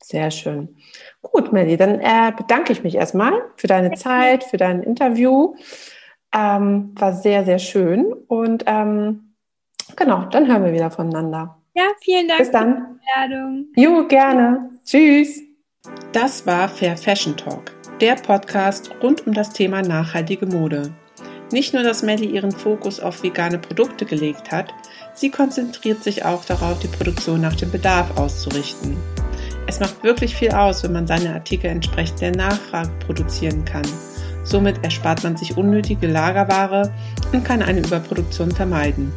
Sehr 0.00 0.30
schön. 0.30 0.76
Gut, 1.22 1.52
Melly, 1.52 1.76
dann 1.76 2.00
äh, 2.00 2.32
bedanke 2.36 2.72
ich 2.72 2.82
mich 2.82 2.94
erstmal 2.94 3.32
für 3.56 3.66
deine 3.66 3.92
Zeit, 3.92 4.44
für 4.44 4.56
dein 4.56 4.82
Interview. 4.82 5.54
Ähm, 6.34 6.94
war 6.94 7.12
sehr, 7.14 7.44
sehr 7.44 7.58
schön. 7.58 8.12
Und 8.12 8.64
ähm, 8.66 9.34
genau, 9.96 10.24
dann 10.26 10.46
hören 10.46 10.64
wir 10.64 10.72
wieder 10.72 10.90
voneinander. 10.90 11.58
Ja, 11.74 11.84
vielen 12.00 12.28
Dank 12.28 12.40
Bis 12.40 12.50
dann. 12.50 12.74
für 12.74 12.82
die 12.94 13.20
Einladung. 13.20 13.66
Jo, 13.76 14.06
gerne. 14.06 14.70
Tschüss. 14.84 15.40
Das 16.12 16.46
war 16.46 16.68
Fair 16.68 16.96
Fashion 16.96 17.36
Talk, 17.36 17.72
der 18.00 18.16
Podcast 18.16 18.90
rund 19.02 19.26
um 19.26 19.32
das 19.32 19.52
Thema 19.52 19.82
nachhaltige 19.82 20.46
Mode. 20.46 20.92
Nicht 21.50 21.72
nur, 21.72 21.82
dass 21.82 22.02
Melly 22.02 22.26
ihren 22.26 22.50
Fokus 22.50 23.00
auf 23.00 23.22
vegane 23.22 23.58
Produkte 23.58 24.04
gelegt 24.04 24.50
hat, 24.50 24.74
sie 25.14 25.30
konzentriert 25.30 26.02
sich 26.02 26.24
auch 26.24 26.44
darauf, 26.44 26.78
die 26.80 26.88
Produktion 26.88 27.40
nach 27.40 27.54
dem 27.54 27.70
Bedarf 27.70 28.18
auszurichten. 28.18 28.96
Es 29.68 29.78
macht 29.80 30.02
wirklich 30.02 30.34
viel 30.34 30.50
aus, 30.52 30.82
wenn 30.82 30.94
man 30.94 31.06
seine 31.06 31.34
Artikel 31.34 31.66
entsprechend 31.66 32.22
der 32.22 32.34
Nachfrage 32.34 32.88
produzieren 33.06 33.66
kann. 33.66 33.84
Somit 34.42 34.82
erspart 34.82 35.22
man 35.22 35.36
sich 35.36 35.58
unnötige 35.58 36.06
Lagerware 36.06 36.90
und 37.34 37.44
kann 37.44 37.60
eine 37.60 37.80
Überproduktion 37.80 38.50
vermeiden. 38.50 39.12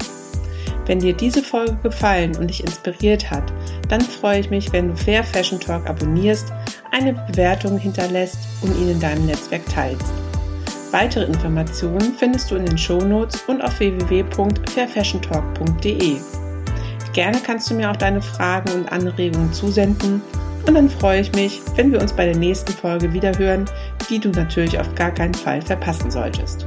Wenn 0.88 0.99
dir 0.99 1.14
diese 1.14 1.41
Folge 1.41 1.78
gefallen 1.84 2.36
und 2.36 2.49
dich 2.49 2.66
inspiriert 2.66 3.32
hat, 3.32 3.54
dann 3.88 4.02
freue 4.02 4.41
ich 4.41 4.49
mich, 4.49 4.74
wenn 4.74 4.89
du 4.89 4.97
Fair 4.97 5.24
Fashion 5.24 5.58
Talk 5.58 5.89
abonnierst, 5.89 6.52
eine 6.91 7.14
Bewertung 7.14 7.78
hinterlässt 7.78 8.39
und 8.62 8.78
ihn 8.78 8.89
in 8.89 8.99
deinem 8.99 9.28
Netzwerk 9.28 9.66
teilst. 9.68 10.12
Weitere 10.91 11.24
Informationen 11.24 12.14
findest 12.18 12.52
du 12.52 12.56
in 12.56 12.66
den 12.66 12.78
Shownotes 12.78 13.43
und 13.47 13.62
auf 13.62 13.80
www.fairfashiontalk.de. 13.80 16.18
Gerne 17.14 17.38
kannst 17.45 17.70
du 17.70 17.76
mir 17.76 17.89
auch 17.89 17.95
deine 17.95 18.22
Fragen 18.22 18.70
und 18.74 18.91
Anregungen 18.91 19.54
zusenden 19.54 20.22
und 20.68 20.76
dann 20.76 20.89
freue 20.89 21.22
ich 21.22 21.32
mich, 21.34 21.62
wenn 21.76 21.91
wir 21.91 22.01
uns 22.01 22.14
bei 22.14 22.26
der 22.26 22.38
nächsten 22.38 22.72
Folge 22.72 23.12
wieder 23.14 23.38
hören, 23.38 23.66
die 24.09 24.20
du 24.20 24.30
natürlich 24.30 24.80
auf 24.80 24.93
gar 24.95 25.12
keinen 25.12 25.34
Fall 25.34 25.62
verpassen 25.62 26.12
solltest. 26.12 26.66